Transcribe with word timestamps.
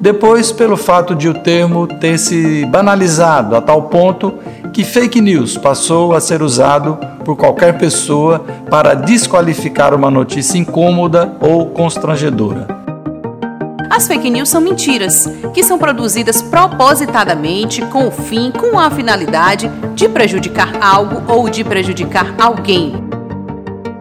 Depois, 0.00 0.50
pelo 0.50 0.78
fato 0.78 1.14
de 1.14 1.28
o 1.28 1.34
termo 1.34 1.86
ter 1.86 2.18
se 2.18 2.64
banalizado 2.64 3.54
a 3.54 3.60
tal 3.60 3.82
ponto 3.82 4.32
que 4.72 4.82
fake 4.82 5.20
news 5.20 5.58
passou 5.58 6.14
a 6.14 6.20
ser 6.20 6.42
usado 6.42 6.98
por 7.22 7.36
qualquer 7.36 7.76
pessoa 7.76 8.38
para 8.70 8.94
desqualificar 8.94 9.94
uma 9.94 10.10
notícia 10.10 10.56
incômoda 10.56 11.36
ou 11.38 11.66
constrangedora. 11.66 12.66
As 13.90 14.06
fake 14.06 14.30
news 14.30 14.48
são 14.48 14.62
mentiras, 14.62 15.28
que 15.52 15.62
são 15.62 15.76
produzidas 15.76 16.40
propositadamente 16.40 17.82
com 17.86 18.08
o 18.08 18.10
fim, 18.10 18.50
com 18.52 18.78
a 18.78 18.90
finalidade 18.90 19.70
de 19.94 20.08
prejudicar 20.08 20.78
algo 20.80 21.22
ou 21.30 21.50
de 21.50 21.62
prejudicar 21.62 22.34
alguém. 22.38 22.94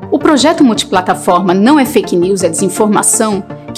O 0.09 0.18
projeto 0.18 0.64
multiplataforma 0.64 1.54
Não 1.54 1.78
é 1.78 1.86
Fake 1.86 2.16
News, 2.16 2.44
é 2.44 2.50
Desinformação 2.50 3.44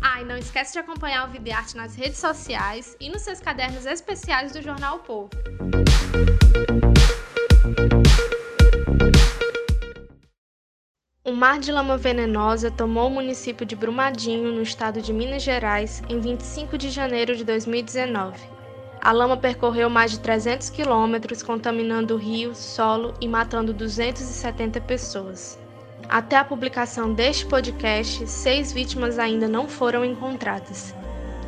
Ah, 0.00 0.22
e 0.22 0.24
não 0.24 0.36
esquece 0.36 0.72
de 0.72 0.78
acompanhar 0.78 1.28
o 1.28 1.30
Videarte 1.30 1.76
nas 1.76 1.94
redes 1.94 2.18
sociais 2.18 2.96
e 2.98 3.10
nos 3.10 3.22
seus 3.22 3.40
cadernos 3.40 3.84
especiais 3.84 4.52
do 4.52 4.62
Jornal 4.62 4.96
o 4.96 4.98
Povo. 5.00 5.30
Um 11.24 11.34
mar 11.34 11.58
de 11.58 11.70
lama 11.70 11.98
venenosa 11.98 12.70
tomou 12.70 13.08
o 13.08 13.10
município 13.10 13.66
de 13.66 13.76
Brumadinho, 13.76 14.50
no 14.50 14.62
estado 14.62 15.02
de 15.02 15.12
Minas 15.12 15.42
Gerais, 15.42 16.02
em 16.08 16.18
25 16.18 16.78
de 16.78 16.88
janeiro 16.88 17.36
de 17.36 17.44
2019. 17.44 18.38
A 19.00 19.12
lama 19.12 19.36
percorreu 19.36 19.90
mais 19.90 20.10
de 20.10 20.20
300 20.20 20.70
quilômetros, 20.70 21.42
contaminando 21.42 22.14
o 22.14 22.18
rio, 22.18 22.54
solo 22.54 23.14
e 23.20 23.28
matando 23.28 23.74
270 23.74 24.80
pessoas. 24.80 25.58
Até 26.08 26.36
a 26.36 26.44
publicação 26.44 27.12
deste 27.12 27.44
podcast, 27.44 28.26
seis 28.26 28.72
vítimas 28.72 29.18
ainda 29.18 29.46
não 29.46 29.68
foram 29.68 30.02
encontradas. 30.02 30.94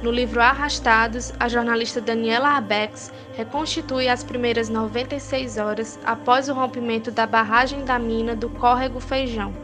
No 0.02 0.10
livro 0.10 0.38
Arrastados, 0.38 1.32
a 1.40 1.48
jornalista 1.48 1.98
Daniela 1.98 2.48
Arbex 2.48 3.10
reconstitui 3.34 4.06
as 4.06 4.22
primeiras 4.22 4.68
96 4.68 5.56
horas 5.56 5.98
após 6.04 6.50
o 6.50 6.54
rompimento 6.54 7.10
da 7.10 7.26
barragem 7.26 7.86
da 7.86 7.98
mina 7.98 8.36
do 8.36 8.50
Córrego 8.50 9.00
Feijão, 9.00 9.54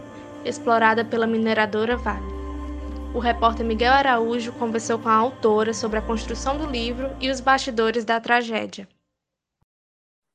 explorada 0.46 1.04
pela 1.04 1.26
mineradora 1.26 1.94
Vale. 1.94 2.34
O 3.14 3.18
repórter 3.18 3.66
Miguel 3.66 3.92
Araújo 3.92 4.50
conversou 4.52 4.98
com 4.98 5.10
a 5.10 5.14
autora 5.14 5.74
sobre 5.74 5.98
a 5.98 6.02
construção 6.02 6.56
do 6.56 6.64
livro 6.64 7.14
e 7.20 7.30
os 7.30 7.40
bastidores 7.40 8.02
da 8.02 8.18
tragédia. 8.18 8.88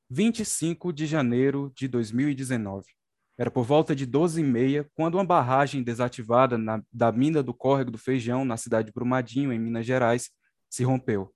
25 0.08 0.92
de 0.92 1.06
janeiro 1.06 1.72
de 1.74 1.88
2019. 1.88 3.01
Era 3.38 3.50
por 3.50 3.64
volta 3.64 3.94
de 3.96 4.06
12h30 4.06 4.86
quando 4.94 5.14
uma 5.14 5.24
barragem 5.24 5.82
desativada 5.82 6.58
na, 6.58 6.82
da 6.92 7.10
mina 7.10 7.42
do 7.42 7.54
Córrego 7.54 7.90
do 7.90 7.98
Feijão, 7.98 8.44
na 8.44 8.56
cidade 8.56 8.86
de 8.86 8.92
Brumadinho, 8.92 9.52
em 9.52 9.58
Minas 9.58 9.86
Gerais, 9.86 10.30
se 10.68 10.84
rompeu. 10.84 11.32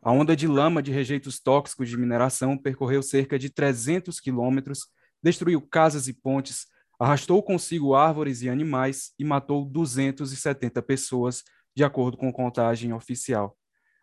A 0.00 0.10
onda 0.10 0.34
de 0.34 0.48
lama 0.48 0.82
de 0.82 0.90
rejeitos 0.90 1.38
tóxicos 1.38 1.88
de 1.88 1.96
mineração 1.96 2.58
percorreu 2.58 3.02
cerca 3.02 3.38
de 3.38 3.50
300 3.50 4.18
quilômetros, 4.18 4.88
destruiu 5.22 5.60
casas 5.60 6.08
e 6.08 6.12
pontes, 6.12 6.66
arrastou 6.98 7.42
consigo 7.42 7.94
árvores 7.94 8.42
e 8.42 8.48
animais 8.48 9.12
e 9.18 9.24
matou 9.24 9.64
270 9.64 10.82
pessoas, 10.82 11.42
de 11.74 11.84
acordo 11.84 12.16
com 12.16 12.32
contagem 12.32 12.92
oficial. 12.92 13.56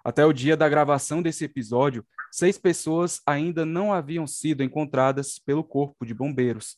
Até 0.04 0.26
o 0.26 0.34
dia 0.34 0.56
da 0.56 0.70
gravação 0.70 1.22
desse 1.22 1.44
episódio, 1.44 2.06
seis 2.32 2.58
pessoas 2.58 3.22
ainda 3.26 3.66
não 3.66 3.92
haviam 3.92 4.26
sido 4.26 4.64
encontradas 4.64 5.38
pelo 5.38 5.64
Corpo 5.64 6.06
de 6.06 6.14
Bombeiros. 6.14 6.78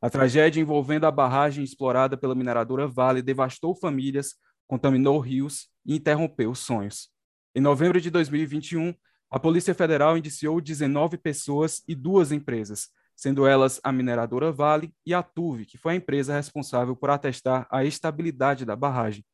A 0.00 0.10
tragédia 0.10 0.60
envolvendo 0.60 1.06
a 1.06 1.10
barragem 1.10 1.64
explorada 1.64 2.16
pela 2.16 2.34
mineradora 2.34 2.86
Vale 2.86 3.22
devastou 3.22 3.74
famílias, 3.74 4.34
contaminou 4.66 5.18
rios 5.18 5.68
e 5.86 5.96
interrompeu 5.96 6.54
sonhos. 6.54 7.08
Em 7.54 7.60
novembro 7.60 8.00
de 8.00 8.10
2021, 8.10 8.94
a 9.30 9.40
Polícia 9.40 9.74
Federal 9.74 10.18
indiciou 10.18 10.60
19 10.60 11.16
pessoas 11.16 11.82
e 11.88 11.94
duas 11.94 12.30
empresas, 12.30 12.88
sendo 13.16 13.46
elas 13.46 13.80
a 13.82 13.90
mineradora 13.90 14.52
Vale 14.52 14.92
e 15.04 15.14
a 15.14 15.22
Tuve, 15.22 15.64
que 15.64 15.78
foi 15.78 15.94
a 15.94 15.96
empresa 15.96 16.34
responsável 16.34 16.94
por 16.94 17.08
atestar 17.08 17.66
a 17.70 17.82
estabilidade 17.82 18.66
da 18.66 18.76
barragem. 18.76 19.24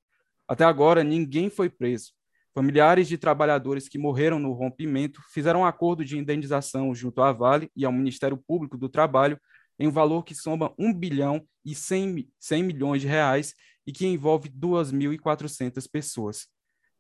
Até 0.47 0.65
agora, 0.65 1.03
ninguém 1.03 1.51
foi 1.51 1.69
preso. 1.69 2.13
Familiares 2.55 3.09
de 3.09 3.19
trabalhadores 3.19 3.89
que 3.89 3.99
morreram 3.99 4.39
no 4.39 4.53
rompimento 4.53 5.21
fizeram 5.33 5.61
um 5.61 5.65
acordo 5.65 6.05
de 6.05 6.19
indenização 6.19 6.95
junto 6.95 7.21
à 7.23 7.33
Vale 7.33 7.71
e 7.75 7.85
ao 7.85 7.93
Ministério 7.93 8.37
Público 8.37 8.79
do 8.79 8.89
Trabalho 8.89 9.41
em 9.83 9.89
um 9.89 9.91
valor 9.91 10.23
que 10.25 10.33
soma 10.33 10.73
1 10.79 10.95
bilhão 10.95 11.45
e 11.65 11.75
100, 11.75 12.31
100 12.39 12.63
milhões 12.63 13.03
de 13.03 13.09
reais 13.09 13.53
e 13.85 13.91
que 13.91 14.07
envolve 14.07 14.49
2.400 14.49 15.91
pessoas. 15.91 16.47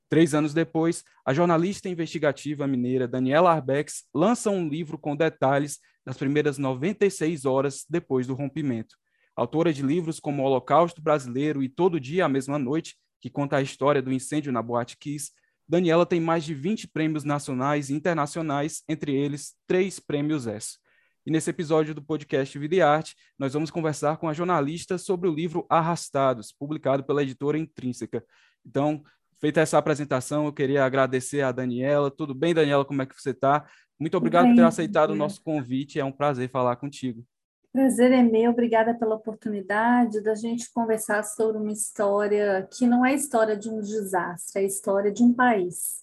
Três 0.08 0.34
anos 0.34 0.52
depois, 0.52 1.04
a 1.24 1.32
jornalista 1.32 1.88
investigativa 1.88 2.66
mineira 2.66 3.06
Daniela 3.06 3.52
Arbex 3.52 4.02
lança 4.12 4.50
um 4.50 4.68
livro 4.68 4.98
com 4.98 5.14
detalhes 5.14 5.78
das 6.04 6.16
primeiras 6.16 6.58
96 6.58 7.44
horas 7.44 7.84
depois 7.88 8.26
do 8.26 8.34
rompimento. 8.34 8.96
Autora 9.36 9.72
de 9.72 9.80
livros 9.80 10.18
como 10.18 10.42
Holocausto 10.42 11.00
Brasileiro 11.00 11.62
e 11.62 11.68
Todo 11.68 12.00
Dia 12.00 12.24
a 12.24 12.28
Mesma 12.28 12.58
Noite, 12.58 12.96
que 13.20 13.30
conta 13.30 13.58
a 13.58 13.62
história 13.62 14.02
do 14.02 14.12
incêndio 14.12 14.50
na 14.50 14.60
Boate 14.60 14.96
Kiss, 14.98 15.30
Daniela 15.68 16.04
tem 16.04 16.20
mais 16.20 16.42
de 16.42 16.52
20 16.52 16.88
prêmios 16.88 17.22
nacionais 17.22 17.90
e 17.90 17.94
internacionais, 17.94 18.82
entre 18.88 19.14
eles 19.14 19.54
três 19.68 20.00
prêmios 20.00 20.48
ESSO. 20.48 20.81
E 21.24 21.30
nesse 21.30 21.50
episódio 21.50 21.94
do 21.94 22.02
podcast 22.02 22.58
Vida 22.58 22.74
e 22.74 22.82
Arte, 22.82 23.14
nós 23.38 23.52
vamos 23.52 23.70
conversar 23.70 24.16
com 24.16 24.28
a 24.28 24.32
jornalista 24.32 24.98
sobre 24.98 25.28
o 25.28 25.34
livro 25.34 25.64
Arrastados, 25.68 26.50
publicado 26.52 27.04
pela 27.04 27.22
editora 27.22 27.56
Intrínseca. 27.56 28.24
Então, 28.66 29.04
feita 29.38 29.60
essa 29.60 29.78
apresentação, 29.78 30.46
eu 30.46 30.52
queria 30.52 30.84
agradecer 30.84 31.42
a 31.42 31.52
Daniela. 31.52 32.10
Tudo 32.10 32.34
bem, 32.34 32.52
Daniela? 32.52 32.84
Como 32.84 33.02
é 33.02 33.06
que 33.06 33.14
você 33.14 33.30
está? 33.30 33.64
Muito 34.00 34.16
obrigado 34.16 34.48
por 34.48 34.56
ter 34.56 34.64
aceitado 34.64 35.10
o 35.10 35.14
nosso 35.14 35.40
convite. 35.44 36.00
É 36.00 36.04
um 36.04 36.10
prazer 36.10 36.50
falar 36.50 36.74
contigo. 36.74 37.24
Prazer 37.72 38.10
é 38.10 38.22
meu, 38.22 38.50
obrigada 38.50 38.92
pela 38.92 39.14
oportunidade 39.14 40.20
da 40.20 40.34
gente 40.34 40.70
conversar 40.74 41.22
sobre 41.22 41.56
uma 41.56 41.72
história 41.72 42.68
que 42.70 42.84
não 42.84 43.06
é 43.06 43.14
história 43.14 43.56
de 43.56 43.70
um 43.70 43.80
desastre, 43.80 44.62
é 44.62 44.66
história 44.66 45.10
de 45.10 45.22
um 45.22 45.32
país. 45.32 46.02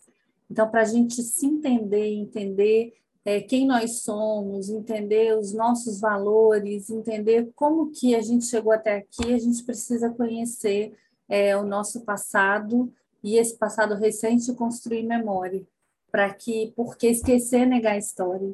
Então, 0.50 0.68
para 0.72 0.82
a 0.82 0.86
gente 0.86 1.22
se 1.22 1.46
entender, 1.46 2.08
entender 2.08 2.94
é, 3.30 3.42
quem 3.42 3.68
nós 3.68 4.02
somos, 4.02 4.70
entender 4.70 5.38
os 5.38 5.54
nossos 5.54 6.02
valores, 6.02 6.90
entender 6.90 7.52
como 7.54 7.92
que 7.92 8.16
a 8.16 8.22
gente 8.22 8.46
chegou 8.46 8.72
até 8.72 8.98
aqui, 8.98 9.32
a 9.32 9.38
gente 9.38 9.64
precisa 9.64 10.10
conhecer 10.10 10.98
é, 11.28 11.56
o 11.56 11.64
nosso 11.64 12.04
passado 12.04 12.92
e 13.24 13.38
esse 13.38 13.56
passado 13.56 13.94
recente 13.94 14.52
construir 14.56 15.04
memória, 15.04 15.64
para 16.12 16.34
que, 16.34 16.74
porque 16.76 17.06
esquecer 17.06 17.68
negar 17.68 17.94
a 17.94 17.98
história. 18.00 18.52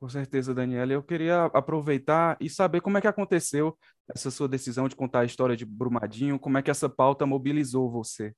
Com 0.00 0.08
certeza, 0.08 0.54
Daniela. 0.54 0.94
Eu 0.94 1.02
queria 1.02 1.44
aproveitar 1.44 2.38
e 2.40 2.48
saber 2.48 2.80
como 2.80 2.96
é 2.96 3.02
que 3.02 3.06
aconteceu 3.06 3.76
essa 4.08 4.30
sua 4.30 4.48
decisão 4.48 4.88
de 4.88 4.96
contar 4.96 5.20
a 5.20 5.24
história 5.26 5.54
de 5.54 5.66
Brumadinho, 5.66 6.38
como 6.38 6.56
é 6.56 6.62
que 6.62 6.70
essa 6.70 6.88
pauta 6.88 7.26
mobilizou 7.26 7.90
você? 7.90 8.34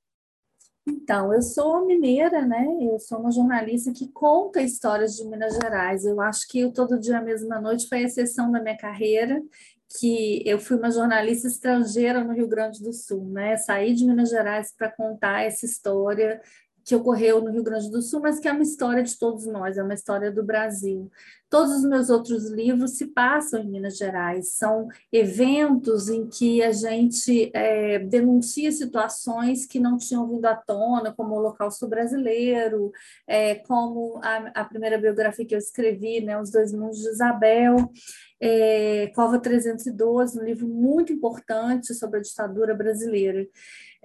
Então, 0.87 1.33
eu 1.33 1.41
sou 1.41 1.87
mineira, 1.87 2.45
né? 2.45 2.67
Eu 2.81 2.99
sou 2.99 3.19
uma 3.19 3.31
jornalista 3.31 3.91
que 3.93 4.09
conta 4.09 4.61
histórias 4.61 5.15
de 5.17 5.25
Minas 5.25 5.55
Gerais. 5.55 6.05
Eu 6.05 6.21
acho 6.21 6.47
que 6.47 6.65
o 6.65 6.73
Todo 6.73 7.01
Dia 7.01 7.23
Mesma 7.23 7.59
Noite 7.59 7.89
foi 7.89 7.99
a 7.99 8.03
exceção 8.03 8.51
da 8.53 8.61
minha 8.61 8.77
carreira, 8.77 9.43
que 9.99 10.43
eu 10.47 10.59
fui 10.59 10.77
uma 10.77 10.91
jornalista 10.91 11.49
estrangeira 11.49 12.23
no 12.23 12.35
Rio 12.35 12.49
Grande 12.49 12.83
do 12.83 12.93
Sul, 12.93 13.25
né? 13.31 13.57
Saí 13.57 13.95
de 13.95 14.05
Minas 14.05 14.29
Gerais 14.29 14.75
para 14.77 14.91
contar 14.91 15.45
essa 15.45 15.65
história 15.65 16.41
que 16.85 16.95
ocorreu 16.95 17.41
no 17.41 17.51
Rio 17.51 17.63
Grande 17.63 17.91
do 17.91 18.03
Sul, 18.03 18.21
mas 18.21 18.39
que 18.39 18.47
é 18.47 18.53
uma 18.53 18.63
história 18.63 19.03
de 19.03 19.19
todos 19.19 19.47
nós, 19.47 19.79
é 19.79 19.83
uma 19.83 19.95
história 19.95 20.31
do 20.31 20.45
Brasil. 20.45 21.11
Todos 21.49 21.73
os 21.73 21.85
meus 21.85 22.11
outros 22.11 22.51
livros 22.51 22.99
se 22.99 23.07
passam 23.07 23.61
em 23.61 23.71
Minas 23.71 23.97
Gerais, 23.97 24.55
são 24.55 24.89
eventos 25.13 26.09
em 26.09 26.27
que 26.27 26.63
a 26.63 26.73
gente 26.73 27.51
é, 27.55 28.01
denuncia 28.01 28.73
situações 28.73 29.65
que 29.65 29.79
não 29.79 29.97
tinham 29.97 30.29
vindo 30.29 30.45
à 30.47 30.55
tona, 30.55 31.13
como 31.13 31.35
o 31.35 31.39
Holocausto 31.39 31.87
Brasileiro, 31.87 32.93
é, 33.27 33.55
como 33.55 34.21
a, 34.23 34.63
a, 34.63 34.65
primeira 34.65 34.99
biografia 34.99 35.47
que 35.47 35.55
eu 35.55 35.59
escrevi, 35.59 36.21
né, 36.21 36.39
Os 36.39 36.51
Dois 36.51 36.73
Mundos 36.73 36.99
de 36.99 37.09
Isabel, 37.09 37.77
é, 38.41 39.13
Cova 39.15 39.39
312, 39.39 40.39
um 40.39 40.45
livro 40.45 40.67
muito 40.69 41.13
importante 41.13 41.95
sobre 41.95 42.19
a 42.19 42.23
ditadura 42.23 42.75
brasileira. 42.75 43.47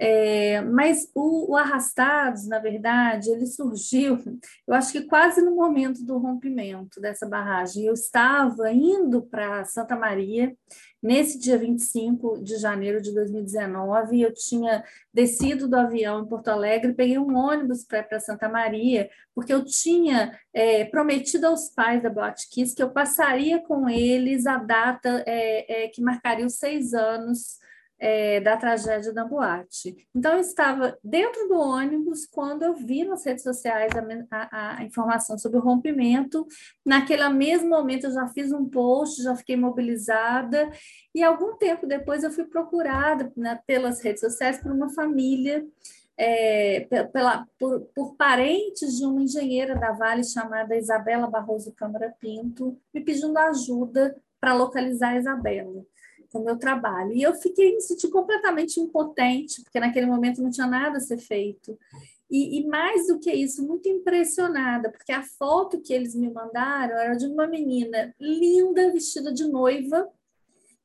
É, 0.01 0.61
mas 0.61 1.11
o, 1.13 1.51
o, 1.51 1.57
Arrastados, 1.57 2.47
na 2.47 2.57
verdade, 2.57 3.29
ele 3.29 3.45
surgiu, 3.45 4.17
eu 4.65 4.73
acho 4.73 4.93
que 4.93 5.01
quase 5.01 5.41
no 5.41 5.53
momento 5.53 6.05
do 6.05 6.17
rompimento 6.17 7.01
dessa 7.01 7.27
barragem. 7.27 7.83
Eu 7.83 7.93
estava 7.93 8.71
indo 8.71 9.21
para 9.23 9.65
Santa 9.65 9.97
Maria 9.97 10.55
nesse 11.03 11.37
dia 11.37 11.57
25 11.57 12.41
de 12.41 12.55
janeiro 12.55 13.01
de 13.01 13.13
2019. 13.13 14.21
Eu 14.21 14.33
tinha 14.33 14.85
descido 15.13 15.67
do 15.67 15.75
avião 15.75 16.21
em 16.23 16.27
Porto 16.27 16.47
Alegre, 16.47 16.93
peguei 16.93 17.17
um 17.17 17.35
ônibus 17.35 17.83
para 17.83 18.01
para 18.01 18.21
Santa 18.21 18.47
Maria, 18.47 19.09
porque 19.35 19.53
eu 19.53 19.65
tinha 19.65 20.39
é, 20.53 20.85
prometido 20.85 21.47
aos 21.47 21.69
pais 21.69 22.01
da 22.01 22.09
Boate 22.09 22.47
que 22.49 22.81
eu 22.81 22.89
passaria 22.89 23.59
com 23.59 23.89
eles 23.89 24.45
a 24.45 24.57
data 24.57 25.23
é, 25.27 25.83
é 25.83 25.87
que 25.89 26.01
marcaria 26.01 26.45
os 26.45 26.55
seis 26.55 26.93
anos 26.93 27.59
é, 27.99 28.39
da 28.39 28.55
tragédia 28.55 29.11
da 29.11 29.25
boate. 29.25 30.07
Então, 30.15 30.33
eu 30.33 30.39
estava 30.39 30.97
dentro 31.03 31.47
do 31.49 31.59
ônibus 31.59 32.25
quando 32.25 32.63
eu 32.63 32.73
vi 32.73 33.03
nas 33.03 33.25
redes 33.25 33.43
sociais 33.43 33.91
a, 34.31 34.37
a, 34.37 34.77
a, 34.77 34.83
informação 34.83 35.37
sobre 35.37 35.57
o 35.57 35.61
rompimento. 35.61 36.47
Naquele 36.85 37.27
mesmo 37.29 37.69
momento, 37.69 38.05
eu 38.05 38.11
já 38.11 38.27
fiz 38.29 38.51
um 38.53 38.65
post, 38.69 39.21
já 39.21 39.35
fiquei 39.35 39.57
mobilizada, 39.57 40.69
e 41.13 41.21
algum 41.21 41.57
tempo 41.57 41.85
depois 41.85 42.23
eu 42.23 42.31
fui 42.31 42.45
procurada 42.45 43.31
né, 43.35 43.59
pelas 43.67 44.01
redes 44.01 44.21
sociais 44.21 44.57
por 44.57 44.71
uma 44.71 44.89
família. 44.89 45.65
É, 46.21 46.81
pela, 47.13 47.47
por, 47.57 47.79
por, 47.95 48.17
parentes 48.17 48.97
de 48.97 49.05
uma 49.05 49.21
engenheira 49.21 49.73
da 49.73 49.93
Vale 49.93 50.21
chamada 50.21 50.75
Isabela 50.75 51.29
Barroso 51.29 51.71
Câmara 51.71 52.13
Pinto, 52.19 52.77
me 52.93 52.99
pedindo 52.99 53.37
ajuda 53.37 54.13
para 54.37 54.53
localizar 54.53 55.11
a 55.11 55.17
Isabela 55.17 55.85
com 56.31 56.39
o 56.39 56.45
meu 56.45 56.57
trabalho. 56.57 57.11
E 57.11 57.21
eu 57.21 57.33
fiquei 57.33 57.73
me 57.73 57.81
senti 57.81 58.07
completamente 58.07 58.79
impotente, 58.79 59.61
porque 59.63 59.79
naquele 59.79 60.05
momento 60.05 60.41
não 60.41 60.49
tinha 60.49 60.67
nada 60.67 60.97
a 60.97 61.01
ser 61.01 61.17
feito. 61.17 61.77
E, 62.29 62.59
e, 62.59 62.67
mais 62.67 63.07
do 63.07 63.19
que 63.19 63.31
isso, 63.31 63.65
muito 63.65 63.89
impressionada, 63.89 64.91
porque 64.91 65.11
a 65.11 65.23
foto 65.23 65.81
que 65.81 65.91
eles 65.91 66.13
me 66.13 66.29
mandaram 66.29 66.95
era 66.95 67.15
de 67.15 67.25
uma 67.25 67.47
menina 67.47 68.13
linda, 68.19 68.91
vestida 68.91 69.33
de 69.33 69.47
noiva. 69.47 70.07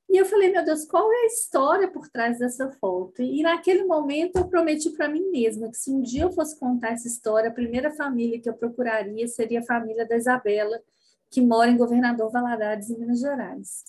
E 0.09 0.17
eu 0.17 0.25
falei, 0.25 0.51
meu 0.51 0.65
Deus, 0.65 0.87
qual 0.87 1.13
é 1.13 1.17
a 1.17 1.27
história 1.27 1.89
por 1.89 2.09
trás 2.09 2.39
dessa 2.39 2.71
foto? 2.73 3.21
E 3.21 3.43
naquele 3.43 3.85
momento 3.85 4.37
eu 4.37 4.49
prometi 4.49 4.89
para 4.91 5.09
mim 5.09 5.31
mesma 5.31 5.71
que 5.71 5.77
se 5.77 5.91
um 5.91 6.01
dia 6.01 6.23
eu 6.23 6.33
fosse 6.33 6.59
contar 6.59 6.93
essa 6.93 7.09
história, 7.09 7.51
a 7.51 7.55
primeira 7.55 7.91
família 7.91 8.41
que 8.41 8.49
eu 8.49 8.55
procuraria 8.55 9.29
seria 9.29 9.61
a 9.61 9.65
família 9.65 10.07
da 10.07 10.17
Isabela, 10.17 10.81
que 11.31 11.43
mora 11.43 11.71
em 11.71 11.77
Governador 11.77 12.31
Valadares, 12.31 12.89
em 12.89 12.99
Minas 12.99 13.21
Gerais. 13.21 13.85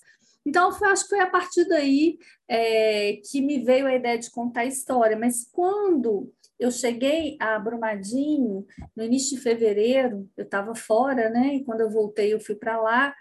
Então, 0.45 0.69
eu 0.79 0.87
acho 0.87 1.03
que 1.03 1.09
foi 1.09 1.19
a 1.19 1.29
partir 1.29 1.65
daí 1.65 2.17
é, 2.47 3.19
que 3.29 3.41
me 3.41 3.63
veio 3.63 3.87
a 3.87 3.95
ideia 3.95 4.17
de 4.17 4.29
contar 4.29 4.61
a 4.61 4.65
história. 4.65 5.17
Mas 5.17 5.49
quando 5.51 6.31
eu 6.59 6.71
cheguei 6.71 7.35
a 7.39 7.57
Brumadinho, 7.59 8.65
no 8.95 9.03
início 9.03 9.35
de 9.35 9.43
fevereiro, 9.43 10.29
eu 10.37 10.45
estava 10.45 10.75
fora, 10.75 11.29
né? 11.29 11.55
E 11.55 11.63
quando 11.63 11.81
eu 11.81 11.89
voltei, 11.89 12.33
eu 12.33 12.39
fui 12.39 12.55
para 12.55 12.79
lá. 12.79 13.15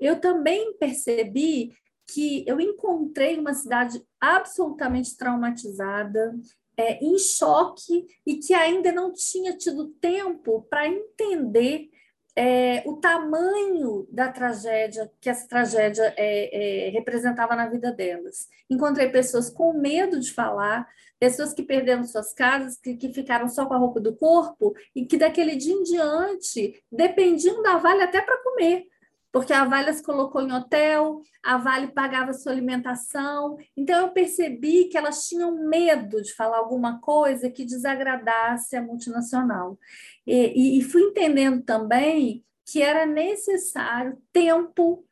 Eu 0.00 0.20
também 0.20 0.76
percebi 0.78 1.72
que 2.06 2.44
eu 2.46 2.60
encontrei 2.60 3.38
uma 3.38 3.54
cidade 3.54 4.02
absolutamente 4.20 5.16
traumatizada, 5.16 6.34
é, 6.76 7.04
em 7.04 7.18
choque 7.18 8.06
e 8.26 8.36
que 8.36 8.54
ainda 8.54 8.90
não 8.92 9.12
tinha 9.12 9.56
tido 9.56 9.88
tempo 10.00 10.66
para 10.68 10.88
entender 10.88 11.90
é, 12.34 12.82
o 12.86 12.96
tamanho 12.96 14.06
da 14.10 14.32
tragédia 14.32 15.10
que 15.20 15.28
essa 15.28 15.46
tragédia 15.46 16.14
é, 16.16 16.86
é, 16.86 16.90
representava 16.90 17.54
na 17.54 17.68
vida 17.68 17.92
delas. 17.92 18.48
Encontrei 18.70 19.08
pessoas 19.10 19.50
com 19.50 19.72
medo 19.74 20.18
de 20.18 20.32
falar, 20.32 20.88
pessoas 21.20 21.52
que 21.52 21.62
perderam 21.62 22.04
suas 22.04 22.32
casas, 22.32 22.78
que, 22.78 22.96
que 22.96 23.12
ficaram 23.12 23.48
só 23.48 23.66
com 23.66 23.74
a 23.74 23.78
roupa 23.78 24.00
do 24.00 24.16
corpo 24.16 24.74
e 24.94 25.04
que 25.04 25.18
daquele 25.18 25.56
dia 25.56 25.74
em 25.74 25.82
diante 25.82 26.82
dependiam 26.90 27.62
da 27.62 27.76
Vale 27.76 28.02
até 28.02 28.20
para 28.20 28.42
comer 28.42 28.86
porque 29.32 29.52
a 29.54 29.64
Vale 29.64 29.88
as 29.88 30.02
colocou 30.02 30.42
em 30.42 30.52
hotel, 30.52 31.22
a 31.42 31.56
Vale 31.56 31.88
pagava 31.88 32.34
sua 32.34 32.52
alimentação. 32.52 33.56
Então 33.74 34.02
eu 34.02 34.12
percebi 34.12 34.84
que 34.84 34.98
elas 34.98 35.26
tinham 35.26 35.66
medo 35.66 36.20
de 36.20 36.34
falar 36.34 36.58
alguma 36.58 37.00
coisa 37.00 37.50
que 37.50 37.64
desagradasse 37.64 38.76
a 38.76 38.82
multinacional. 38.82 39.78
E, 40.26 40.78
e 40.78 40.82
fui 40.82 41.00
entendendo 41.02 41.62
também 41.62 42.44
que 42.66 42.82
era 42.82 43.06
necessário 43.06 44.18
tempo 44.32 45.04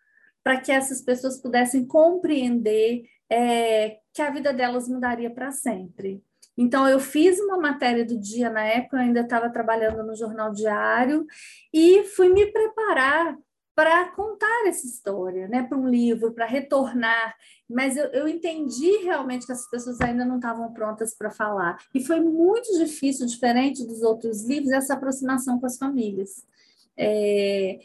para 0.44 0.60
que 0.60 0.70
essas 0.70 1.00
pessoas 1.00 1.40
pudessem 1.40 1.86
compreender 1.86 3.04
é, 3.28 3.98
que 4.12 4.20
a 4.20 4.30
vida 4.30 4.52
delas 4.52 4.88
mudaria 4.88 5.30
para 5.30 5.50
sempre. 5.50 6.22
Então, 6.56 6.86
eu 6.86 7.00
fiz 7.00 7.38
uma 7.40 7.56
matéria 7.56 8.04
do 8.04 8.18
dia 8.18 8.50
na 8.50 8.62
época, 8.62 8.96
eu 8.96 9.00
ainda 9.00 9.20
estava 9.20 9.48
trabalhando 9.48 10.04
no 10.04 10.14
jornal 10.14 10.52
diário, 10.52 11.24
e 11.72 12.04
fui 12.04 12.28
me 12.28 12.46
preparar 12.52 13.34
para 13.80 14.10
contar 14.10 14.66
essa 14.66 14.86
história, 14.86 15.48
né, 15.48 15.62
para 15.62 15.78
um 15.78 15.88
livro, 15.88 16.34
para 16.34 16.44
retornar. 16.44 17.34
Mas 17.66 17.96
eu, 17.96 18.04
eu, 18.08 18.28
entendi 18.28 18.98
realmente 18.98 19.46
que 19.46 19.52
essas 19.52 19.70
pessoas 19.70 19.98
ainda 20.02 20.22
não 20.22 20.36
estavam 20.36 20.70
prontas 20.74 21.14
para 21.14 21.30
falar. 21.30 21.78
E 21.94 22.04
foi 22.04 22.20
muito 22.20 22.70
difícil, 22.78 23.24
diferente 23.24 23.86
dos 23.86 24.02
outros 24.02 24.44
livros, 24.44 24.70
essa 24.70 24.92
aproximação 24.92 25.58
com 25.58 25.64
as 25.64 25.78
famílias. 25.78 26.44
É, 26.94 27.78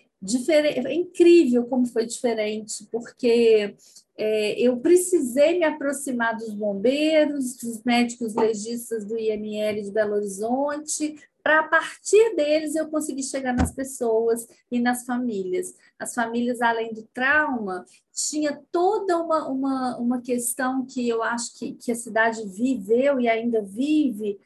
é 0.58 0.94
incrível 0.94 1.64
como 1.64 1.86
foi 1.86 2.06
diferente, 2.06 2.86
porque 2.92 3.74
é, 4.18 4.60
eu 4.60 4.76
precisei 4.76 5.60
me 5.60 5.64
aproximar 5.64 6.36
dos 6.36 6.54
bombeiros, 6.54 7.56
dos 7.56 7.82
médicos 7.86 8.36
legistas 8.36 9.06
do 9.06 9.18
IML 9.18 9.82
de 9.82 9.92
Belo 9.92 10.16
Horizonte, 10.16 11.16
para 11.46 11.60
a 11.60 11.68
partir 11.68 12.36
deles 12.36 12.76
eu 12.76 12.88
conseguir 12.88 13.22
chegar 13.22 13.54
nas 13.54 13.72
pessoas 13.72 14.48
e 14.72 14.80
nas 14.80 15.06
famílias. 15.06 15.76
As 15.98 16.14
famílias, 16.14 16.62
além 16.62 16.94
do 16.94 17.04
trauma, 17.14 17.86
tinha 18.14 18.62
toda 18.72 19.18
uma, 19.18 19.48
uma, 19.48 19.98
uma 19.98 20.22
questão 20.22 20.86
que 20.86 21.08
eu 21.08 21.24
acho 21.24 21.58
que, 21.58 21.74
que 21.74 21.92
a 21.92 21.96
cidade 21.96 22.46
viveu 22.48 23.20
e 23.20 23.28
ainda 23.28 23.62
vive, 23.62 24.40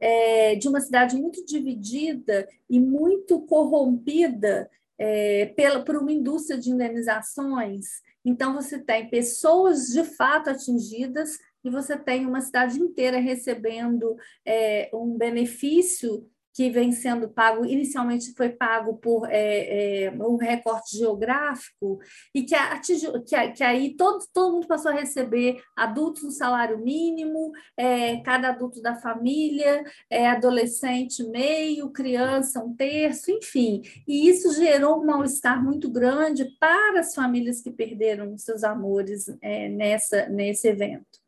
é, 0.00 0.56
de 0.56 0.68
uma 0.68 0.80
cidade 0.80 1.16
muito 1.16 1.44
dividida 1.44 2.48
e 2.68 2.80
muito 2.80 3.40
corrompida 3.42 4.68
é, 4.98 5.46
pela, 5.56 5.84
por 5.84 5.96
uma 5.96 6.12
indústria 6.12 6.58
de 6.58 6.70
indenizações. 6.70 7.86
Então, 8.24 8.54
você 8.54 8.78
tem 8.78 9.08
pessoas 9.08 9.86
de 9.86 10.02
fato 10.02 10.50
atingidas 10.50 11.38
e 11.64 11.70
você 11.70 11.96
tem 11.96 12.26
uma 12.26 12.40
cidade 12.40 12.80
inteira 12.80 13.18
recebendo 13.18 14.16
é, 14.44 14.90
um 14.92 15.16
benefício 15.16 16.28
que 16.56 16.70
vem 16.70 16.90
sendo 16.90 17.28
pago, 17.28 17.66
inicialmente 17.66 18.32
foi 18.32 18.48
pago 18.48 18.96
por 18.96 19.28
é, 19.30 20.04
é, 20.04 20.10
um 20.10 20.36
recorte 20.36 20.96
geográfico, 20.96 21.98
e 22.34 22.44
que, 22.44 22.54
atingiu, 22.54 23.22
que, 23.22 23.48
que 23.50 23.62
aí 23.62 23.94
todo, 23.94 24.24
todo 24.32 24.54
mundo 24.54 24.66
passou 24.66 24.90
a 24.90 24.94
receber 24.94 25.60
adultos 25.76 26.22
no 26.22 26.30
salário 26.30 26.78
mínimo, 26.78 27.52
é, 27.76 28.22
cada 28.22 28.48
adulto 28.48 28.80
da 28.80 28.96
família, 28.96 29.84
é, 30.08 30.28
adolescente 30.28 31.22
meio, 31.24 31.90
criança 31.90 32.64
um 32.64 32.74
terço, 32.74 33.30
enfim. 33.30 33.82
E 34.08 34.26
isso 34.26 34.54
gerou 34.54 35.02
um 35.02 35.04
mal-estar 35.04 35.62
muito 35.62 35.90
grande 35.90 36.46
para 36.58 37.00
as 37.00 37.14
famílias 37.14 37.60
que 37.60 37.70
perderam 37.70 38.38
seus 38.38 38.64
amores 38.64 39.26
é, 39.42 39.68
nessa, 39.68 40.26
nesse 40.30 40.68
evento. 40.68 41.20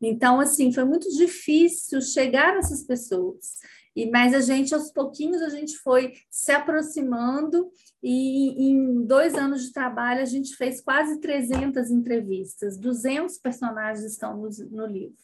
Então, 0.00 0.38
assim, 0.38 0.72
foi 0.72 0.84
muito 0.84 1.10
difícil 1.10 2.00
chegar 2.00 2.54
nessas 2.54 2.84
pessoas. 2.84 3.58
E, 3.94 4.10
mas 4.10 4.34
a 4.34 4.40
gente, 4.40 4.74
aos 4.74 4.92
pouquinhos, 4.92 5.42
a 5.42 5.48
gente 5.48 5.76
foi 5.78 6.14
se 6.30 6.52
aproximando 6.52 7.70
e 8.02 8.70
em 8.70 9.04
dois 9.04 9.34
anos 9.34 9.62
de 9.62 9.72
trabalho 9.72 10.22
a 10.22 10.26
gente 10.26 10.54
fez 10.56 10.80
quase 10.80 11.20
300 11.20 11.90
entrevistas, 11.90 12.78
200 12.78 13.38
personagens 13.38 14.04
estão 14.04 14.36
no, 14.36 14.48
no 14.70 14.86
livro. 14.86 15.16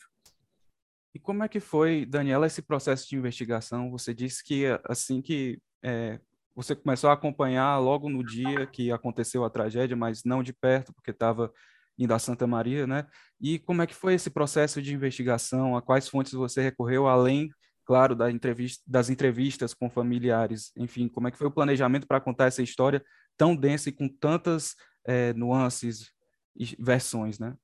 E 1.14 1.18
como 1.18 1.42
é 1.42 1.48
que 1.48 1.60
foi, 1.60 2.04
Daniela, 2.04 2.46
esse 2.46 2.60
processo 2.60 3.08
de 3.08 3.16
investigação? 3.16 3.90
Você 3.90 4.12
disse 4.12 4.44
que 4.44 4.64
assim 4.84 5.22
que 5.22 5.58
é, 5.82 6.20
você 6.54 6.74
começou 6.74 7.08
a 7.08 7.14
acompanhar 7.14 7.78
logo 7.78 8.08
no 8.10 8.24
dia 8.24 8.66
que 8.66 8.90
aconteceu 8.90 9.44
a 9.44 9.50
tragédia, 9.50 9.96
mas 9.96 10.24
não 10.24 10.42
de 10.42 10.52
perto, 10.52 10.92
porque 10.92 11.12
estava 11.12 11.52
indo 11.98 12.12
a 12.12 12.18
Santa 12.18 12.46
Maria, 12.46 12.86
né? 12.86 13.06
E 13.40 13.58
como 13.58 13.80
é 13.80 13.86
que 13.86 13.94
foi 13.94 14.14
esse 14.14 14.28
processo 14.28 14.82
de 14.82 14.92
investigação? 14.92 15.76
A 15.76 15.82
quais 15.82 16.08
fontes 16.08 16.32
você 16.32 16.60
recorreu, 16.60 17.06
além 17.06 17.48
claro, 17.86 18.16
da 18.16 18.30
entrevista, 18.30 18.82
das 18.86 19.08
entrevistas 19.08 19.72
com 19.72 19.88
familiares, 19.88 20.72
enfim, 20.76 21.08
como 21.08 21.28
é 21.28 21.30
que 21.30 21.38
foi 21.38 21.46
o 21.46 21.52
planejamento 21.52 22.06
para 22.06 22.20
contar 22.20 22.46
essa 22.46 22.62
história 22.62 23.02
tão 23.36 23.54
densa 23.54 23.88
e 23.88 23.92
com 23.92 24.08
tantas 24.08 24.74
é, 25.06 25.32
nuances 25.34 26.10
e 26.56 26.76
versões, 26.78 27.38
né? 27.38 27.54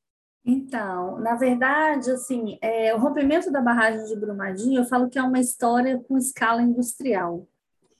Então, 0.44 1.18
na 1.18 1.34
verdade, 1.34 2.10
assim, 2.10 2.58
é, 2.60 2.94
o 2.94 2.98
rompimento 2.98 3.50
da 3.50 3.60
barragem 3.60 4.04
de 4.06 4.16
Brumadinho, 4.16 4.80
eu 4.80 4.84
falo 4.84 5.08
que 5.08 5.18
é 5.18 5.22
uma 5.22 5.38
história 5.38 5.98
com 5.98 6.16
escala 6.16 6.62
industrial. 6.62 7.46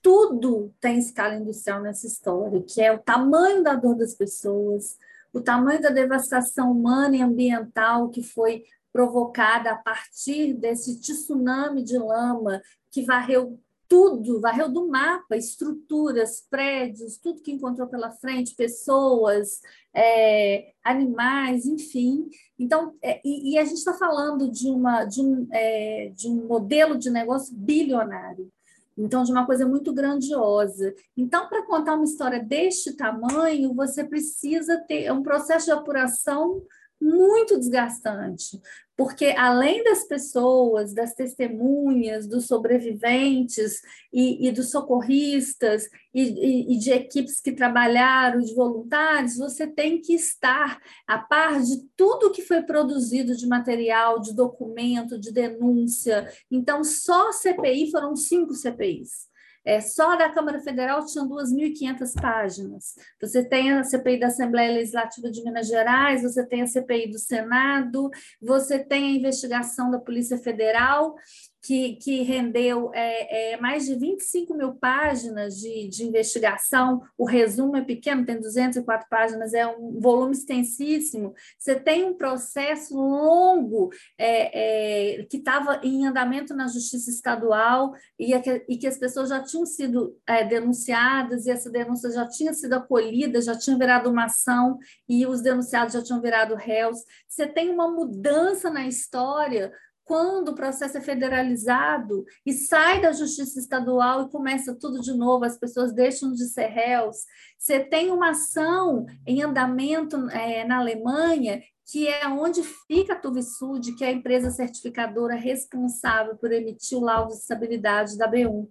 Tudo 0.01 0.73
tem 0.81 0.99
escala 0.99 1.37
industrial 1.37 1.81
nessa 1.81 2.07
história, 2.07 2.63
que 2.63 2.81
é 2.81 2.93
o 2.93 2.99
tamanho 2.99 3.63
da 3.63 3.75
dor 3.75 3.97
das 3.97 4.15
pessoas, 4.15 4.97
o 5.33 5.41
tamanho 5.41 5.81
da 5.81 5.91
devastação 5.91 6.73
humana 6.73 7.17
e 7.17 7.23
ambiental 7.23 8.11
que 8.11 8.23
foi 8.23 8.65
provocada 8.93 9.73
a 9.73 9.77
partir 9.77 10.55
desse 10.55 11.01
tsunami 11.01 11.83
de 11.83 11.99
lama 11.99 12.61
que 12.91 13.03
varreu 13.03 13.59
tudo, 13.93 14.41
varreu 14.41 14.71
do 14.71 14.89
mapa, 14.89 15.37
estruturas, 15.37 16.47
prédios, 16.49 17.19
tudo 17.19 17.43
que 17.43 17.53
encontrou 17.53 17.87
pela 17.87 18.11
frente, 18.11 18.55
pessoas, 18.55 19.61
é, 19.95 20.73
animais, 20.83 21.67
enfim. 21.67 22.27
Então, 22.59 22.95
é, 23.03 23.21
e, 23.23 23.53
e, 23.53 23.59
a 23.59 23.65
gente 23.67 23.77
está 23.77 23.93
falando 23.93 24.51
de, 24.51 24.71
uma, 24.71 25.05
de, 25.05 25.21
um, 25.21 25.47
é, 25.53 26.11
de 26.15 26.27
um 26.27 26.47
modelo 26.47 26.97
de 26.97 27.11
negócio 27.11 27.55
bilionário. 27.55 28.51
Então, 28.97 29.25
de 29.25 29.31
uma 29.31 29.45
coisa 29.45 29.67
muito 29.67 29.93
grandiosa. 29.93 30.95
Então, 31.15 31.47
para 31.51 31.67
contar 31.67 31.95
uma 31.95 32.05
história 32.05 32.43
deste 32.43 32.97
tamanho, 32.97 33.75
você 33.75 34.05
precisa 34.05 34.79
ter 34.89 35.13
um 35.13 35.23
processo 35.23 35.67
de 35.67 35.73
apuração 35.73 36.63
muito 37.03 37.59
desgastante, 37.59 38.61
porque 38.97 39.27
além 39.37 39.83
das 39.83 40.05
pessoas, 40.05 40.95
das 40.95 41.15
testemunhas, 41.15 42.29
dos 42.29 42.47
sobreviventes 42.47 43.81
e, 44.13 44.47
e 44.47 44.53
dos 44.53 44.71
socorristas 44.71 45.89
e, 46.15 46.23
e, 46.23 46.75
e, 46.75 46.79
de 46.79 46.93
equipes 46.93 47.41
que 47.41 47.53
trabalharam, 47.53 48.41
de 48.41 48.55
voluntários, 48.55 49.37
você 49.37 49.67
tem 49.67 50.01
que 50.01 50.15
estar 50.15 50.79
a 51.07 51.19
par 51.19 51.61
de 51.61 51.83
tudo 51.97 52.31
que 52.31 52.43
foi 52.43 52.63
produzido 52.63 53.35
de 53.35 53.47
material, 53.47 54.21
de 54.21 54.35
documento, 54.35 55.19
de 55.19 55.33
denúncia. 55.33 56.31
Então, 56.51 56.85
só 56.85 57.33
CPI 57.33 57.91
foram 57.91 58.15
cinco 58.15 58.55
CPIs. 58.55 59.32
É, 59.65 59.81
só 59.81 60.17
da 60.17 60.29
Câmara 60.29 60.61
Federal 60.61 61.05
tinham 61.07 61.29
2.500 61.29 62.21
páginas. 62.21 62.95
Você 63.21 63.45
tem 63.45 63.73
a 63.73 63.85
CPI 63.85 64.19
da 64.19 64.27
Assembleia 64.27 64.73
Legislativa 64.73 65.31
de 65.31 65.43
Minas 65.45 65.69
Gerais, 65.69 66.23
você 66.23 66.45
tem 66.45 66.63
a 66.63 66.67
CPI 66.67 67.11
do 67.11 67.19
Senado, 67.19 68.11
você 68.41 68.79
tem 68.79 69.05
a 69.05 69.17
investigação 69.19 69.91
da 69.91 69.99
Polícia 69.99 70.37
Federal, 70.37 71.15
que, 71.63 71.95
que 71.95 72.23
rendeu 72.23 72.91
é, 72.93 73.53
é, 73.53 73.57
mais 73.57 73.87
de 73.87 73.95
25 73.95 74.53
mil 74.53 74.75
páginas 74.75 75.57
de, 75.57 75.89
de 75.89 76.03
investigação. 76.03 77.01
O 77.17 77.25
resumo 77.25 77.77
é 77.77 77.83
pequeno, 77.83 78.27
tem 78.27 78.41
204 78.41 79.07
páginas, 79.09 79.55
é 79.55 79.65
um 79.65 80.01
volume 80.01 80.33
extensíssimo. 80.33 81.33
Você 81.57 81.77
tem 81.77 82.05
um 82.05 82.15
processo 82.15 82.97
longo 82.97 83.91
é, 84.19 85.21
é 85.21 85.25
que 85.27 85.37
estava 85.37 85.81
em 85.85 86.05
andamento 86.05 86.53
na 86.53 86.67
Justiça 86.67 87.11
Estadual 87.11 87.95
e, 88.19 88.37
que, 88.41 88.65
e 88.69 88.77
que 88.77 88.89
as 88.89 88.99
pessoas 88.99 89.29
já 89.29 89.41
tinham 89.41 89.65
sido 89.65 90.19
é, 90.27 90.45
denunciadas 90.45 91.47
e 91.47 91.51
essa 91.51 91.71
denúncia 91.71 92.11
já 92.11 92.27
tinha 92.27 92.53
sido 92.53 92.75
acolhida, 92.75 93.41
já 93.41 93.57
tinha 93.57 93.79
virado 93.79 94.11
uma 94.11 94.25
ação 94.25 94.79
e 95.09 95.25
os 95.27 95.41
denunciados 95.41 95.95
já 95.95 96.03
tinham 96.03 96.21
virado 96.21 96.57
réus. 96.57 96.99
Você 97.29 97.47
tem 97.47 97.71
uma 97.71 97.89
mudança 97.89 98.69
na 98.69 98.85
história 98.85 99.73
quando 100.05 100.49
o 100.49 100.55
processo 100.55 100.99
é 100.99 101.01
federalizado 101.01 102.25
e 102.45 102.53
sai 102.53 103.01
da 103.01 103.13
justiça 103.13 103.59
estadual 103.59 104.23
e 104.23 104.31
começa 104.31 104.75
tudo 104.75 105.01
de 105.01 105.13
novo, 105.13 105.45
as 105.45 105.59
pessoas 105.59 105.93
deixam 105.93 106.33
de 106.33 106.45
ser 106.47 106.67
réus. 106.67 107.19
Você 107.59 107.81
tem 107.81 108.11
uma 108.11 108.31
ação 108.31 109.07
em 109.27 109.43
andamento 109.43 110.17
é, 110.31 110.65
na 110.65 110.79
Alemanha, 110.79 111.63
que 111.87 112.09
é 112.09 112.27
onde 112.29 112.63
fica 112.63 113.13
a 113.13 113.19
Tuvisud, 113.19 113.95
que 113.97 114.05
é 114.05 114.09
a 114.09 114.13
empresa 114.13 114.51
certificadora 114.51 115.35
responsável 115.35 116.37
por 116.37 116.53
emitir 116.53 116.97
o 116.99 117.03
laudo 117.03 117.33
de 117.33 117.41
estabilidade 117.41 118.17
da 118.17 118.31
B1. 118.31 118.67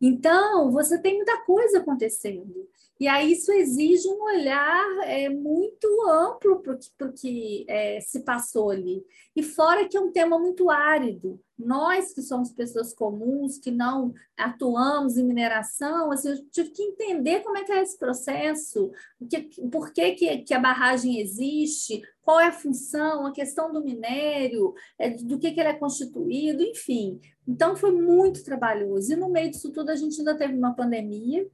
Então, 0.00 0.70
você 0.70 1.00
tem 1.00 1.16
muita 1.16 1.44
coisa 1.44 1.78
acontecendo. 1.78 2.68
E 3.00 3.08
aí 3.08 3.32
isso 3.32 3.50
exige 3.50 4.06
um 4.06 4.22
olhar 4.22 4.86
é, 5.04 5.30
muito 5.30 5.88
amplo 6.06 6.60
para 6.60 7.08
o 7.08 7.12
que 7.14 7.64
é, 7.66 7.98
se 7.98 8.20
passou 8.20 8.70
ali. 8.70 9.02
E 9.34 9.42
fora 9.42 9.88
que 9.88 9.96
é 9.96 10.00
um 10.00 10.12
tema 10.12 10.38
muito 10.38 10.68
árido. 10.68 11.40
Nós 11.58 12.12
que 12.12 12.20
somos 12.20 12.52
pessoas 12.52 12.92
comuns, 12.92 13.56
que 13.56 13.70
não 13.70 14.12
atuamos 14.36 15.16
em 15.16 15.24
mineração, 15.24 16.12
assim, 16.12 16.28
eu 16.28 16.44
tive 16.50 16.70
que 16.70 16.82
entender 16.82 17.40
como 17.40 17.56
é 17.56 17.64
que 17.64 17.72
é 17.72 17.82
esse 17.82 17.98
processo, 17.98 18.90
que, 19.30 19.48
por 19.70 19.92
que, 19.92 20.12
que, 20.12 20.38
que 20.38 20.54
a 20.54 20.60
barragem 20.60 21.20
existe, 21.20 22.02
qual 22.22 22.38
é 22.38 22.48
a 22.48 22.52
função, 22.52 23.26
a 23.26 23.32
questão 23.32 23.72
do 23.72 23.82
minério, 23.82 24.74
é, 24.98 25.10
do 25.10 25.38
que, 25.38 25.52
que 25.52 25.60
ele 25.60 25.70
é 25.70 25.74
constituído, 25.74 26.62
enfim. 26.62 27.18
Então 27.48 27.74
foi 27.74 27.92
muito 27.92 28.44
trabalhoso. 28.44 29.12
E 29.12 29.16
no 29.16 29.30
meio 29.30 29.50
disso 29.50 29.72
tudo 29.72 29.90
a 29.90 29.96
gente 29.96 30.18
ainda 30.18 30.36
teve 30.36 30.54
uma 30.54 30.74
pandemia, 30.74 31.46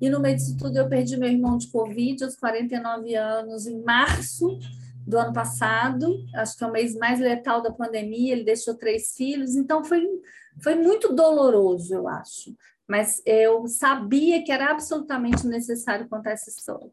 e 0.00 0.08
no 0.08 0.20
meio 0.20 0.36
disso 0.36 0.56
tudo, 0.56 0.76
eu 0.76 0.88
perdi 0.88 1.16
meu 1.16 1.28
irmão 1.28 1.58
de 1.58 1.68
Covid 1.68 2.24
aos 2.24 2.36
49 2.36 3.14
anos, 3.14 3.66
em 3.66 3.82
março 3.82 4.58
do 5.06 5.18
ano 5.18 5.32
passado. 5.32 6.24
Acho 6.34 6.56
que 6.56 6.64
é 6.64 6.66
o 6.66 6.72
mês 6.72 6.94
mais 6.96 7.20
letal 7.20 7.60
da 7.60 7.70
pandemia. 7.70 8.32
Ele 8.32 8.44
deixou 8.44 8.74
três 8.74 9.14
filhos, 9.14 9.56
então 9.56 9.84
foi, 9.84 10.06
foi 10.62 10.74
muito 10.74 11.12
doloroso, 11.12 11.94
eu 11.94 12.08
acho. 12.08 12.56
Mas 12.88 13.22
eu 13.26 13.66
sabia 13.68 14.42
que 14.42 14.50
era 14.50 14.70
absolutamente 14.70 15.46
necessário 15.46 16.08
contar 16.08 16.30
essa 16.30 16.48
história. 16.48 16.90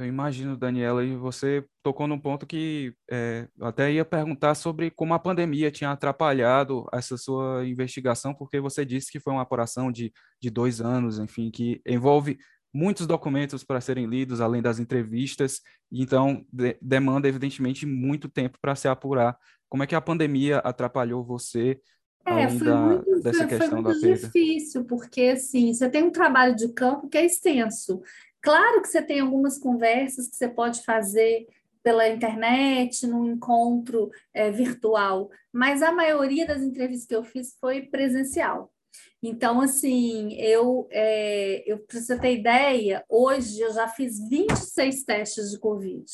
Eu 0.00 0.06
imagino, 0.06 0.56
Daniela, 0.56 1.04
e 1.04 1.14
você 1.14 1.64
tocou 1.82 2.06
num 2.06 2.18
ponto 2.18 2.46
que 2.46 2.94
é, 3.10 3.46
eu 3.58 3.66
até 3.66 3.92
ia 3.92 4.04
perguntar 4.04 4.54
sobre 4.54 4.90
como 4.90 5.12
a 5.12 5.18
pandemia 5.18 5.70
tinha 5.70 5.90
atrapalhado 5.90 6.86
essa 6.92 7.16
sua 7.18 7.66
investigação, 7.66 8.34
porque 8.34 8.58
você 8.60 8.84
disse 8.84 9.12
que 9.12 9.20
foi 9.20 9.32
uma 9.32 9.42
apuração 9.42 9.92
de, 9.92 10.12
de 10.40 10.48
dois 10.48 10.80
anos, 10.80 11.18
enfim, 11.18 11.50
que 11.50 11.82
envolve 11.86 12.38
muitos 12.72 13.06
documentos 13.06 13.62
para 13.62 13.80
serem 13.80 14.06
lidos, 14.06 14.40
além 14.40 14.62
das 14.62 14.78
entrevistas, 14.78 15.60
então 15.92 16.46
de, 16.52 16.78
demanda, 16.80 17.28
evidentemente, 17.28 17.84
muito 17.84 18.28
tempo 18.28 18.58
para 18.60 18.74
se 18.74 18.88
apurar. 18.88 19.36
Como 19.68 19.82
é 19.82 19.86
que 19.86 19.94
a 19.94 20.00
pandemia 20.00 20.58
atrapalhou 20.58 21.24
você 21.24 21.80
é, 22.26 22.48
foi 22.48 22.66
da, 22.66 22.76
muito, 22.76 23.20
dessa 23.20 23.38
foi, 23.38 23.46
questão 23.46 23.82
foi 23.82 23.94
muito 23.94 24.00
difícil, 24.00 24.84
porque 24.84 25.22
assim, 25.22 25.72
você 25.72 25.88
tem 25.88 26.02
um 26.02 26.10
trabalho 26.10 26.54
de 26.54 26.72
campo 26.72 27.08
que 27.08 27.18
é 27.18 27.24
extenso. 27.24 28.00
Claro 28.42 28.80
que 28.80 28.88
você 28.88 29.02
tem 29.02 29.20
algumas 29.20 29.58
conversas 29.58 30.28
que 30.28 30.36
você 30.36 30.48
pode 30.48 30.82
fazer 30.82 31.46
pela 31.82 32.08
internet, 32.08 33.06
num 33.06 33.32
encontro 33.32 34.10
é, 34.34 34.50
virtual, 34.50 35.30
mas 35.52 35.82
a 35.82 35.92
maioria 35.92 36.46
das 36.46 36.62
entrevistas 36.62 37.06
que 37.06 37.14
eu 37.14 37.24
fiz 37.24 37.56
foi 37.58 37.82
presencial. 37.82 38.70
Então, 39.22 39.60
assim, 39.60 40.34
eu, 40.34 40.88
é, 40.90 41.62
eu 41.70 41.78
para 41.78 42.00
você 42.00 42.18
ter 42.18 42.38
ideia, 42.38 43.04
hoje 43.08 43.60
eu 43.60 43.72
já 43.72 43.86
fiz 43.88 44.18
26 44.28 45.04
testes 45.04 45.50
de 45.50 45.58
Covid. 45.58 46.04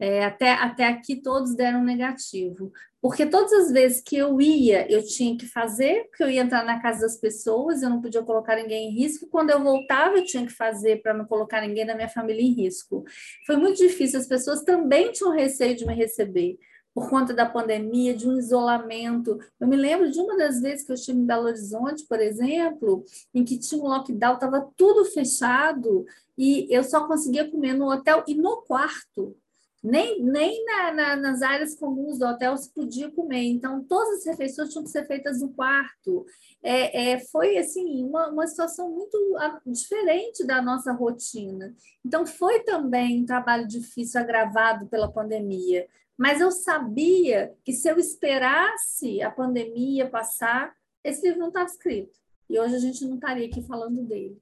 É, 0.00 0.24
até, 0.24 0.52
até 0.52 0.86
aqui 0.86 1.16
todos 1.16 1.56
deram 1.56 1.82
negativo. 1.82 2.70
Porque 3.00 3.26
todas 3.26 3.52
as 3.52 3.70
vezes 3.70 4.00
que 4.00 4.16
eu 4.16 4.40
ia, 4.40 4.90
eu 4.90 5.04
tinha 5.04 5.36
que 5.36 5.46
fazer, 5.46 6.04
porque 6.08 6.22
eu 6.22 6.30
ia 6.30 6.42
entrar 6.42 6.64
na 6.64 6.80
casa 6.82 7.02
das 7.02 7.16
pessoas, 7.16 7.82
eu 7.82 7.90
não 7.90 8.00
podia 8.00 8.22
colocar 8.22 8.56
ninguém 8.56 8.88
em 8.88 8.94
risco. 8.94 9.28
Quando 9.28 9.50
eu 9.50 9.62
voltava, 9.62 10.16
eu 10.16 10.24
tinha 10.24 10.44
que 10.44 10.52
fazer 10.52 11.00
para 11.00 11.14
não 11.14 11.24
colocar 11.24 11.60
ninguém 11.60 11.86
da 11.86 11.94
minha 11.94 12.08
família 12.08 12.42
em 12.42 12.52
risco. 12.52 13.04
Foi 13.46 13.56
muito 13.56 13.78
difícil, 13.78 14.18
as 14.18 14.26
pessoas 14.26 14.62
também 14.62 15.12
tinham 15.12 15.32
receio 15.32 15.76
de 15.76 15.86
me 15.86 15.94
receber 15.94 16.58
por 16.98 17.08
conta 17.08 17.32
da 17.32 17.46
pandemia, 17.46 18.12
de 18.12 18.28
um 18.28 18.36
isolamento. 18.36 19.38
Eu 19.60 19.68
me 19.68 19.76
lembro 19.76 20.10
de 20.10 20.18
uma 20.18 20.36
das 20.36 20.60
vezes 20.60 20.84
que 20.84 20.90
eu 20.90 20.94
estive 20.94 21.18
em 21.18 21.24
Belo 21.24 21.44
Horizonte, 21.44 22.04
por 22.08 22.18
exemplo, 22.18 23.04
em 23.32 23.44
que 23.44 23.56
tinha 23.56 23.80
um 23.80 23.86
lockdown, 23.86 24.34
estava 24.34 24.68
tudo 24.76 25.04
fechado 25.04 26.04
e 26.36 26.66
eu 26.68 26.82
só 26.82 27.06
conseguia 27.06 27.48
comer 27.48 27.74
no 27.74 27.88
hotel 27.88 28.24
e 28.26 28.34
no 28.34 28.62
quarto. 28.62 29.36
Nem, 29.82 30.20
nem 30.22 30.64
na, 30.64 30.92
na, 30.92 31.16
nas 31.16 31.40
áreas 31.42 31.76
comuns 31.76 32.18
do 32.18 32.26
hotel 32.26 32.56
se 32.56 32.72
podia 32.72 33.10
comer. 33.10 33.44
Então, 33.44 33.84
todas 33.84 34.20
as 34.20 34.26
refeições 34.26 34.70
tinham 34.70 34.84
que 34.84 34.90
ser 34.90 35.06
feitas 35.06 35.40
no 35.40 35.52
quarto. 35.52 36.26
É, 36.62 37.12
é, 37.12 37.20
foi 37.20 37.56
assim 37.56 38.04
uma, 38.04 38.28
uma 38.28 38.46
situação 38.46 38.90
muito 38.90 39.36
diferente 39.66 40.44
da 40.44 40.60
nossa 40.60 40.92
rotina. 40.92 41.74
Então, 42.04 42.26
foi 42.26 42.60
também 42.64 43.22
um 43.22 43.26
trabalho 43.26 43.68
difícil, 43.68 44.20
agravado 44.20 44.86
pela 44.86 45.12
pandemia. 45.12 45.86
Mas 46.16 46.40
eu 46.40 46.50
sabia 46.50 47.54
que 47.64 47.72
se 47.72 47.88
eu 47.88 47.96
esperasse 47.96 49.22
a 49.22 49.30
pandemia 49.30 50.10
passar, 50.10 50.74
esse 51.04 51.22
livro 51.22 51.38
não 51.38 51.48
estava 51.48 51.66
escrito. 51.66 52.18
E 52.50 52.58
hoje 52.58 52.74
a 52.74 52.80
gente 52.80 53.04
não 53.04 53.14
estaria 53.14 53.46
aqui 53.46 53.62
falando 53.62 54.02
dele. 54.02 54.40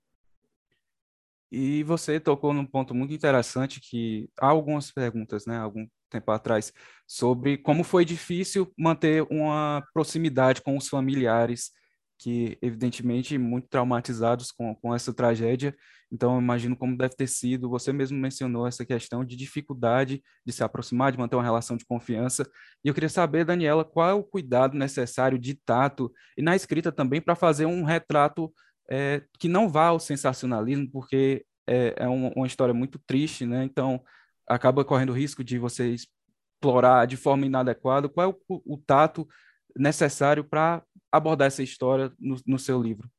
E 1.50 1.83
você 1.85 2.19
tocou 2.19 2.53
num 2.53 2.67
ponto 2.67 2.95
muito 2.95 3.15
interessante 3.15 3.81
que 3.81 4.29
há 4.41 4.49
algumas 4.49 4.91
perguntas, 4.91 5.47
né, 5.47 5.59
algum 5.59 5.87
tempo 6.11 6.31
atrás, 6.31 6.73
sobre 7.07 7.59
como 7.59 7.85
foi 7.85 8.05
difícil 8.05 8.73
manter 8.79 9.23
uma 9.31 9.83
proximidade 9.93 10.62
com 10.62 10.76
os 10.76 10.88
familiares 10.88 11.71
que, 12.19 12.57
evidentemente, 12.62 13.37
muito 13.37 13.69
traumatizados 13.69 14.50
com, 14.50 14.75
com 14.75 14.95
essa 14.95 15.12
tragédia. 15.12 15.76
Então, 16.11 16.41
imagino 16.41 16.76
como 16.76 16.97
deve 16.97 17.15
ter 17.15 17.26
sido. 17.26 17.69
Você 17.69 17.93
mesmo 17.93 18.19
mencionou 18.19 18.67
essa 18.67 18.87
questão 18.87 19.25
de 19.25 19.37
dificuldade 19.37 20.23
de 20.45 20.53
se 20.53 20.62
aproximar, 20.65 21.12
de 21.12 21.19
manter 21.19 21.37
uma 21.37 21.43
relação 21.43 21.76
de 21.76 21.85
confiança. 21.85 22.49
E 22.85 22.88
eu 22.88 22.95
queria 22.95 23.09
saber, 23.09 23.45
Daniela, 23.45 23.85
qual 23.85 24.09
é 24.09 24.15
o 24.15 24.25
cuidado 24.25 24.76
necessário 24.76 25.38
de 25.38 25.55
tato 25.55 26.11
e 26.37 26.43
na 26.43 26.57
escrita 26.57 26.91
também 26.91 27.21
para 27.21 27.35
fazer 27.35 27.67
um 27.67 27.85
retrato 27.85 28.53
é, 28.90 29.23
que 29.38 29.49
não 29.49 29.69
vá 29.69 29.88
ao 29.88 30.00
sensacionalismo, 30.00 30.90
porque 30.90 31.45
é, 31.66 31.95
é 31.97 32.09
uma, 32.09 32.33
uma 32.37 32.47
história 32.47 32.75
muito 32.75 32.99
triste, 33.07 33.45
né? 33.45 33.64
Então, 33.64 34.02
acaba 34.47 34.85
correndo 34.85 35.11
o 35.11 35.16
risco 35.16 35.43
de 35.43 35.59
você 35.59 35.95
explorar 35.95 37.07
de 37.07 37.16
forma 37.16 37.47
inadequada. 37.47 38.09
Qual 38.09 38.31
é 38.31 38.35
o, 38.49 38.62
o 38.75 38.78
tato 38.78 39.26
necessário 39.76 40.45
para 40.45 40.83
abordar 41.11 41.49
essa 41.49 41.62
história 41.62 42.12
no, 42.19 42.37
no 42.47 42.59
seu 42.59 42.81
livro? 42.81 43.11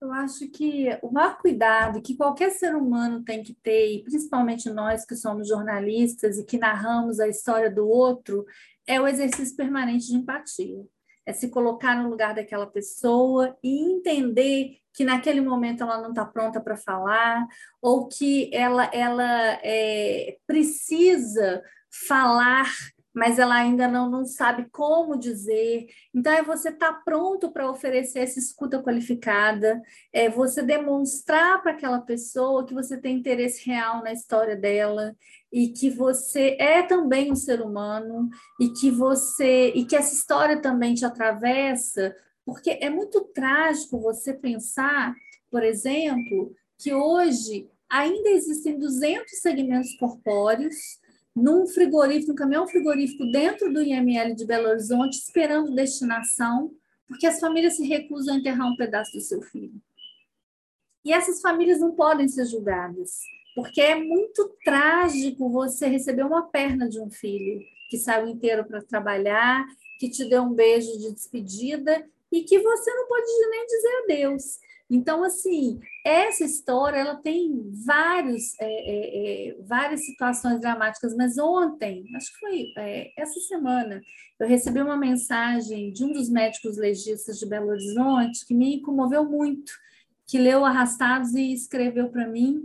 Eu 0.00 0.12
acho 0.12 0.46
que 0.50 0.88
o 1.02 1.10
maior 1.10 1.38
cuidado 1.38 2.02
que 2.02 2.14
qualquer 2.14 2.50
ser 2.50 2.76
humano 2.76 3.24
tem 3.24 3.42
que 3.42 3.54
ter, 3.54 3.94
e 3.94 4.02
principalmente 4.04 4.68
nós 4.68 5.06
que 5.06 5.16
somos 5.16 5.48
jornalistas 5.48 6.36
e 6.36 6.44
que 6.44 6.58
narramos 6.58 7.18
a 7.18 7.26
história 7.26 7.70
do 7.70 7.88
outro, 7.88 8.44
é 8.86 9.00
o 9.00 9.08
exercício 9.08 9.56
permanente 9.56 10.08
de 10.08 10.16
empatia. 10.16 10.84
É 11.26 11.32
se 11.32 11.48
colocar 11.48 11.96
no 11.96 12.08
lugar 12.08 12.34
daquela 12.34 12.66
pessoa 12.66 13.56
e 13.62 13.92
entender 13.92 14.78
que 14.92 15.04
naquele 15.04 15.40
momento 15.40 15.82
ela 15.82 16.00
não 16.00 16.10
está 16.10 16.24
pronta 16.24 16.60
para 16.60 16.76
falar, 16.76 17.46
ou 17.82 18.08
que 18.08 18.48
ela, 18.54 18.84
ela 18.92 19.58
é, 19.62 20.36
precisa 20.46 21.62
falar 22.08 22.68
mas 23.14 23.38
ela 23.38 23.54
ainda 23.54 23.86
não, 23.86 24.10
não 24.10 24.26
sabe 24.26 24.66
como 24.72 25.16
dizer. 25.16 25.86
Então, 26.12 26.32
é 26.32 26.42
você 26.42 26.70
estar 26.70 26.92
tá 26.92 27.02
pronto 27.04 27.52
para 27.52 27.70
oferecer 27.70 28.18
essa 28.18 28.40
escuta 28.40 28.82
qualificada, 28.82 29.80
é 30.12 30.28
você 30.28 30.62
demonstrar 30.62 31.62
para 31.62 31.70
aquela 31.70 32.00
pessoa 32.00 32.66
que 32.66 32.74
você 32.74 33.00
tem 33.00 33.16
interesse 33.16 33.64
real 33.64 34.02
na 34.02 34.12
história 34.12 34.56
dela 34.56 35.14
e 35.54 35.68
que 35.68 35.88
você 35.88 36.56
é 36.58 36.82
também 36.82 37.30
um 37.30 37.36
ser 37.36 37.62
humano 37.62 38.28
e 38.60 38.70
que 38.70 38.90
você 38.90 39.68
e 39.68 39.84
que 39.84 39.94
essa 39.94 40.12
história 40.12 40.60
também 40.60 40.94
te 40.94 41.04
atravessa, 41.04 42.12
porque 42.44 42.70
é 42.80 42.90
muito 42.90 43.20
trágico 43.32 44.00
você 44.00 44.34
pensar, 44.34 45.14
por 45.48 45.62
exemplo, 45.62 46.52
que 46.76 46.92
hoje 46.92 47.70
ainda 47.88 48.30
existem 48.30 48.76
200 48.76 49.30
segmentos 49.38 49.96
corpóreos 49.96 50.98
num 51.36 51.68
frigorífico, 51.68 52.32
um 52.32 52.36
caminhão 52.36 52.66
frigorífico 52.66 53.24
dentro 53.30 53.72
do 53.72 53.80
IML 53.80 54.34
de 54.34 54.44
Belo 54.44 54.70
Horizonte, 54.70 55.18
esperando 55.18 55.72
destinação, 55.72 56.72
porque 57.06 57.28
as 57.28 57.38
famílias 57.38 57.76
se 57.76 57.86
recusam 57.86 58.34
a 58.34 58.38
enterrar 58.38 58.66
um 58.66 58.76
pedaço 58.76 59.12
do 59.12 59.20
seu 59.20 59.40
filho. 59.40 59.80
E 61.04 61.12
essas 61.12 61.40
famílias 61.40 61.78
não 61.78 61.92
podem 61.92 62.26
ser 62.26 62.44
julgadas, 62.46 63.20
porque 63.54 63.80
é 63.80 63.94
muito 63.94 64.56
trágico 64.64 65.50
você 65.50 65.86
receber 65.86 66.24
uma 66.24 66.48
perna 66.48 66.88
de 66.88 67.00
um 67.00 67.10
filho 67.10 67.60
que 67.88 67.98
saiu 67.98 68.28
inteiro 68.28 68.64
para 68.64 68.82
trabalhar, 68.82 69.64
que 69.98 70.10
te 70.10 70.24
deu 70.24 70.42
um 70.42 70.52
beijo 70.52 70.98
de 70.98 71.12
despedida 71.12 72.04
e 72.32 72.42
que 72.42 72.58
você 72.58 72.94
não 72.94 73.06
pode 73.06 73.26
nem 73.50 73.66
dizer 73.66 74.02
adeus. 74.04 74.58
Então, 74.90 75.24
assim, 75.24 75.80
essa 76.04 76.44
história 76.44 76.98
ela 76.98 77.16
tem 77.16 77.70
vários, 77.86 78.58
é, 78.60 78.66
é, 78.66 79.48
é, 79.50 79.62
várias 79.62 80.04
situações 80.04 80.60
dramáticas, 80.60 81.14
mas 81.16 81.38
ontem, 81.38 82.04
acho 82.14 82.32
que 82.32 82.38
foi 82.38 82.66
é, 82.76 83.10
essa 83.16 83.40
semana, 83.40 84.02
eu 84.38 84.46
recebi 84.46 84.82
uma 84.82 84.96
mensagem 84.96 85.92
de 85.92 86.04
um 86.04 86.12
dos 86.12 86.28
médicos 86.28 86.76
legistas 86.76 87.38
de 87.38 87.46
Belo 87.46 87.68
Horizonte 87.68 88.44
que 88.46 88.54
me 88.54 88.82
comoveu 88.82 89.24
muito, 89.24 89.72
que 90.26 90.38
leu 90.38 90.64
Arrastados 90.64 91.34
e 91.34 91.52
escreveu 91.52 92.10
para 92.10 92.26
mim 92.26 92.62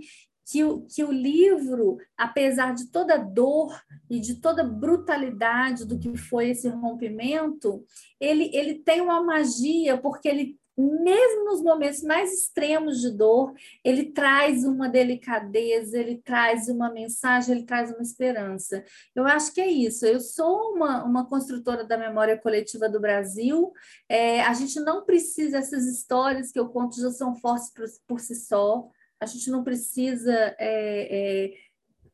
que 0.50 0.64
o, 0.64 0.82
que 0.82 1.04
o 1.04 1.12
livro, 1.12 1.98
apesar 2.18 2.74
de 2.74 2.92
toda 2.92 3.18
dor 3.18 3.80
e 4.10 4.20
de 4.20 4.42
toda 4.42 4.64
brutalidade 4.64 5.86
do 5.86 6.00
que 6.00 6.18
foi 6.18 6.50
esse 6.50 6.68
rompimento, 6.70 7.84
ele, 8.20 8.50
ele 8.54 8.76
tem 8.76 9.00
uma 9.00 9.22
magia, 9.24 9.98
porque 9.98 10.28
ele 10.28 10.60
mesmo 10.82 11.44
nos 11.44 11.62
momentos 11.62 12.02
mais 12.04 12.32
extremos 12.32 13.02
de 13.02 13.12
dor, 13.12 13.54
ele 13.84 14.14
traz 14.14 14.64
uma 14.64 14.88
delicadeza, 14.88 15.98
ele 15.98 16.22
traz 16.24 16.70
uma 16.70 16.90
mensagem, 16.90 17.54
ele 17.54 17.66
traz 17.66 17.92
uma 17.92 18.02
esperança. 18.02 18.84
Eu 19.14 19.26
acho 19.28 19.54
que 19.54 19.60
é 19.60 19.68
isso. 19.68 20.06
Eu 20.06 20.22
sou 20.22 20.74
uma, 20.74 21.04
uma 21.04 21.28
construtora 21.28 21.84
da 21.84 21.98
memória 21.98 22.38
coletiva 22.38 22.88
do 22.88 23.00
Brasil. 23.00 23.74
É, 24.08 24.42
a 24.42 24.54
gente 24.54 24.80
não 24.80 25.04
precisa, 25.04 25.58
essas 25.58 25.86
histórias 25.86 26.50
que 26.50 26.60
eu 26.60 26.70
conto 26.70 26.96
já 26.96 27.12
são 27.12 27.36
fortes 27.36 27.74
por, 27.74 27.86
por 28.08 28.20
si 28.22 28.36
só. 28.36 28.90
A 29.20 29.26
gente 29.26 29.50
não 29.50 29.64
precisa 29.64 30.34
é, 30.58 31.48
é, 31.50 31.54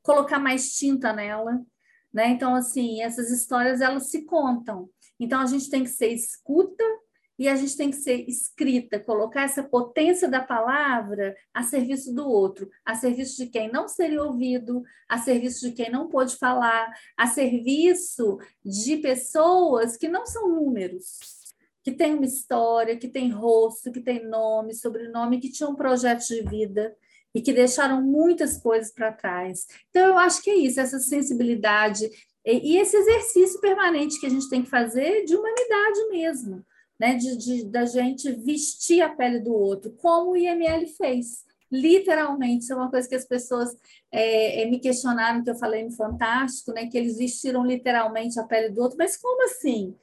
colocar 0.01 0.39
mais 0.39 0.75
tinta 0.75 1.13
nela. 1.13 1.61
Né? 2.13 2.29
Então, 2.29 2.55
assim, 2.55 3.01
essas 3.01 3.29
histórias 3.29 3.81
elas 3.81 4.09
se 4.09 4.23
contam. 4.23 4.89
Então, 5.19 5.41
a 5.41 5.45
gente 5.45 5.69
tem 5.69 5.83
que 5.83 5.89
ser 5.89 6.07
escuta 6.07 6.83
e 7.37 7.47
a 7.49 7.55
gente 7.55 7.75
tem 7.75 7.89
que 7.89 7.97
ser 7.97 8.25
escrita, 8.29 8.99
colocar 8.99 9.41
essa 9.41 9.61
potência 9.61 10.29
da 10.29 10.41
palavra 10.41 11.35
a 11.53 11.63
serviço 11.63 12.13
do 12.13 12.27
outro, 12.27 12.69
a 12.85 12.95
serviço 12.95 13.35
de 13.37 13.47
quem 13.47 13.69
não 13.69 13.87
seria 13.87 14.23
ouvido, 14.23 14.81
a 15.09 15.17
serviço 15.17 15.69
de 15.69 15.75
quem 15.75 15.91
não 15.91 16.07
pôde 16.07 16.37
falar, 16.37 16.93
a 17.17 17.27
serviço 17.27 18.37
de 18.63 18.97
pessoas 18.97 19.97
que 19.97 20.07
não 20.07 20.25
são 20.25 20.47
números, 20.47 21.19
que 21.85 21.93
têm 21.93 22.15
uma 22.15 22.25
história, 22.25 22.97
que 22.97 23.07
têm 23.07 23.29
rosto, 23.29 23.91
que 23.91 24.01
têm 24.01 24.27
nome, 24.27 24.75
sobrenome, 24.75 25.39
que 25.39 25.49
tinham 25.49 25.71
um 25.71 25.75
projeto 25.75 26.25
de 26.27 26.41
vida 26.41 26.93
e 27.33 27.41
que 27.41 27.53
deixaram 27.53 28.01
muitas 28.01 28.57
coisas 28.57 28.91
para 28.91 29.13
trás. 29.13 29.67
Então, 29.89 30.07
eu 30.07 30.17
acho 30.17 30.41
que 30.41 30.49
é 30.49 30.55
isso, 30.55 30.81
essa 30.81 30.99
sensibilidade 30.99 32.09
e 32.43 32.77
esse 32.77 32.97
exercício 32.97 33.61
permanente 33.61 34.19
que 34.19 34.25
a 34.25 34.29
gente 34.29 34.49
tem 34.49 34.63
que 34.63 34.69
fazer 34.69 35.23
de 35.23 35.35
humanidade 35.35 36.09
mesmo 36.09 36.65
né, 36.99 37.15
de, 37.15 37.37
de, 37.37 37.65
da 37.65 37.85
gente 37.85 38.31
vestir 38.31 39.01
a 39.01 39.09
pele 39.09 39.39
do 39.39 39.53
outro, 39.53 39.91
como 39.91 40.31
o 40.31 40.37
IML 40.37 40.87
fez. 40.97 41.43
Literalmente, 41.71 42.63
isso 42.63 42.73
é 42.73 42.75
uma 42.75 42.89
coisa 42.89 43.07
que 43.07 43.15
as 43.15 43.25
pessoas 43.25 43.75
é, 44.11 44.61
é, 44.61 44.65
me 44.69 44.79
questionaram, 44.79 45.43
que 45.43 45.49
eu 45.49 45.55
falei 45.55 45.83
no 45.83 45.91
Fantástico, 45.91 46.71
né, 46.71 46.87
que 46.87 46.97
eles 46.97 47.17
vestiram 47.17 47.65
literalmente 47.65 48.39
a 48.39 48.43
pele 48.43 48.69
do 48.69 48.81
outro, 48.81 48.97
mas 48.97 49.17
como 49.17 49.43
assim? 49.43 49.95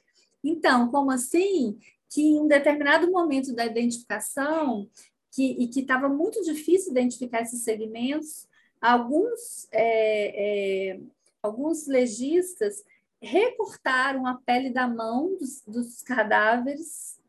Então, 0.43 0.89
como 0.89 1.11
assim 1.11 1.77
que 2.09 2.21
em 2.21 2.39
um 2.39 2.47
determinado 2.47 3.09
momento 3.11 3.55
da 3.55 3.65
identificação, 3.65 4.87
que, 5.31 5.63
e 5.63 5.67
que 5.67 5.79
estava 5.79 6.07
muito 6.07 6.43
difícil 6.43 6.91
identificar 6.91 7.41
esses 7.41 7.63
segmentos, 7.63 8.47
alguns, 8.79 9.67
é, 9.71 10.91
é 10.91 10.99
alguns 11.41 11.87
legistas 11.87 12.83
recortaram 13.19 14.27
a 14.27 14.35
pele 14.35 14.69
da 14.69 14.87
mão 14.87 15.35
dos, 15.37 15.63
dos 15.65 16.01
cadáveres, 16.03 17.19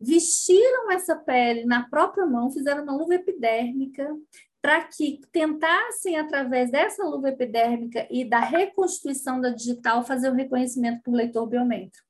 vestiram 0.00 0.90
essa 0.90 1.16
pele 1.16 1.64
na 1.64 1.88
própria 1.88 2.24
mão, 2.24 2.50
fizeram 2.50 2.84
uma 2.84 2.96
luva 2.96 3.16
epidérmica, 3.16 4.16
para 4.62 4.84
que 4.84 5.20
tentassem, 5.32 6.16
através 6.16 6.70
dessa 6.70 7.02
luva 7.04 7.30
epidérmica 7.30 8.06
e 8.10 8.24
da 8.24 8.40
reconstituição 8.40 9.40
da 9.40 9.50
digital, 9.50 10.04
fazer 10.04 10.30
o 10.30 10.34
reconhecimento 10.34 11.02
por 11.02 11.14
leitor 11.14 11.46
biométrico. 11.46 12.09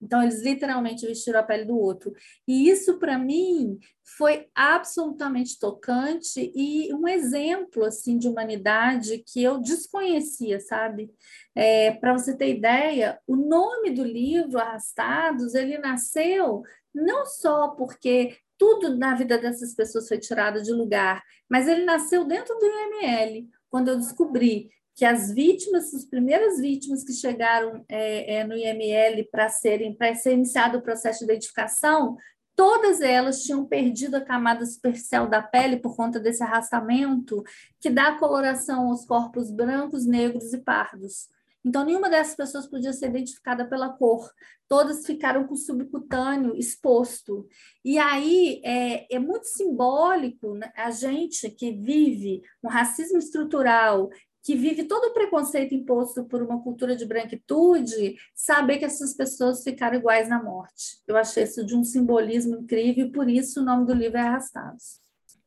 Então, 0.00 0.22
eles 0.22 0.42
literalmente 0.42 1.06
vestiram 1.06 1.40
a 1.40 1.42
pele 1.42 1.64
do 1.64 1.78
outro. 1.78 2.12
E 2.46 2.68
isso, 2.68 2.98
para 2.98 3.18
mim, 3.18 3.78
foi 4.16 4.46
absolutamente 4.54 5.58
tocante 5.58 6.52
e 6.54 6.92
um 6.94 7.08
exemplo 7.08 7.84
assim 7.84 8.18
de 8.18 8.28
humanidade 8.28 9.24
que 9.26 9.42
eu 9.42 9.58
desconhecia, 9.58 10.60
sabe? 10.60 11.10
É, 11.54 11.92
para 11.92 12.12
você 12.12 12.36
ter 12.36 12.56
ideia, 12.56 13.18
o 13.26 13.36
nome 13.36 13.90
do 13.90 14.04
livro, 14.04 14.58
Arrastados, 14.58 15.54
ele 15.54 15.78
nasceu 15.78 16.62
não 16.94 17.26
só 17.26 17.68
porque 17.68 18.36
tudo 18.58 18.96
na 18.96 19.14
vida 19.14 19.36
dessas 19.38 19.74
pessoas 19.74 20.08
foi 20.08 20.18
tirado 20.18 20.62
de 20.62 20.72
lugar, 20.72 21.22
mas 21.48 21.68
ele 21.68 21.84
nasceu 21.84 22.24
dentro 22.24 22.56
do 22.58 22.64
IML, 22.64 23.48
quando 23.68 23.88
eu 23.88 23.96
descobri 23.96 24.70
que 24.96 25.04
as 25.04 25.30
vítimas, 25.30 25.92
as 25.92 26.06
primeiras 26.06 26.58
vítimas 26.58 27.04
que 27.04 27.12
chegaram 27.12 27.84
é, 27.86 28.36
é, 28.36 28.44
no 28.44 28.56
IML 28.56 29.28
para 29.30 29.50
serem 29.50 29.94
para 29.94 30.14
ser 30.14 30.32
iniciado 30.32 30.78
o 30.78 30.82
processo 30.82 31.18
de 31.18 31.32
identificação, 31.32 32.16
todas 32.56 33.02
elas 33.02 33.42
tinham 33.42 33.66
perdido 33.66 34.16
a 34.16 34.24
camada 34.24 34.64
superficial 34.64 35.28
da 35.28 35.42
pele 35.42 35.76
por 35.76 35.94
conta 35.94 36.18
desse 36.18 36.42
arrastamento 36.42 37.44
que 37.78 37.90
dá 37.90 38.18
coloração 38.18 38.88
aos 38.88 39.04
corpos 39.04 39.50
brancos, 39.50 40.06
negros 40.06 40.54
e 40.54 40.58
pardos. 40.58 41.28
Então, 41.62 41.84
nenhuma 41.84 42.08
dessas 42.08 42.36
pessoas 42.36 42.66
podia 42.66 42.92
ser 42.92 43.10
identificada 43.10 43.68
pela 43.68 43.90
cor. 43.90 44.30
Todas 44.68 45.04
ficaram 45.04 45.46
com 45.46 45.54
o 45.54 45.58
subcutâneo 45.58 46.56
exposto. 46.56 47.46
E 47.84 47.98
aí 47.98 48.62
é, 48.64 49.16
é 49.16 49.18
muito 49.18 49.46
simbólico 49.46 50.54
né? 50.54 50.72
a 50.76 50.92
gente 50.92 51.50
que 51.50 51.72
vive 51.72 52.40
um 52.62 52.68
racismo 52.68 53.18
estrutural 53.18 54.08
que 54.46 54.54
vive 54.54 54.84
todo 54.84 55.06
o 55.06 55.12
preconceito 55.12 55.74
imposto 55.74 56.24
por 56.24 56.40
uma 56.40 56.62
cultura 56.62 56.94
de 56.94 57.04
branquitude, 57.04 58.14
saber 58.32 58.78
que 58.78 58.84
essas 58.84 59.12
pessoas 59.12 59.64
ficaram 59.64 59.98
iguais 59.98 60.28
na 60.28 60.40
morte. 60.40 61.00
Eu 61.04 61.16
achei 61.16 61.42
isso 61.42 61.66
de 61.66 61.74
um 61.74 61.82
simbolismo 61.82 62.54
incrível 62.54 63.06
e 63.06 63.10
por 63.10 63.28
isso 63.28 63.60
o 63.60 63.64
nome 63.64 63.84
do 63.84 63.92
livro 63.92 64.18
é 64.18 64.20
Arrastados. 64.20 65.00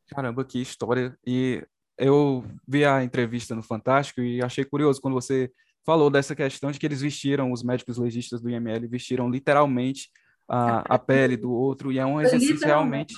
Caramba, 0.09 0.43
que 0.43 0.59
história! 0.59 1.17
E 1.25 1.65
eu 1.97 2.43
vi 2.67 2.83
a 2.83 3.01
entrevista 3.01 3.55
no 3.55 3.63
Fantástico 3.63 4.19
e 4.19 4.43
achei 4.43 4.65
curioso 4.65 4.99
quando 4.99 5.13
você 5.13 5.49
falou 5.85 6.09
dessa 6.09 6.35
questão 6.35 6.69
de 6.69 6.77
que 6.77 6.85
eles 6.85 6.99
vestiram, 6.99 7.53
os 7.53 7.63
médicos 7.63 7.97
legistas 7.97 8.41
do 8.41 8.49
IML 8.49 8.85
vestiram 8.89 9.29
literalmente 9.29 10.11
a, 10.45 10.95
a 10.95 10.99
pele 10.99 11.37
do 11.37 11.53
outro, 11.53 11.89
e 11.89 11.99
é 11.99 12.05
um 12.05 12.19
exercício 12.19 12.67
realmente. 12.67 13.15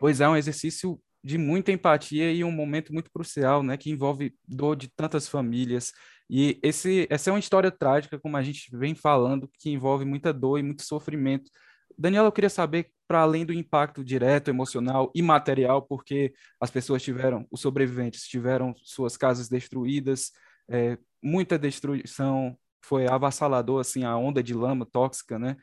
Pois 0.00 0.20
é, 0.20 0.28
um 0.28 0.36
exercício 0.36 1.00
de 1.24 1.38
muita 1.38 1.72
empatia 1.72 2.30
e 2.30 2.44
um 2.44 2.52
momento 2.52 2.92
muito 2.92 3.10
crucial, 3.10 3.62
né, 3.62 3.78
que 3.78 3.90
envolve 3.90 4.34
dor 4.46 4.76
de 4.76 4.88
tantas 4.88 5.26
famílias. 5.26 5.90
E 6.28 6.60
esse, 6.62 7.06
essa 7.08 7.30
é 7.30 7.32
uma 7.32 7.38
história 7.38 7.70
trágica, 7.70 8.20
como 8.20 8.36
a 8.36 8.42
gente 8.42 8.68
vem 8.76 8.94
falando, 8.94 9.50
que 9.58 9.70
envolve 9.70 10.04
muita 10.04 10.34
dor 10.34 10.58
e 10.58 10.62
muito 10.62 10.82
sofrimento. 10.82 11.50
Daniela, 11.96 12.28
eu 12.28 12.32
queria 12.32 12.50
saber, 12.50 12.90
para 13.08 13.20
além 13.20 13.46
do 13.46 13.54
impacto 13.54 14.04
direto, 14.04 14.48
emocional 14.48 15.10
e 15.14 15.22
material, 15.22 15.80
porque 15.80 16.34
as 16.60 16.70
pessoas 16.70 17.02
tiveram, 17.02 17.46
os 17.50 17.60
sobreviventes 17.60 18.26
tiveram 18.26 18.74
suas 18.76 19.16
casas 19.16 19.48
destruídas, 19.48 20.30
é, 20.68 20.98
muita 21.22 21.58
destruição, 21.58 22.56
foi 22.82 23.06
avassalador, 23.06 23.80
assim, 23.80 24.04
a 24.04 24.14
onda 24.14 24.42
de 24.42 24.52
lama 24.52 24.84
tóxica, 24.84 25.38
né, 25.38 25.56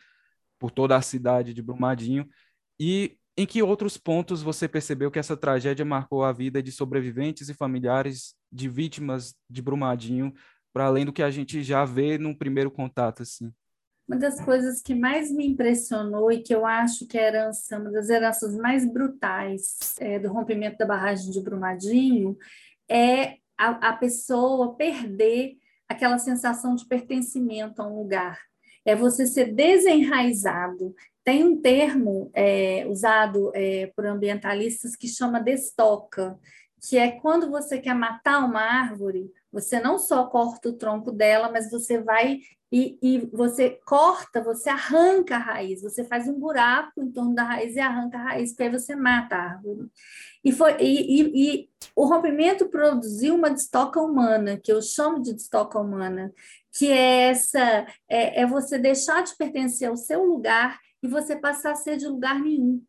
por 0.58 0.72
toda 0.72 0.96
a 0.96 1.02
cidade 1.04 1.54
de 1.54 1.62
Brumadinho. 1.62 2.28
E 2.80 3.18
em 3.38 3.46
que 3.46 3.64
outros 3.64 3.98
pontos 3.98 4.42
você 4.42 4.68
percebeu 4.68 5.10
que 5.10 5.20
essa 5.20 5.38
tragédia 5.38 5.86
marcou 5.86 6.24
a 6.24 6.32
vida 6.32 6.62
de 6.62 6.72
sobreviventes 6.72 7.50
e 7.50 7.54
familiares 7.54 8.36
de 8.52 8.68
vítimas 8.68 9.36
de 9.50 9.62
Brumadinho, 9.62 10.34
para 10.74 10.86
além 10.86 11.06
do 11.06 11.14
que 11.14 11.24
a 11.24 11.32
gente 11.32 11.64
já 11.64 11.86
vê 11.86 12.18
num 12.18 12.36
primeiro 12.36 12.70
contato, 12.70 13.24
assim? 13.24 13.52
Uma 14.08 14.18
das 14.18 14.44
coisas 14.44 14.82
que 14.82 14.94
mais 14.94 15.32
me 15.32 15.48
impressionou 15.48 16.32
e 16.32 16.42
que 16.42 16.54
eu 16.54 16.66
acho 16.66 17.08
que 17.08 17.18
é 17.18 17.28
herança, 17.28 17.80
uma 17.80 17.92
das 17.92 18.10
heranças 18.10 18.56
mais 18.58 18.86
brutais 18.86 19.96
é, 20.00 20.20
do 20.20 20.32
rompimento 20.34 20.78
da 20.78 20.86
barragem 20.86 21.32
de 21.32 21.42
Brumadinho, 21.42 22.38
é 22.90 23.38
a, 23.58 23.90
a 23.90 23.94
pessoa 23.94 24.76
perder 24.76 25.54
aquela 25.88 26.18
sensação 26.18 26.76
de 26.76 26.86
pertencimento 26.86 27.82
a 27.82 27.88
um 27.88 28.02
lugar. 28.02 28.38
É 28.86 28.96
você 28.96 29.28
ser 29.28 29.54
desenraizado, 29.54 30.96
tem 31.24 31.44
um 31.44 31.62
termo 31.62 32.32
é, 32.34 32.86
usado 32.88 33.52
é, 33.54 33.92
por 33.96 34.06
ambientalistas 34.06 34.96
que 34.96 35.08
chama 35.08 35.40
destoca, 35.40 36.38
que 36.82 36.98
é 36.98 37.12
quando 37.12 37.50
você 37.50 37.80
quer 37.80 37.94
matar 37.94 38.44
uma 38.44 38.62
árvore, 38.62 39.32
você 39.52 39.80
não 39.80 40.00
só 40.00 40.26
corta 40.26 40.70
o 40.70 40.74
tronco 40.74 41.12
dela, 41.12 41.52
mas 41.52 41.70
você 41.70 42.02
vai 42.02 42.40
e, 42.72 42.98
e, 43.04 43.30
você 43.34 43.72
corta, 43.86 44.42
você 44.42 44.70
arranca 44.70 45.36
a 45.36 45.40
raiz, 45.40 45.82
você 45.82 46.06
faz 46.06 46.26
um 46.30 46.40
buraco 46.40 47.02
em 47.02 47.12
torno 47.12 47.36
da 47.36 47.44
raiz 47.44 47.76
e 47.76 47.82
arranca 47.82 48.18
a 48.18 48.24
raiz, 48.24 48.52
porque 48.52 48.64
aí 48.64 48.72
você 48.72 48.96
mata 48.96 49.36
a 49.36 49.44
árvore. 49.56 49.90
E, 50.42 50.54
foi, 50.54 50.78
e, 50.80 51.22
e, 51.22 51.70
o 51.94 52.06
rompimento 52.06 52.70
produziu 52.70 53.36
uma 53.36 53.50
destoca 53.50 54.00
humana, 54.00 54.58
que 54.58 54.72
eu 54.72 54.82
chamo 54.82 55.22
de 55.22 55.34
destoca 55.34 55.78
humana, 55.78 56.34
que 56.72 56.92
é 56.92 57.30
essa 57.30 57.86
é, 58.08 58.42
é 58.42 58.46
você 58.46 58.78
deixar 58.78 59.24
de 59.24 59.36
pertencer 59.36 59.90
ao 59.90 59.98
seu 59.98 60.24
lugar 60.24 60.80
e 61.04 61.08
você 61.08 61.36
passar 61.36 61.72
a 61.72 61.76
ser 61.76 61.98
de 61.98 62.08
lugar 62.08 62.40
nenhum. 62.40 62.82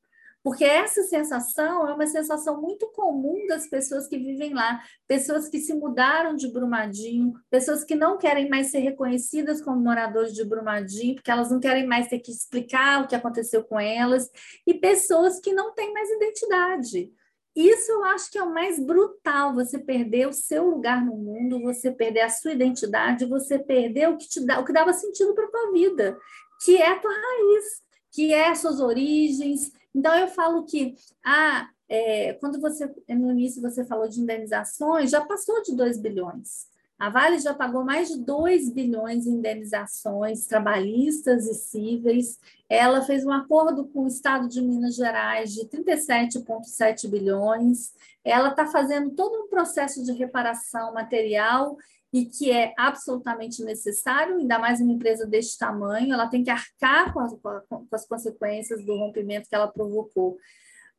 Porque 0.42 0.64
essa 0.64 1.04
sensação 1.04 1.88
é 1.88 1.94
uma 1.94 2.06
sensação 2.06 2.60
muito 2.60 2.88
comum 2.88 3.46
das 3.46 3.68
pessoas 3.68 4.08
que 4.08 4.18
vivem 4.18 4.52
lá, 4.52 4.82
pessoas 5.06 5.48
que 5.48 5.60
se 5.60 5.72
mudaram 5.72 6.34
de 6.34 6.52
Brumadinho, 6.52 7.32
pessoas 7.48 7.84
que 7.84 7.94
não 7.94 8.18
querem 8.18 8.48
mais 8.48 8.66
ser 8.68 8.80
reconhecidas 8.80 9.62
como 9.62 9.80
moradores 9.80 10.34
de 10.34 10.44
Brumadinho, 10.44 11.14
porque 11.14 11.30
elas 11.30 11.50
não 11.50 11.60
querem 11.60 11.86
mais 11.86 12.08
ter 12.08 12.18
que 12.18 12.32
explicar 12.32 13.02
o 13.02 13.06
que 13.06 13.14
aconteceu 13.14 13.62
com 13.62 13.78
elas, 13.78 14.28
e 14.66 14.74
pessoas 14.74 15.38
que 15.38 15.52
não 15.52 15.72
têm 15.74 15.92
mais 15.92 16.10
identidade. 16.10 17.12
Isso 17.54 17.92
eu 17.92 18.04
acho 18.04 18.30
que 18.30 18.38
é 18.38 18.42
o 18.42 18.52
mais 18.52 18.78
brutal, 18.78 19.54
você 19.54 19.78
perder 19.78 20.26
o 20.26 20.32
seu 20.32 20.70
lugar 20.70 21.04
no 21.04 21.14
mundo, 21.16 21.60
você 21.60 21.90
perder 21.90 22.22
a 22.22 22.30
sua 22.30 22.52
identidade, 22.52 23.26
você 23.26 23.58
perder 23.58 24.08
o 24.08 24.16
que 24.16 24.28
te 24.28 24.44
dá, 24.44 24.58
o 24.58 24.64
que 24.64 24.72
dava 24.72 24.92
sentido 24.92 25.34
para 25.34 25.50
tua 25.50 25.72
vida, 25.72 26.18
que 26.64 26.76
é 26.76 26.92
a 26.92 26.98
tua 26.98 27.12
raiz 27.12 27.82
que 28.12 28.32
é 28.32 28.54
suas 28.54 28.78
origens. 28.78 29.72
Então, 29.94 30.14
eu 30.14 30.28
falo 30.28 30.64
que 30.64 30.94
ah, 31.24 31.68
é, 31.88 32.34
quando 32.34 32.60
você, 32.60 32.88
no 33.08 33.32
início, 33.32 33.60
você 33.60 33.84
falou 33.84 34.06
de 34.08 34.20
indenizações, 34.20 35.10
já 35.10 35.22
passou 35.22 35.62
de 35.62 35.74
2 35.74 35.98
bilhões. 35.98 36.70
A 37.02 37.08
Vale 37.08 37.40
já 37.40 37.52
pagou 37.52 37.84
mais 37.84 38.10
de 38.10 38.20
2 38.20 38.70
bilhões 38.70 39.26
em 39.26 39.32
indenizações 39.32 40.46
trabalhistas 40.46 41.48
e 41.48 41.54
cíveis. 41.54 42.38
Ela 42.68 43.02
fez 43.02 43.26
um 43.26 43.32
acordo 43.32 43.88
com 43.88 44.04
o 44.04 44.06
Estado 44.06 44.46
de 44.46 44.62
Minas 44.62 44.94
Gerais 44.94 45.52
de 45.52 45.66
37,7 45.66 47.10
bilhões. 47.10 47.92
Ela 48.24 48.50
está 48.50 48.68
fazendo 48.68 49.10
todo 49.16 49.34
um 49.34 49.48
processo 49.48 50.04
de 50.04 50.12
reparação 50.12 50.94
material 50.94 51.76
e 52.12 52.24
que 52.24 52.52
é 52.52 52.72
absolutamente 52.78 53.64
necessário, 53.64 54.36
ainda 54.36 54.60
mais 54.60 54.80
uma 54.80 54.92
empresa 54.92 55.26
deste 55.26 55.58
tamanho, 55.58 56.14
ela 56.14 56.28
tem 56.28 56.44
que 56.44 56.50
arcar 56.50 57.12
com 57.12 57.18
as, 57.18 57.34
com 57.34 57.84
as 57.90 58.06
consequências 58.06 58.84
do 58.84 58.96
rompimento 58.96 59.48
que 59.48 59.54
ela 59.56 59.66
provocou. 59.66 60.38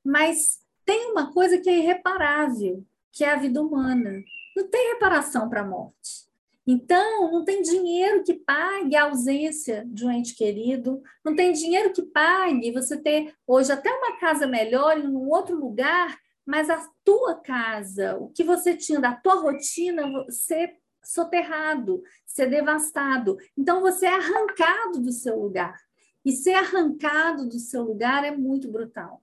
Mas 0.04 0.60
tem 0.84 1.14
uma 1.14 1.32
coisa 1.32 1.58
que 1.60 1.70
é 1.70 1.78
irreparável, 1.78 2.84
que 3.10 3.24
é 3.24 3.32
a 3.32 3.40
vida 3.40 3.62
humana. 3.62 4.22
Não 4.56 4.68
tem 4.70 4.94
reparação 4.94 5.50
para 5.50 5.62
a 5.62 5.68
morte. 5.68 6.24
Então, 6.66 7.32
não 7.32 7.44
tem 7.44 7.62
dinheiro 7.62 8.24
que 8.24 8.34
pague 8.34 8.96
a 8.96 9.04
ausência 9.04 9.84
de 9.86 10.06
um 10.06 10.12
ente 10.12 10.34
querido, 10.34 11.02
não 11.24 11.36
tem 11.36 11.52
dinheiro 11.52 11.92
que 11.92 12.02
pague 12.02 12.72
você 12.72 12.96
ter 12.96 13.34
hoje 13.46 13.72
até 13.72 13.92
uma 13.92 14.18
casa 14.18 14.48
melhor 14.48 14.98
em 14.98 15.08
um 15.08 15.30
outro 15.30 15.60
lugar, 15.60 16.18
mas 16.46 16.70
a 16.70 16.90
tua 17.04 17.36
casa, 17.36 18.18
o 18.18 18.30
que 18.30 18.46
você 18.46 18.78
tinha 18.78 19.00
da 19.00 19.14
tua 19.14 19.36
rotina, 19.36 20.10
você 20.24 20.74
soterrado, 21.04 22.02
ser 22.26 22.50
devastado. 22.50 23.38
Então, 23.58 23.82
você 23.82 24.06
é 24.06 24.16
arrancado 24.16 25.02
do 25.02 25.12
seu 25.12 25.38
lugar. 25.38 25.78
E 26.26 26.32
ser 26.32 26.54
arrancado 26.54 27.48
do 27.48 27.60
seu 27.60 27.84
lugar 27.84 28.24
é 28.24 28.32
muito 28.32 28.72
brutal. 28.72 29.22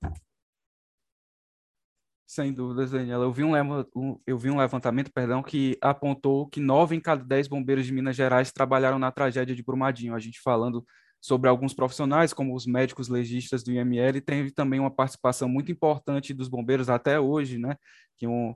Sem 2.30 2.52
dúvidas, 2.52 2.92
Daniela. 2.92 3.24
Eu 3.24 3.32
vi 3.32 3.42
um, 3.42 3.50
eu 4.24 4.38
vi 4.38 4.50
um 4.50 4.58
levantamento 4.58 5.10
perdão, 5.12 5.42
que 5.42 5.76
apontou 5.80 6.46
que 6.46 6.60
nove 6.60 6.94
em 6.94 7.00
cada 7.00 7.24
dez 7.24 7.48
bombeiros 7.48 7.84
de 7.84 7.92
Minas 7.92 8.14
Gerais 8.14 8.52
trabalharam 8.52 9.00
na 9.00 9.10
tragédia 9.10 9.52
de 9.52 9.64
Brumadinho. 9.64 10.14
A 10.14 10.20
gente 10.20 10.40
falando 10.40 10.86
sobre 11.20 11.50
alguns 11.50 11.74
profissionais, 11.74 12.32
como 12.32 12.54
os 12.54 12.66
médicos 12.66 13.08
legistas 13.08 13.64
do 13.64 13.72
IML, 13.72 14.20
teve 14.20 14.52
também 14.52 14.78
uma 14.78 14.92
participação 14.92 15.48
muito 15.48 15.72
importante 15.72 16.32
dos 16.32 16.46
bombeiros 16.46 16.88
até 16.88 17.18
hoje, 17.18 17.58
né? 17.58 17.76
Que 18.16 18.28
um, 18.28 18.54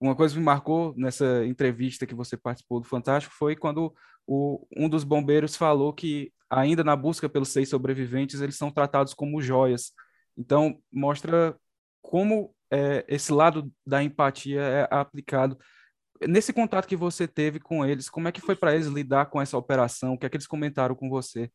uma 0.00 0.16
coisa 0.16 0.34
que 0.34 0.40
me 0.40 0.44
marcou 0.44 0.92
nessa 0.96 1.46
entrevista 1.46 2.06
que 2.06 2.16
você 2.16 2.36
participou 2.36 2.80
do 2.80 2.88
Fantástico 2.88 3.32
foi 3.38 3.54
quando 3.54 3.94
o, 4.26 4.66
um 4.76 4.88
dos 4.88 5.04
bombeiros 5.04 5.54
falou 5.54 5.92
que, 5.92 6.32
ainda 6.50 6.82
na 6.82 6.96
busca 6.96 7.28
pelos 7.28 7.50
seis 7.50 7.68
sobreviventes, 7.68 8.40
eles 8.40 8.56
são 8.56 8.72
tratados 8.72 9.14
como 9.14 9.40
joias. 9.40 9.92
Então, 10.36 10.76
mostra 10.92 11.56
como 12.02 12.52
é, 12.70 13.04
esse 13.08 13.32
lado 13.32 13.70
da 13.86 14.02
empatia 14.02 14.60
é 14.60 14.88
aplicado. 14.90 15.58
Nesse 16.26 16.52
contato 16.52 16.86
que 16.86 16.96
você 16.96 17.26
teve 17.26 17.58
com 17.58 17.84
eles, 17.84 18.08
como 18.08 18.28
é 18.28 18.32
que 18.32 18.40
foi 18.40 18.56
para 18.56 18.74
eles 18.74 18.86
lidar 18.86 19.26
com 19.26 19.40
essa 19.40 19.58
operação? 19.58 20.14
O 20.14 20.18
que 20.18 20.26
é 20.26 20.28
que 20.28 20.36
eles 20.36 20.46
comentaram 20.46 20.94
com 20.94 21.08
você? 21.08 21.50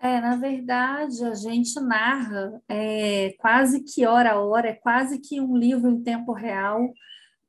É, 0.00 0.20
na 0.20 0.36
verdade, 0.36 1.24
a 1.24 1.34
gente 1.34 1.78
narra 1.80 2.62
é, 2.68 3.34
quase 3.38 3.82
que 3.82 4.06
hora 4.06 4.32
a 4.32 4.40
hora, 4.40 4.68
é 4.68 4.74
quase 4.74 5.18
que 5.18 5.40
um 5.40 5.56
livro 5.56 5.90
em 5.90 6.02
tempo 6.02 6.32
real, 6.32 6.92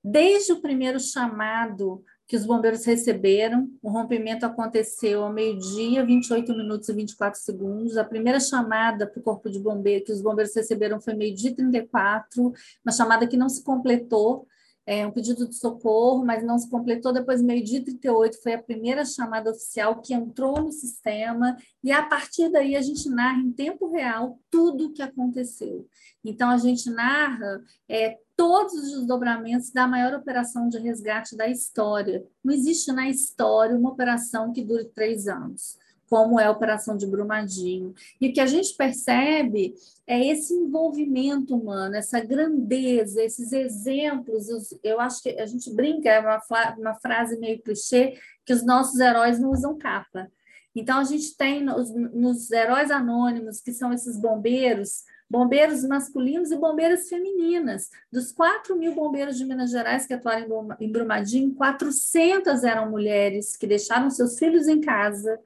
desde 0.03 0.53
o 0.53 0.61
primeiro 0.61 0.99
chamado 0.99 2.03
que 2.29 2.35
os 2.35 2.45
bombeiros 2.45 2.85
receberam. 2.85 3.67
O 3.81 3.89
rompimento 3.89 4.45
aconteceu 4.45 5.23
ao 5.23 5.33
meio-dia, 5.33 6.05
28 6.05 6.55
minutos 6.55 6.87
e 6.87 6.93
24 6.93 7.41
segundos. 7.41 7.97
A 7.97 8.03
primeira 8.03 8.39
chamada 8.39 9.07
para 9.07 9.19
o 9.19 9.23
Corpo 9.23 9.49
de 9.49 9.59
Bombeiros 9.59 10.05
que 10.05 10.13
os 10.13 10.21
bombeiros 10.21 10.55
receberam 10.55 11.01
foi 11.01 11.15
meio-dia 11.15 11.55
34, 11.55 12.53
uma 12.85 12.91
chamada 12.93 13.25
que 13.25 13.35
não 13.35 13.49
se 13.49 13.63
completou 13.63 14.45
é, 14.89 15.05
um 15.05 15.11
pedido 15.11 15.47
de 15.47 15.55
socorro, 15.55 16.25
mas 16.25 16.43
não 16.43 16.57
se 16.57 16.67
completou. 16.67 17.13
Depois, 17.13 17.43
meio-dia 17.43 17.83
38, 17.83 18.41
foi 18.41 18.53
a 18.53 18.63
primeira 18.63 19.05
chamada 19.05 19.51
oficial 19.51 20.01
que 20.01 20.15
entrou 20.15 20.59
no 20.63 20.71
sistema, 20.71 21.55
e 21.83 21.91
a 21.91 22.01
partir 22.01 22.49
daí 22.49 22.75
a 22.75 22.81
gente 22.81 23.07
narra 23.07 23.39
em 23.39 23.51
tempo 23.51 23.91
real 23.91 24.39
tudo 24.49 24.87
o 24.87 24.91
que 24.91 25.03
aconteceu. 25.03 25.87
Então, 26.25 26.49
a 26.49 26.57
gente 26.57 26.89
narra 26.89 27.61
é, 27.87 28.17
todos 28.35 28.73
os 28.73 28.91
desdobramentos 28.93 29.69
da 29.69 29.87
maior 29.87 30.11
operação 30.15 30.67
de 30.67 30.79
resgate 30.79 31.37
da 31.37 31.47
história. 31.47 32.25
Não 32.43 32.51
existe 32.51 32.91
na 32.91 33.07
história 33.07 33.77
uma 33.77 33.91
operação 33.91 34.51
que 34.51 34.65
dure 34.65 34.85
três 34.85 35.27
anos 35.27 35.77
como 36.09 36.39
é 36.39 36.45
a 36.45 36.51
operação 36.51 36.97
de 36.97 37.05
Brumadinho. 37.05 37.93
E 38.19 38.29
o 38.29 38.33
que 38.33 38.41
a 38.41 38.47
gente 38.47 38.75
percebe 38.75 39.75
é 40.07 40.25
esse 40.25 40.53
envolvimento 40.53 41.55
humano, 41.55 41.95
essa 41.95 42.19
grandeza, 42.19 43.21
esses 43.21 43.53
exemplos. 43.53 44.47
Eu 44.83 44.99
acho 44.99 45.21
que 45.21 45.29
a 45.39 45.45
gente 45.45 45.71
brinca, 45.73 46.09
é 46.09 46.19
uma, 46.19 46.41
uma 46.77 46.93
frase 46.95 47.39
meio 47.39 47.61
clichê, 47.61 48.17
que 48.45 48.53
os 48.53 48.65
nossos 48.65 48.99
heróis 48.99 49.39
não 49.39 49.51
usam 49.51 49.77
capa. 49.77 50.29
Então, 50.75 50.99
a 50.99 51.03
gente 51.03 51.35
tem 51.35 51.63
nos, 51.63 51.93
nos 51.93 52.51
heróis 52.51 52.89
anônimos, 52.89 53.59
que 53.59 53.73
são 53.73 53.91
esses 53.91 54.17
bombeiros, 54.17 55.03
bombeiros 55.29 55.83
masculinos 55.83 56.51
e 56.51 56.57
bombeiras 56.57 57.07
femininas. 57.07 57.89
Dos 58.11 58.31
4 58.31 58.75
mil 58.75 58.95
bombeiros 58.95 59.37
de 59.37 59.45
Minas 59.45 59.71
Gerais 59.71 60.05
que 60.05 60.13
atuaram 60.13 60.69
em 60.79 60.91
Brumadinho, 60.91 61.53
400 61.53 62.63
eram 62.63 62.89
mulheres 62.89 63.55
que 63.55 63.67
deixaram 63.67 64.09
seus 64.09 64.39
filhos 64.39 64.67
em 64.67 64.79
casa, 64.79 65.39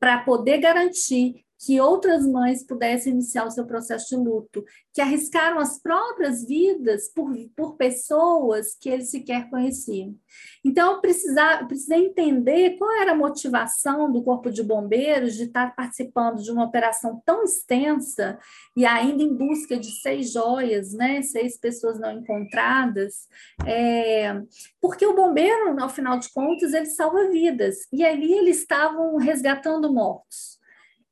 para 0.00 0.24
poder 0.24 0.58
garantir 0.58 1.44
que 1.62 1.78
outras 1.78 2.26
mães 2.26 2.64
pudessem 2.64 3.12
iniciar 3.12 3.44
o 3.44 3.50
seu 3.50 3.66
processo 3.66 4.08
de 4.08 4.16
luto, 4.16 4.64
que 4.94 5.00
arriscaram 5.00 5.58
as 5.58 5.78
próprias 5.78 6.42
vidas 6.42 7.12
por, 7.14 7.30
por 7.54 7.76
pessoas 7.76 8.74
que 8.80 8.88
eles 8.88 9.10
sequer 9.10 9.50
conheciam. 9.50 10.16
Então, 10.64 10.94
eu 10.94 11.00
precisava, 11.02 11.66
precisei 11.66 12.06
entender 12.06 12.78
qual 12.78 12.90
era 12.92 13.12
a 13.12 13.16
motivação 13.16 14.10
do 14.10 14.22
Corpo 14.22 14.50
de 14.50 14.62
Bombeiros 14.62 15.34
de 15.34 15.44
estar 15.44 15.74
participando 15.76 16.42
de 16.42 16.50
uma 16.50 16.64
operação 16.64 17.20
tão 17.26 17.44
extensa 17.44 18.38
e 18.74 18.86
ainda 18.86 19.22
em 19.22 19.34
busca 19.34 19.76
de 19.76 19.90
seis 20.00 20.32
joias, 20.32 20.94
né, 20.94 21.20
seis 21.20 21.58
pessoas 21.58 22.00
não 22.00 22.12
encontradas, 22.12 23.28
é, 23.66 24.40
porque 24.80 25.04
o 25.04 25.14
bombeiro, 25.14 25.78
ao 25.78 25.90
final 25.90 26.18
de 26.18 26.32
contas, 26.32 26.72
ele 26.72 26.86
salva 26.86 27.28
vidas, 27.28 27.86
e 27.92 28.02
ali 28.02 28.32
eles 28.32 28.60
estavam 28.60 29.16
resgatando 29.16 29.92
mortos. 29.92 30.59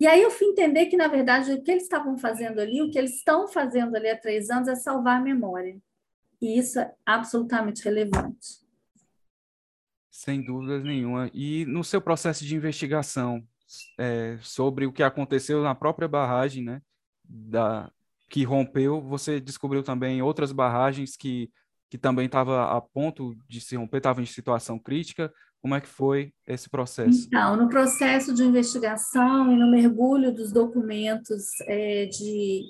E 0.00 0.06
aí 0.06 0.22
eu 0.22 0.30
fui 0.30 0.46
entender 0.46 0.86
que, 0.86 0.96
na 0.96 1.08
verdade, 1.08 1.52
o 1.52 1.62
que 1.62 1.70
eles 1.70 1.82
estavam 1.82 2.16
fazendo 2.16 2.60
ali, 2.60 2.80
o 2.80 2.90
que 2.90 2.98
eles 2.98 3.16
estão 3.16 3.48
fazendo 3.48 3.96
ali 3.96 4.08
há 4.08 4.16
três 4.16 4.48
anos 4.48 4.68
é 4.68 4.76
salvar 4.76 5.16
a 5.16 5.20
memória. 5.20 5.76
E 6.40 6.56
isso 6.56 6.78
é 6.78 6.94
absolutamente 7.04 7.82
relevante. 7.82 8.60
Sem 10.08 10.44
dúvida 10.44 10.78
nenhuma. 10.80 11.30
E 11.34 11.64
no 11.66 11.82
seu 11.82 12.00
processo 12.00 12.44
de 12.44 12.54
investigação 12.54 13.44
é, 13.98 14.38
sobre 14.40 14.86
o 14.86 14.92
que 14.92 15.02
aconteceu 15.02 15.62
na 15.62 15.74
própria 15.74 16.06
barragem, 16.06 16.62
né, 16.62 16.80
da, 17.24 17.90
que 18.28 18.44
rompeu, 18.44 19.00
você 19.00 19.40
descobriu 19.40 19.82
também 19.82 20.22
outras 20.22 20.52
barragens 20.52 21.16
que, 21.16 21.50
que 21.90 21.98
também 21.98 22.26
estavam 22.26 22.60
a 22.60 22.80
ponto 22.80 23.36
de 23.48 23.60
se 23.60 23.76
romper, 23.76 23.98
estavam 23.98 24.22
em 24.22 24.26
situação 24.26 24.78
crítica. 24.78 25.32
Como 25.60 25.74
é 25.74 25.80
que 25.80 25.88
foi 25.88 26.32
esse 26.46 26.70
processo? 26.70 27.26
Então, 27.26 27.56
no 27.56 27.68
processo 27.68 28.32
de 28.32 28.44
investigação 28.44 29.52
e 29.52 29.56
no 29.56 29.70
mergulho 29.70 30.32
dos 30.32 30.52
documentos 30.52 31.46
é, 31.66 32.06
de, 32.06 32.62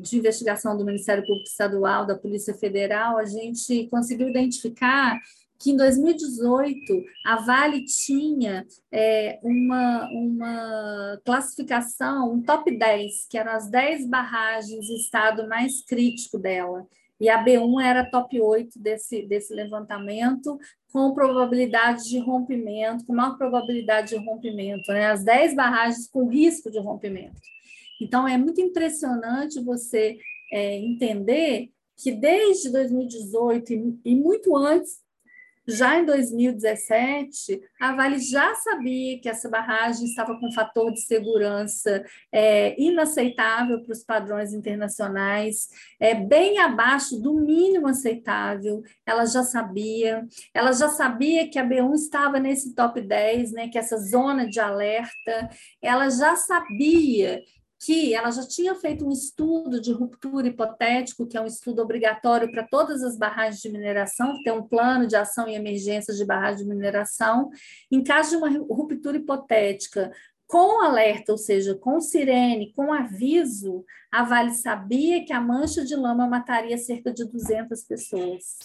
de 0.00 0.16
investigação 0.16 0.76
do 0.76 0.84
Ministério 0.84 1.24
Público 1.26 1.48
Estadual, 1.48 2.06
da 2.06 2.16
Polícia 2.16 2.54
Federal, 2.54 3.18
a 3.18 3.24
gente 3.24 3.88
conseguiu 3.90 4.28
identificar 4.28 5.18
que 5.58 5.72
em 5.72 5.76
2018 5.76 7.04
a 7.26 7.36
Vale 7.42 7.84
tinha 7.84 8.64
é, 8.92 9.40
uma, 9.42 10.08
uma 10.12 11.20
classificação, 11.24 12.32
um 12.32 12.40
top 12.40 12.70
10, 12.70 13.26
que 13.28 13.36
eram 13.36 13.52
as 13.52 13.68
10 13.68 14.08
barragens, 14.08 14.88
estado 14.88 15.48
mais 15.48 15.84
crítico 15.84 16.38
dela 16.38 16.86
e 17.20 17.28
a 17.28 17.42
B1 17.44 17.82
era 17.82 18.08
top 18.08 18.40
8 18.40 18.78
desse, 18.78 19.22
desse 19.26 19.52
levantamento, 19.52 20.58
com 20.92 21.12
probabilidade 21.12 22.08
de 22.08 22.18
rompimento, 22.18 23.04
com 23.04 23.14
maior 23.14 23.36
probabilidade 23.36 24.10
de 24.10 24.16
rompimento, 24.16 24.90
né? 24.92 25.06
as 25.06 25.22
10 25.24 25.54
barragens 25.54 26.08
com 26.08 26.28
risco 26.28 26.70
de 26.70 26.78
rompimento. 26.78 27.40
Então, 28.00 28.26
é 28.26 28.38
muito 28.38 28.60
impressionante 28.60 29.60
você 29.60 30.18
é, 30.52 30.76
entender 30.78 31.70
que 31.96 32.12
desde 32.12 32.70
2018 32.70 33.72
e, 33.72 33.98
e 34.04 34.14
muito 34.14 34.56
antes 34.56 35.00
já 35.68 35.98
em 35.98 36.06
2017, 36.06 37.60
a 37.78 37.94
Vale 37.94 38.18
já 38.18 38.54
sabia 38.54 39.20
que 39.20 39.28
essa 39.28 39.50
barragem 39.50 40.06
estava 40.06 40.34
com 40.40 40.48
um 40.48 40.52
fator 40.52 40.90
de 40.90 41.02
segurança 41.02 42.02
é, 42.32 42.74
inaceitável 42.80 43.82
para 43.82 43.92
os 43.92 44.02
padrões 44.02 44.54
internacionais, 44.54 45.68
é, 46.00 46.14
bem 46.14 46.58
abaixo 46.58 47.20
do 47.20 47.34
mínimo 47.34 47.86
aceitável. 47.86 48.82
Ela 49.04 49.26
já 49.26 49.42
sabia, 49.42 50.26
ela 50.54 50.72
já 50.72 50.88
sabia 50.88 51.50
que 51.50 51.58
a 51.58 51.68
B1 51.68 51.94
estava 51.94 52.40
nesse 52.40 52.74
top 52.74 53.00
10, 53.02 53.52
né, 53.52 53.68
que 53.68 53.78
essa 53.78 53.98
zona 53.98 54.48
de 54.48 54.58
alerta, 54.58 55.50
ela 55.82 56.08
já 56.08 56.34
sabia 56.34 57.42
que 57.80 58.12
ela 58.12 58.30
já 58.30 58.46
tinha 58.46 58.74
feito 58.74 59.06
um 59.06 59.12
estudo 59.12 59.80
de 59.80 59.92
ruptura 59.92 60.48
hipotético, 60.48 61.26
que 61.26 61.36
é 61.36 61.40
um 61.40 61.46
estudo 61.46 61.80
obrigatório 61.80 62.50
para 62.50 62.66
todas 62.66 63.04
as 63.04 63.16
barragens 63.16 63.62
de 63.62 63.70
mineração, 63.70 64.42
tem 64.42 64.52
um 64.52 64.66
plano 64.66 65.06
de 65.06 65.14
ação 65.14 65.48
e 65.48 65.54
emergências 65.54 66.16
de 66.16 66.24
barragem 66.24 66.64
de 66.64 66.68
mineração. 66.68 67.50
Em 67.90 68.02
caso 68.02 68.30
de 68.30 68.36
uma 68.36 68.50
ruptura 68.50 69.16
hipotética, 69.16 70.10
com 70.48 70.82
alerta, 70.82 71.30
ou 71.30 71.38
seja, 71.38 71.74
com 71.76 72.00
sirene, 72.00 72.72
com 72.72 72.92
aviso, 72.92 73.84
a 74.10 74.24
Vale 74.24 74.54
sabia 74.54 75.24
que 75.24 75.32
a 75.32 75.40
mancha 75.40 75.84
de 75.84 75.94
lama 75.94 76.26
mataria 76.26 76.78
cerca 76.78 77.12
de 77.12 77.24
200 77.26 77.84
pessoas. 77.84 78.56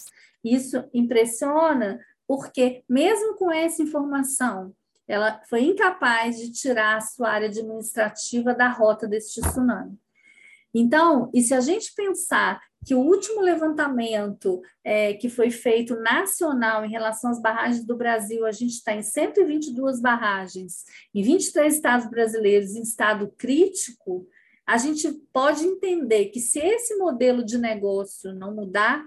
Isso 0.42 0.82
impressiona 0.92 2.00
porque, 2.26 2.82
mesmo 2.88 3.36
com 3.36 3.52
essa 3.52 3.82
informação, 3.82 4.74
ela 5.06 5.40
foi 5.48 5.64
incapaz 5.64 6.38
de 6.38 6.50
tirar 6.50 6.96
a 6.96 7.00
sua 7.00 7.30
área 7.30 7.48
administrativa 7.48 8.54
da 8.54 8.68
rota 8.68 9.06
deste 9.06 9.40
tsunami. 9.40 9.98
Então, 10.74 11.30
e 11.32 11.40
se 11.40 11.54
a 11.54 11.60
gente 11.60 11.94
pensar 11.94 12.60
que 12.84 12.94
o 12.94 13.00
último 13.00 13.40
levantamento 13.40 14.60
é, 14.82 15.14
que 15.14 15.28
foi 15.28 15.50
feito 15.50 15.96
nacional 16.00 16.84
em 16.84 16.90
relação 16.90 17.30
às 17.30 17.40
barragens 17.40 17.84
do 17.86 17.96
Brasil, 17.96 18.44
a 18.44 18.52
gente 18.52 18.72
está 18.72 18.92
em 18.92 19.02
122 19.02 20.00
barragens, 20.00 20.84
em 21.14 21.22
23 21.22 21.74
estados 21.74 22.10
brasileiros 22.10 22.74
em 22.74 22.82
estado 22.82 23.32
crítico, 23.38 24.26
a 24.66 24.76
gente 24.76 25.10
pode 25.32 25.64
entender 25.64 26.26
que 26.26 26.40
se 26.40 26.58
esse 26.58 26.96
modelo 26.96 27.44
de 27.44 27.56
negócio 27.56 28.34
não 28.34 28.54
mudar, 28.54 29.06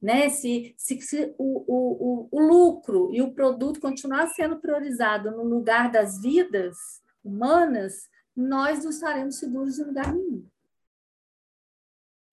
né? 0.00 0.28
Se, 0.28 0.74
se, 0.76 1.00
se 1.00 1.34
o, 1.38 1.64
o, 1.66 2.28
o, 2.30 2.40
lucro 2.40 3.10
e 3.12 3.22
o 3.22 3.32
produto 3.32 3.80
continuar 3.80 4.26
sendo 4.28 4.58
priorizado 4.60 5.30
no 5.30 5.44
lugar 5.44 5.90
das 5.90 6.20
vidas 6.20 6.76
humanas, 7.24 8.08
nós 8.36 8.84
não 8.84 8.90
estaremos 8.90 9.38
seguros 9.38 9.78
em 9.78 9.84
lugar 9.84 10.12
nenhum. 10.12 10.46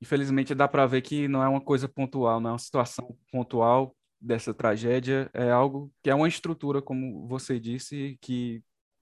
Infelizmente, 0.02 0.54
dá 0.54 0.68
para 0.68 0.86
ver 0.86 1.02
que 1.02 1.28
não 1.30 1.42
é 1.42 1.48
uma 1.48 1.62
coisa 1.62 1.88
pontual, 1.88 2.42
não 2.42 2.50
é 2.50 2.54
uma 2.54 2.60
situação 2.60 3.18
pontual 3.32 3.96
dessa 4.20 4.54
tragédia, 4.54 5.30
é 5.34 5.50
algo 5.50 5.92
que 6.02 6.10
é 6.10 6.16
uma 6.16 6.28
estrutura, 6.28 6.82
como 6.82 7.26
você 7.28 7.60
disse, 7.60 8.18
que 8.22 8.62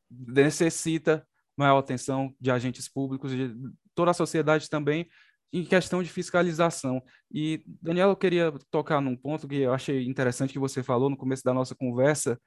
necessita 0.10 1.28
maior 1.58 1.78
atenção 1.78 2.36
de 2.40 2.52
agentes 2.52 2.88
públicos, 2.88 3.32
de 3.32 3.54
toda 3.94 4.12
a 4.12 4.16
sociedade 4.16 4.70
também, 4.70 5.08
em 5.54 5.66
questão 5.66 6.02
de 6.02 6.10
fiscalização. 6.10 7.02
E, 7.32 7.62
Daniel, 7.82 8.10
eu 8.10 8.16
queria 8.16 8.54
tocar 8.70 9.02
num 9.02 9.16
ponto 9.16 9.48
que 9.48 9.58
eu 9.58 9.74
achei 9.74 10.06
interessante 10.06 10.54
que 10.54 10.60
você 10.60 10.82
falou 10.82 11.10
no 11.10 11.18
começo 11.18 11.44
da 11.44 11.54
nossa 11.54 11.76
conversa, 11.76 12.40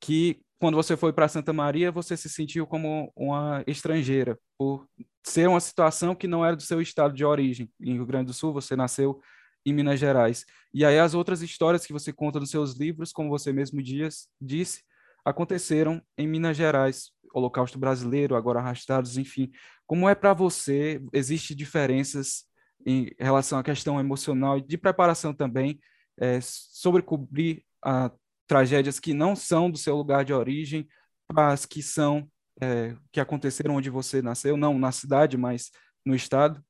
que 0.00 0.42
quando 0.58 0.76
você 0.76 0.96
foi 0.96 1.12
para 1.12 1.28
Santa 1.28 1.52
Maria, 1.52 1.90
você 1.90 2.16
se 2.16 2.28
sentiu 2.28 2.66
como 2.66 3.12
uma 3.16 3.64
estrangeira, 3.66 4.38
por 4.58 4.86
ser 5.24 5.48
uma 5.48 5.60
situação 5.60 6.14
que 6.14 6.28
não 6.28 6.44
era 6.44 6.54
do 6.54 6.62
seu 6.62 6.80
estado 6.80 7.14
de 7.14 7.24
origem. 7.24 7.70
Em 7.80 7.94
Rio 7.94 8.06
Grande 8.06 8.26
do 8.26 8.32
Sul, 8.32 8.52
você 8.52 8.76
nasceu 8.76 9.20
em 9.64 9.72
Minas 9.72 9.98
Gerais. 9.98 10.44
E 10.74 10.84
aí 10.84 10.98
as 10.98 11.14
outras 11.14 11.42
histórias 11.42 11.86
que 11.86 11.92
você 11.92 12.12
conta 12.12 12.38
nos 12.38 12.50
seus 12.50 12.74
livros, 12.76 13.12
como 13.12 13.28
você 13.28 13.52
mesmo 13.52 13.82
dias, 13.82 14.28
disse, 14.40 14.82
aconteceram 15.24 16.02
em 16.18 16.26
Minas 16.26 16.56
Gerais, 16.56 17.10
Holocausto 17.32 17.78
Brasileiro, 17.78 18.36
agora 18.36 18.60
arrastados, 18.60 19.16
enfim. 19.16 19.50
Como 19.86 20.08
é 20.08 20.14
para 20.14 20.32
você? 20.32 21.00
Existem 21.12 21.56
diferenças 21.56 22.44
em 22.84 23.10
relação 23.18 23.58
à 23.58 23.62
questão 23.62 23.98
emocional 24.00 24.58
e 24.58 24.62
de 24.62 24.76
preparação 24.76 25.32
também 25.32 25.80
é, 26.18 26.38
sobre 26.40 27.02
cobrir 27.02 27.64
a, 27.84 28.10
tragédias 28.46 29.00
que 29.00 29.14
não 29.14 29.34
são 29.34 29.70
do 29.70 29.78
seu 29.78 29.96
lugar 29.96 30.24
de 30.24 30.32
origem, 30.32 30.86
as 31.34 31.64
que 31.64 31.82
são 31.82 32.28
é, 32.60 32.94
que 33.10 33.20
aconteceram 33.20 33.76
onde 33.76 33.88
você 33.88 34.20
nasceu, 34.20 34.56
não 34.56 34.78
na 34.78 34.92
cidade, 34.92 35.36
mas 35.36 35.70
no 36.04 36.14
estado? 36.14 36.62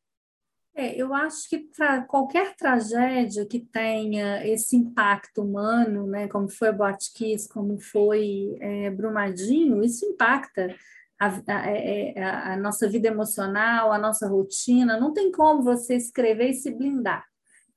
É, 0.75 0.97
eu 0.97 1.13
acho 1.13 1.49
que 1.51 1.59
tra 1.59 2.03
qualquer 2.03 2.57
tragédia 2.57 3.45
que 3.45 3.61
tenha 3.61 4.47
esse 4.47 4.75
impacto 4.75 5.43
humano, 5.43 6.07
né, 6.07 6.29
como 6.29 6.49
foi 6.49 6.73
Botkiss, 6.73 7.47
como 7.47 7.79
foi 7.79 8.57
é, 8.59 8.91
Brumadinho, 8.91 9.83
isso 9.83 10.07
impacta 10.07 10.75
a, 11.21 11.29
a, 11.47 11.71
é, 11.71 12.15
é, 12.17 12.23
a, 12.23 12.55
a, 12.55 12.57
nossa 12.57 12.89
vida 12.89 13.09
emocional, 13.09 13.93
a 13.93 13.99
nossa 13.99 14.27
rotina. 14.27 14.99
Não 14.99 15.13
tem 15.13 15.31
como 15.31 15.63
você 15.63 15.95
escrever 15.95 16.51
e 16.51 16.55
se 16.55 16.71
blindar. 16.71 17.25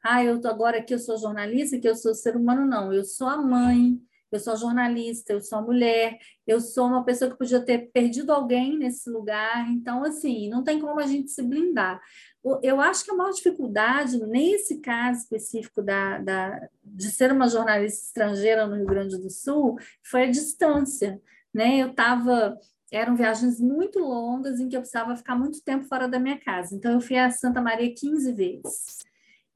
Ah, 0.03 0.23
eu 0.23 0.39
tô 0.39 0.47
agora 0.47 0.77
aqui, 0.77 0.93
eu 0.93 0.99
sou 0.99 1.17
jornalista, 1.17 1.79
que 1.79 1.89
eu 1.89 1.95
sou 1.95 2.13
ser 2.13 2.35
humano, 2.37 2.65
não. 2.65 2.93
Eu 2.93 3.03
sou 3.03 3.27
a 3.27 3.37
mãe, 3.37 3.99
eu 4.31 4.39
sou 4.39 4.55
jornalista, 4.55 5.33
eu 5.33 5.41
sou 5.41 5.61
mulher, 5.61 6.17
eu 6.45 6.59
sou 6.59 6.87
uma 6.87 7.03
pessoa 7.03 7.31
que 7.31 7.37
podia 7.37 7.59
ter 7.59 7.89
perdido 7.91 8.31
alguém 8.31 8.77
nesse 8.77 9.09
lugar. 9.09 9.69
Então, 9.71 10.03
assim, 10.03 10.49
não 10.49 10.63
tem 10.63 10.79
como 10.79 10.99
a 10.99 11.07
gente 11.07 11.31
se 11.31 11.41
blindar. 11.41 11.99
Eu 12.61 12.79
acho 12.79 13.03
que 13.03 13.11
a 13.11 13.15
maior 13.15 13.31
dificuldade, 13.31 14.17
nesse 14.27 14.79
caso 14.79 15.19
específico 15.19 15.81
da, 15.81 16.19
da, 16.19 16.69
de 16.83 17.11
ser 17.11 17.31
uma 17.31 17.47
jornalista 17.47 18.05
estrangeira 18.05 18.67
no 18.67 18.75
Rio 18.75 18.85
Grande 18.85 19.17
do 19.17 19.29
Sul, 19.31 19.77
foi 20.03 20.23
a 20.23 20.31
distância. 20.31 21.19
Né? 21.53 21.79
Eu 21.79 21.89
estava. 21.89 22.57
Eram 22.91 23.15
viagens 23.15 23.59
muito 23.59 23.97
longas 23.99 24.59
em 24.59 24.69
que 24.69 24.75
eu 24.77 24.81
precisava 24.81 25.15
ficar 25.15 25.35
muito 25.35 25.61
tempo 25.63 25.85
fora 25.85 26.07
da 26.07 26.19
minha 26.19 26.39
casa. 26.39 26.75
Então, 26.75 26.91
eu 26.91 27.01
fui 27.01 27.17
a 27.17 27.31
Santa 27.31 27.59
Maria 27.59 27.93
15 27.93 28.31
vezes. 28.33 29.05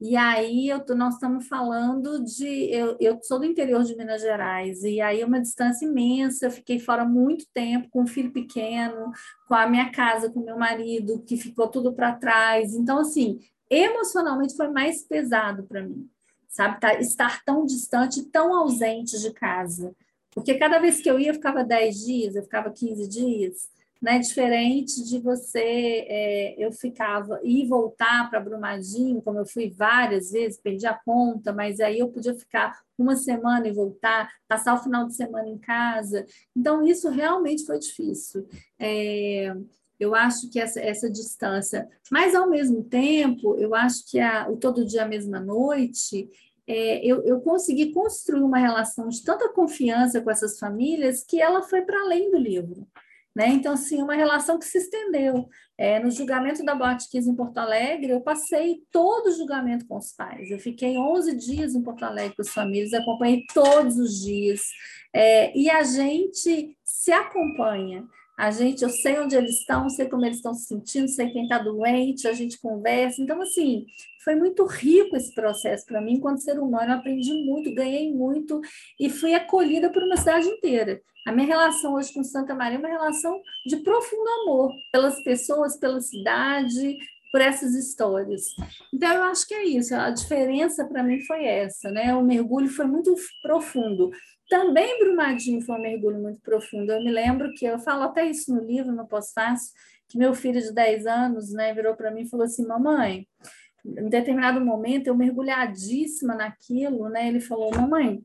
E 0.00 0.16
aí 0.16 0.68
eu, 0.68 0.82
nós 0.96 1.14
estamos 1.14 1.46
falando 1.46 2.24
de. 2.24 2.46
Eu, 2.72 2.96
eu 2.98 3.18
sou 3.22 3.38
do 3.38 3.44
interior 3.44 3.84
de 3.84 3.94
Minas 3.94 4.22
Gerais, 4.22 4.82
e 4.82 4.98
aí 4.98 5.20
é 5.20 5.26
uma 5.26 5.40
distância 5.40 5.84
imensa, 5.84 6.46
eu 6.46 6.50
fiquei 6.50 6.78
fora 6.78 7.04
muito 7.04 7.44
tempo, 7.52 7.88
com 7.90 8.02
um 8.02 8.06
filho 8.06 8.32
pequeno, 8.32 9.12
com 9.46 9.54
a 9.54 9.66
minha 9.66 9.90
casa, 9.92 10.30
com 10.30 10.40
meu 10.40 10.56
marido, 10.56 11.22
que 11.26 11.36
ficou 11.36 11.68
tudo 11.68 11.92
para 11.92 12.14
trás. 12.14 12.74
Então, 12.74 12.98
assim, 12.98 13.40
emocionalmente 13.68 14.56
foi 14.56 14.68
mais 14.68 15.02
pesado 15.02 15.64
para 15.64 15.82
mim, 15.82 16.08
sabe? 16.48 16.80
Tá, 16.80 16.94
estar 16.94 17.44
tão 17.44 17.66
distante, 17.66 18.24
tão 18.24 18.54
ausente 18.54 19.20
de 19.20 19.30
casa. 19.34 19.94
Porque 20.30 20.54
cada 20.54 20.78
vez 20.78 21.00
que 21.02 21.10
eu 21.10 21.20
ia, 21.20 21.28
eu 21.30 21.34
ficava 21.34 21.62
10 21.62 21.96
dias, 22.06 22.36
eu 22.36 22.42
ficava 22.42 22.70
15 22.70 23.06
dias 23.06 23.68
né? 24.00 24.18
Diferente 24.18 25.04
de 25.04 25.18
você, 25.18 26.06
é, 26.08 26.54
eu 26.58 26.72
ficava 26.72 27.38
e 27.42 27.66
voltar 27.66 28.30
para 28.30 28.40
Brumadinho, 28.40 29.20
como 29.20 29.38
eu 29.38 29.46
fui 29.46 29.70
várias 29.70 30.30
vezes, 30.30 30.60
perdi 30.60 30.86
a 30.86 30.94
conta, 30.94 31.52
mas 31.52 31.80
aí 31.80 31.98
eu 31.98 32.08
podia 32.08 32.34
ficar 32.34 32.80
uma 32.96 33.16
semana 33.16 33.68
e 33.68 33.72
voltar, 33.72 34.30
passar 34.48 34.74
o 34.74 34.82
final 34.82 35.06
de 35.06 35.14
semana 35.14 35.48
em 35.48 35.58
casa. 35.58 36.24
Então, 36.56 36.86
isso 36.86 37.08
realmente 37.10 37.64
foi 37.64 37.78
difícil. 37.78 38.46
É, 38.78 39.54
eu 39.98 40.14
acho 40.14 40.48
que 40.50 40.58
essa, 40.58 40.80
essa 40.80 41.10
distância, 41.10 41.86
mas 42.10 42.34
ao 42.34 42.48
mesmo 42.48 42.82
tempo, 42.82 43.54
eu 43.56 43.74
acho 43.74 44.10
que 44.10 44.18
a, 44.18 44.48
o 44.48 44.56
todo 44.56 44.86
dia, 44.86 45.02
a 45.02 45.08
mesma 45.08 45.38
noite, 45.38 46.28
é, 46.66 47.04
eu, 47.04 47.22
eu, 47.24 47.40
consegui 47.40 47.92
construir 47.92 48.42
uma 48.42 48.56
relação 48.56 49.08
de 49.08 49.22
tanta 49.22 49.48
confiança 49.48 50.20
com 50.20 50.30
essas 50.30 50.58
famílias 50.58 51.22
que 51.22 51.40
ela 51.40 51.62
foi 51.62 51.82
para 51.82 52.00
além 52.00 52.30
do 52.30 52.38
livro. 52.38 52.86
Né? 53.34 53.48
Então, 53.48 53.74
assim, 53.74 54.02
uma 54.02 54.14
relação 54.14 54.58
que 54.58 54.64
se 54.64 54.78
estendeu. 54.78 55.48
É, 55.78 55.98
no 55.98 56.10
julgamento 56.10 56.64
da 56.64 56.74
Botkiss 56.74 57.26
em 57.26 57.34
Porto 57.34 57.58
Alegre, 57.58 58.12
eu 58.12 58.20
passei 58.20 58.82
todo 58.90 59.28
o 59.28 59.32
julgamento 59.32 59.86
com 59.86 59.96
os 59.96 60.12
pais. 60.12 60.50
Eu 60.50 60.58
fiquei 60.58 60.98
11 60.98 61.36
dias 61.36 61.74
em 61.74 61.82
Porto 61.82 62.02
Alegre 62.04 62.36
com 62.36 62.42
as 62.42 62.50
famílias, 62.50 62.92
acompanhei 62.92 63.44
todos 63.54 63.96
os 63.96 64.20
dias. 64.20 64.62
É, 65.14 65.56
e 65.56 65.70
a 65.70 65.82
gente 65.82 66.76
se 66.84 67.12
acompanha. 67.12 68.04
A 68.40 68.50
gente, 68.50 68.82
eu 68.82 68.88
sei 68.88 69.18
onde 69.20 69.36
eles 69.36 69.58
estão, 69.58 69.86
sei 69.90 70.08
como 70.08 70.24
eles 70.24 70.38
estão 70.38 70.54
se 70.54 70.64
sentindo, 70.64 71.06
sei 71.08 71.28
quem 71.28 71.42
está 71.42 71.58
doente, 71.58 72.26
a 72.26 72.32
gente 72.32 72.58
conversa. 72.58 73.20
Então, 73.20 73.42
assim, 73.42 73.84
foi 74.24 74.34
muito 74.34 74.64
rico 74.64 75.14
esse 75.14 75.34
processo 75.34 75.84
para 75.84 76.00
mim, 76.00 76.14
enquanto 76.14 76.40
ser 76.40 76.58
humano. 76.58 76.90
Eu 76.90 76.96
aprendi 76.96 77.34
muito, 77.44 77.74
ganhei 77.74 78.10
muito 78.10 78.58
e 78.98 79.10
fui 79.10 79.34
acolhida 79.34 79.92
por 79.92 80.02
uma 80.02 80.16
cidade 80.16 80.48
inteira. 80.48 81.02
A 81.26 81.32
minha 81.32 81.46
relação 81.46 81.92
hoje 81.92 82.14
com 82.14 82.24
Santa 82.24 82.54
Maria 82.54 82.78
é 82.78 82.78
uma 82.78 82.88
relação 82.88 83.38
de 83.66 83.76
profundo 83.76 84.26
amor 84.42 84.72
pelas 84.90 85.22
pessoas, 85.22 85.76
pela 85.76 86.00
cidade, 86.00 86.96
por 87.30 87.42
essas 87.42 87.74
histórias. 87.74 88.42
Então, 88.90 89.12
eu 89.16 89.24
acho 89.24 89.46
que 89.46 89.52
é 89.52 89.64
isso. 89.64 89.94
A 89.94 90.08
diferença 90.08 90.86
para 90.86 91.02
mim 91.02 91.20
foi 91.26 91.44
essa, 91.44 91.90
né? 91.90 92.14
O 92.14 92.24
mergulho 92.24 92.70
foi 92.70 92.86
muito 92.86 93.14
profundo. 93.42 94.10
Também 94.50 94.98
Brumadinho 94.98 95.62
foi 95.62 95.76
um 95.76 95.80
mergulho 95.80 96.18
muito 96.18 96.40
profundo. 96.40 96.90
Eu 96.90 96.98
me 96.98 97.12
lembro 97.12 97.54
que 97.54 97.64
eu 97.64 97.78
falo 97.78 98.02
até 98.02 98.26
isso 98.26 98.52
no 98.52 98.60
livro, 98.60 98.90
no 98.90 99.06
pós-fácil, 99.06 99.72
que 100.08 100.18
meu 100.18 100.34
filho 100.34 100.60
de 100.60 100.74
10 100.74 101.06
anos, 101.06 101.52
né, 101.52 101.72
virou 101.72 101.94
para 101.94 102.10
mim 102.10 102.22
e 102.22 102.28
falou 102.28 102.44
assim: 102.44 102.66
"Mamãe, 102.66 103.28
em 103.86 104.08
determinado 104.08 104.60
momento 104.60 105.06
eu 105.06 105.14
mergulhadíssima 105.14 106.34
naquilo, 106.34 107.08
né? 107.08 107.28
Ele 107.28 107.40
falou: 107.40 107.70
"Mamãe, 107.70 108.20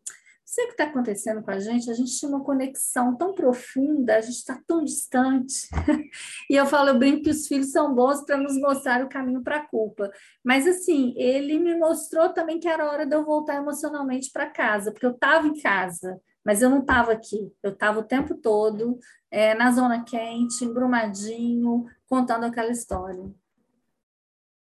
sei 0.46 0.66
o 0.66 0.68
que 0.68 0.74
está 0.74 0.84
acontecendo 0.86 1.42
com 1.42 1.50
a 1.50 1.60
gente, 1.60 1.90
a 1.90 1.94
gente 1.94 2.18
tinha 2.18 2.30
uma 2.30 2.44
conexão 2.44 3.16
tão 3.18 3.34
profunda, 3.34 4.16
a 4.16 4.22
gente 4.22 4.36
está 4.36 4.62
tão 4.68 4.84
distante. 4.84 5.68
e 6.50 6.56
eu 6.56 6.68
falo, 6.68 6.90
eu 6.90 7.00
brinco 7.00 7.24
que 7.24 7.32
os 7.32 7.48
filhos 7.48 7.72
são 7.72 7.96
bons 7.96 8.24
para 8.24 8.38
nos 8.38 8.56
mostrar 8.60 9.04
o 9.04 9.10
caminho 9.10 9.42
para 9.42 9.58
a 9.58 9.68
culpa. 9.68 10.12
Mas 10.44 10.68
assim, 10.68 11.16
ele 11.18 11.58
me 11.58 11.76
mostrou 11.76 12.30
também 12.30 12.60
que 12.60 12.68
era 12.68 12.90
hora 12.90 13.08
de 13.08 13.16
eu 13.16 13.26
voltar 13.26 13.56
emocionalmente 13.56 14.30
para 14.32 14.50
casa, 14.50 14.92
porque 14.92 15.08
eu 15.08 15.12
estava 15.12 15.48
em 15.48 15.60
casa, 15.60 16.22
mas 16.46 16.62
eu 16.62 16.70
não 16.70 16.82
estava 16.82 17.12
aqui. 17.12 17.52
Eu 17.64 17.72
estava 17.72 18.00
o 18.00 18.04
tempo 18.04 18.36
todo 18.36 19.00
é, 19.32 19.56
na 19.56 19.72
zona 19.72 20.04
quente, 20.04 20.64
embrumadinho, 20.64 21.86
contando 22.08 22.44
aquela 22.44 22.70
história. 22.70 23.34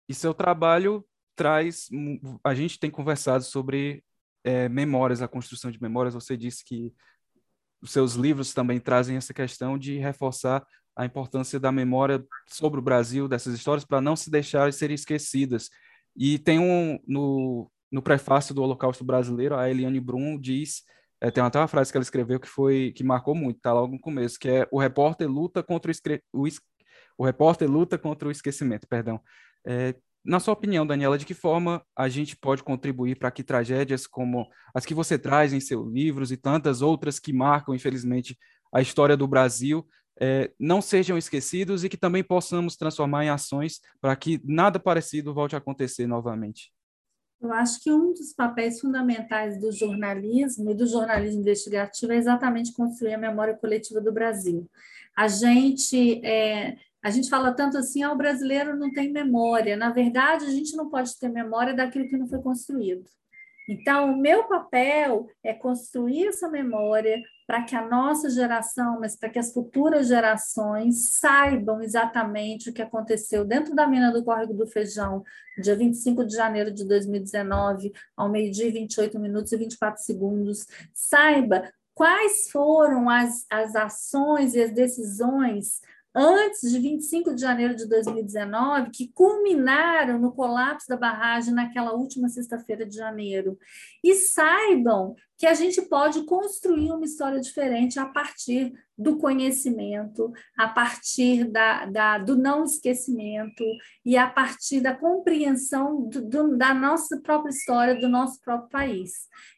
E 0.09 0.15
seu 0.15 0.35
trabalho 0.35 1.07
traz. 1.37 1.89
A 2.43 2.55
gente 2.55 2.79
tem 2.81 2.91
conversado 2.91 3.45
sobre 3.45 4.03
é, 4.45 4.69
memórias, 4.69 5.23
a 5.23 5.29
construção 5.29 5.71
de 5.71 5.81
memórias. 5.81 6.15
Você 6.15 6.37
disse 6.37 6.65
que 6.65 6.93
os 7.83 7.91
seus 7.91 8.15
livros 8.15 8.53
também 8.53 8.79
trazem 8.79 9.17
essa 9.17 9.33
questão 9.33 9.79
de 9.79 9.99
reforçar 9.99 10.65
a 10.97 11.05
importância 11.05 11.59
da 11.59 11.73
memória 11.73 12.25
sobre 12.47 12.79
o 12.79 12.83
Brasil, 12.83 13.27
dessas 13.27 13.55
histórias, 13.55 13.85
para 13.85 14.01
não 14.01 14.17
se 14.17 14.31
deixarem 14.31 14.73
ser 14.73 14.91
esquecidas. 14.91 15.71
E 16.17 16.39
tem 16.39 16.59
um, 16.59 16.99
no, 17.07 17.71
no 17.91 18.03
prefácio 18.03 18.55
do 18.55 18.63
Holocausto 18.63 19.05
Brasileiro, 19.05 19.57
a 19.57 19.71
Eliane 19.71 20.01
Brum 20.01 20.39
diz, 20.39 20.83
é, 21.21 21.31
tem 21.31 21.43
até 21.43 21.59
uma 21.59 21.69
frase 21.69 21.91
que 21.91 21.97
ela 21.97 22.03
escreveu 22.03 22.41
que 22.41 22.49
foi 22.49 22.93
que 22.95 23.05
marcou 23.05 23.35
muito, 23.35 23.59
está 23.59 23.73
logo 23.73 23.93
no 23.93 24.01
começo, 24.01 24.39
que 24.39 24.49
é 24.49 24.69
o 24.71 24.79
repórter 24.79 25.29
luta 25.31 25.63
contra 25.63 25.91
o, 25.91 25.95
o, 26.43 26.49
o 27.19 27.25
repórter 27.25 27.71
luta 27.71 27.99
contra 27.99 28.29
o 28.29 28.31
esquecimento, 28.31 28.87
perdão. 28.89 29.21
É, 29.67 29.95
na 30.25 30.39
sua 30.39 30.55
opinião, 30.55 30.87
Daniela, 30.87 31.17
de 31.17 31.25
que 31.25 31.35
forma 31.35 31.85
a 31.97 32.09
gente 32.09 32.37
pode 32.37 32.63
contribuir 32.63 33.17
para 33.17 33.31
que 33.31 33.43
tragédias 33.43 34.07
como 34.07 34.47
as 34.75 34.85
que 34.85 34.95
você 34.95 35.19
traz 35.19 35.53
em 35.53 35.61
seus 35.61 35.91
livros 35.91 36.31
e 36.31 36.37
tantas 36.37 36.83
outras 36.83 37.19
que 37.19 37.33
marcam, 37.33 37.75
infelizmente, 37.75 38.39
a 38.73 38.81
história 38.81 39.17
do 39.17 39.27
Brasil 39.27 39.87
é, 40.21 40.53
não 40.59 40.83
sejam 40.83 41.17
esquecidos 41.17 41.83
e 41.83 41.89
que 41.89 41.97
também 41.97 42.23
possamos 42.23 42.77
transformar 42.77 43.25
em 43.25 43.31
ações 43.31 43.81
para 44.01 44.15
que 44.15 44.41
nada 44.45 44.79
parecido 44.79 45.33
volte 45.33 45.55
a 45.55 45.59
acontecer 45.59 46.07
novamente? 46.07 46.71
Eu 47.41 47.51
acho 47.55 47.83
que 47.83 47.91
um 47.91 48.13
dos 48.13 48.35
papéis 48.35 48.81
fundamentais 48.81 49.59
do 49.59 49.73
jornalismo 49.73 50.71
e 50.71 50.75
do 50.75 50.87
jornalismo 50.87 51.41
investigativo 51.41 52.13
é 52.13 52.17
exatamente 52.17 52.75
construir 52.75 53.15
a 53.15 53.19
memória 53.19 53.57
coletiva 53.57 53.99
do 53.99 54.13
Brasil. 54.13 54.71
A 55.17 55.27
gente 55.27 56.25
é, 56.25 56.77
a 57.03 57.11
gente 57.11 57.29
fala 57.31 57.53
tanto 57.53 57.79
assim, 57.79 58.03
ah, 58.03 58.13
o 58.13 58.17
brasileiro 58.17 58.77
não 58.77 58.93
tem 58.93 59.11
memória. 59.11 59.77
Na 59.77 59.91
verdade, 59.91 60.45
a 60.45 60.51
gente 60.51 60.77
não 60.77 60.91
pode 60.91 61.19
ter 61.19 61.29
memória 61.29 61.75
daquilo 61.75 62.09
que 62.09 62.17
não 62.17 62.29
foi 62.29 62.41
construído. 62.43 63.05
Então, 63.69 64.13
o 64.13 64.17
meu 64.17 64.45
papel 64.49 65.29
é 65.45 65.55
construir 65.55 66.27
essa 66.27 66.49
memória 66.49 67.23
para 67.47 67.63
que 67.63 67.77
a 67.77 67.87
nossa 67.89 68.29
geração, 68.29 68.99
mas 68.99 69.17
para 69.17 69.31
que 69.31 69.39
as 69.39 69.53
futuras 69.53 70.09
gerações 70.09 71.19
saibam 71.19 71.81
exatamente 71.81 72.69
o 72.69 72.73
que 72.73 72.83
aconteceu 72.83 73.45
dentro 73.45 73.75
da 73.75 73.87
mina 73.87 74.13
do 74.13 74.25
Córrego 74.25 74.55
do 74.55 74.67
Feijão, 74.67 75.23
dia 75.63 75.77
25 75.77 76.25
de 76.25 76.35
janeiro 76.35 76.73
de 76.73 76.85
2019, 76.85 77.93
ao 78.17 78.29
meio-dia 78.29 78.73
28 78.73 79.19
minutos 79.21 79.53
e 79.53 79.57
24 79.57 80.03
segundos. 80.03 80.67
Saiba 80.93 81.71
quais 81.95 82.51
foram 82.51 83.09
as, 83.09 83.47
as 83.49 83.77
ações 83.77 84.55
e 84.55 84.63
as 84.63 84.73
decisões 84.73 85.81
antes 86.15 86.71
de 86.71 86.79
25 86.79 87.35
de 87.35 87.41
janeiro 87.41 87.75
de 87.75 87.87
2019, 87.89 88.91
que 88.91 89.13
culminaram 89.13 90.19
no 90.19 90.33
colapso 90.33 90.89
da 90.89 90.97
barragem 90.97 91.55
naquela 91.55 91.93
última 91.93 92.29
sexta-feira 92.29 92.87
de 92.87 92.97
janeiro. 92.97 93.59
E 94.03 94.15
saibam 94.15 95.15
que 95.41 95.47
a 95.47 95.55
gente 95.55 95.81
pode 95.81 96.23
construir 96.25 96.93
uma 96.93 97.07
história 97.07 97.41
diferente 97.41 97.99
a 97.99 98.05
partir 98.05 98.75
do 98.97 99.17
conhecimento, 99.17 100.31
a 100.55 100.69
partir 100.69 101.45
da, 101.45 101.87
da 101.87 102.19
do 102.19 102.37
não 102.37 102.63
esquecimento 102.65 103.65
e 104.05 104.19
a 104.19 104.29
partir 104.29 104.83
da 104.83 104.95
compreensão 104.95 106.03
do, 106.07 106.21
do, 106.29 106.59
da 106.59 106.75
nossa 106.75 107.19
própria 107.23 107.49
história, 107.49 107.99
do 107.99 108.07
nosso 108.07 108.39
próprio 108.43 108.69
país. 108.69 109.13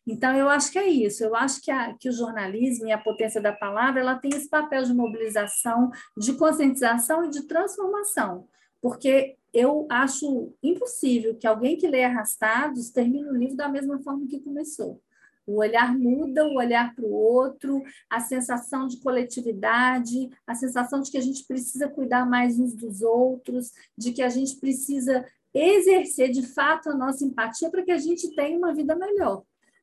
Então, 0.07 0.33
eu 0.37 0.49
acho 0.49 0.71
que 0.71 0.79
é 0.79 0.87
isso. 0.87 1.25
Eu 1.25 1.35
acho 1.35 1.61
que, 1.61 1.73
a, 1.73 1.93
que 1.99 2.09
o 2.09 2.13
jornalismo 2.13 2.87
e 2.87 2.93
a 2.93 2.99
potência 2.99 3.41
da 3.41 3.53
palavra 3.53 4.03
ela 4.03 4.15
tem 4.15 4.31
esse 4.33 4.49
papel 4.49 4.85
de 4.85 4.95
mobilização, 4.95 5.91
de 6.17 6.33
conscientização 6.35 7.25
e 7.25 7.31
de 7.31 7.43
transformação. 7.49 8.47
Porque 8.81 9.37
eu 9.53 9.89
acho 9.91 10.55
impossível 10.63 11.35
que 11.35 11.47
alguém 11.47 11.77
que 11.77 11.89
lê 11.89 12.05
Arrastados 12.05 12.91
termine 12.91 13.29
o 13.29 13.37
livro 13.37 13.57
da 13.57 13.69
mesma 13.69 14.01
forma 14.01 14.29
que 14.29 14.39
começou. 14.39 15.03
O 15.47 15.59
olhar 15.59 15.97
muda, 15.97 16.47
o 16.47 16.57
olhar 16.57 16.95
para 16.95 17.05
o 17.05 17.13
outro, 17.13 17.83
a 18.09 18.21
sensação 18.21 18.87
de 18.87 19.01
coletividade, 19.01 20.31
a 20.47 20.55
sensação 20.55 21.01
de 21.01 21.11
que 21.11 21.19
a 21.19 21.23
gente 21.23 21.45
precisa 21.45 21.89
cuidar 21.89 22.25
mais 22.25 22.59
uns 22.59 22.75
dos 22.75 23.03
outros, 23.03 23.73
de 23.97 24.13
que 24.13 24.23
a 24.23 24.29
gente 24.29 24.57
precisa 24.57 25.25
exercer 25.55 26.31
de 26.31 26.47
fato 26.47 26.89
a 26.89 26.95
nossa 26.95 27.25
empatia 27.25 27.71
para 27.71 27.83
que 27.83 27.93
a 27.93 27.99
gente 27.99 28.35
tenha 28.35 28.57
uma 28.57 28.75
vida 28.75 28.95
melhor. 28.95 29.43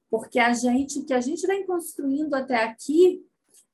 Porque 0.10 0.40
a 0.40 0.54
gente, 0.54 1.00
o 1.00 1.06
que 1.06 1.14
a 1.14 1.22
gente 1.22 1.46
vem 1.46 1.66
construindo 1.66 2.34
até 2.34 2.64
aqui, 2.64 3.24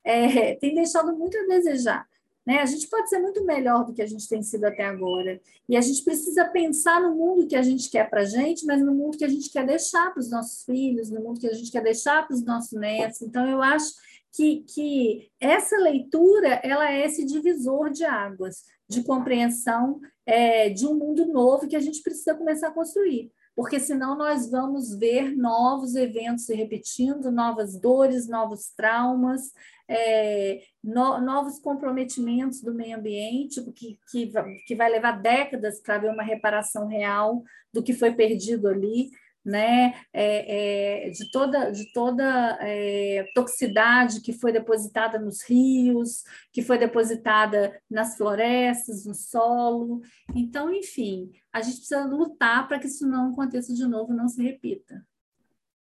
é, 0.04 0.56
tem 0.56 0.76
deixado 0.76 1.16
muito 1.18 1.38
a 1.38 1.48
desejar. 1.48 2.08
Né? 2.46 2.60
A 2.60 2.66
gente 2.66 2.88
pode 2.88 3.10
ser 3.10 3.20
muito 3.20 3.44
melhor 3.44 3.86
do 3.86 3.94
que 3.94 4.02
a 4.02 4.08
gente 4.08 4.30
tem 4.30 4.44
sido 4.44 4.66
até 4.66 4.84
agora. 4.86 5.42
E 5.68 5.76
a 5.76 5.82
gente 5.82 6.04
precisa 6.04 6.46
pensar 6.46 7.02
no 7.02 7.16
mundo 7.16 7.48
que 7.48 7.56
a 7.56 7.64
gente 7.64 7.90
quer 7.90 8.10
para 8.10 8.22
a 8.22 8.26
gente, 8.26 8.66
mas 8.66 8.82
no 8.82 8.94
mundo 8.94 9.18
que 9.18 9.26
a 9.26 9.30
gente 9.30 9.50
quer 9.50 9.66
deixar 9.66 10.14
para 10.14 10.20
os 10.20 10.30
nossos 10.30 10.64
filhos, 10.64 11.10
no 11.10 11.22
mundo 11.22 11.40
que 11.40 11.48
a 11.48 11.54
gente 11.54 11.72
quer 11.72 11.82
deixar 11.82 12.28
para 12.28 12.36
os 12.36 12.44
nossos 12.44 12.74
netos. 12.74 13.22
Então, 13.22 13.48
eu 13.48 13.62
acho 13.62 13.94
que, 14.36 14.64
que 14.64 15.32
essa 15.40 15.78
leitura 15.78 16.60
ela 16.64 16.92
é 16.92 17.06
esse 17.06 17.26
divisor 17.26 17.90
de 17.90 18.04
águas, 18.04 18.64
de 18.88 19.04
compreensão 19.04 20.00
é, 20.26 20.70
de 20.70 20.86
um 20.86 20.96
mundo 20.96 21.26
novo 21.26 21.68
que 21.68 21.76
a 21.76 21.80
gente 21.80 22.04
precisa 22.04 22.36
começar 22.36 22.68
a 22.68 22.74
construir. 22.74 23.32
Porque 23.56 23.80
senão 23.80 24.18
nós 24.18 24.52
vamos 24.52 24.94
ver 24.94 25.34
novos 25.38 25.96
eventos 25.96 26.46
se 26.46 26.54
repetindo, 26.54 27.32
novas 27.32 27.80
dores, 27.80 28.28
novos 28.28 28.74
traumas, 28.76 29.54
é, 29.88 30.60
no, 30.84 31.22
novos 31.22 31.58
comprometimentos 31.60 32.62
do 32.62 32.74
meio 32.74 32.98
ambiente, 32.98 33.64
que, 33.72 33.98
que, 34.12 34.32
que 34.68 34.76
vai 34.76 34.90
levar 34.90 35.22
décadas 35.22 35.82
para 35.82 36.00
ver 36.00 36.10
uma 36.10 36.24
reparação 36.24 36.88
real 36.88 37.42
do 37.72 37.82
que 37.82 37.94
foi 37.94 38.14
perdido 38.14 38.68
ali 38.68 39.10
né, 39.46 39.94
é, 40.12 41.06
é, 41.06 41.10
de 41.12 41.30
toda, 41.30 41.70
de 41.72 41.92
toda 41.94 42.58
é, 42.62 43.26
toxicidade 43.36 44.22
que 44.22 44.34
foi 44.34 44.52
depositada 44.52 45.20
nos 45.20 45.44
rios, 45.48 46.24
que 46.52 46.64
foi 46.64 46.80
depositada 46.80 47.80
nas 47.90 48.18
florestas, 48.18 49.06
no 49.06 49.14
solo. 49.14 50.02
Então, 50.34 50.74
enfim, 50.74 51.32
a 51.54 51.62
gente 51.62 51.78
precisa 51.78 52.06
lutar 52.06 52.68
para 52.68 52.80
que 52.80 52.88
isso 52.88 53.08
não 53.08 53.32
aconteça 53.32 53.74
de 53.74 53.86
novo, 53.86 54.14
não 54.14 54.28
se 54.28 54.42
repita. 54.42 55.06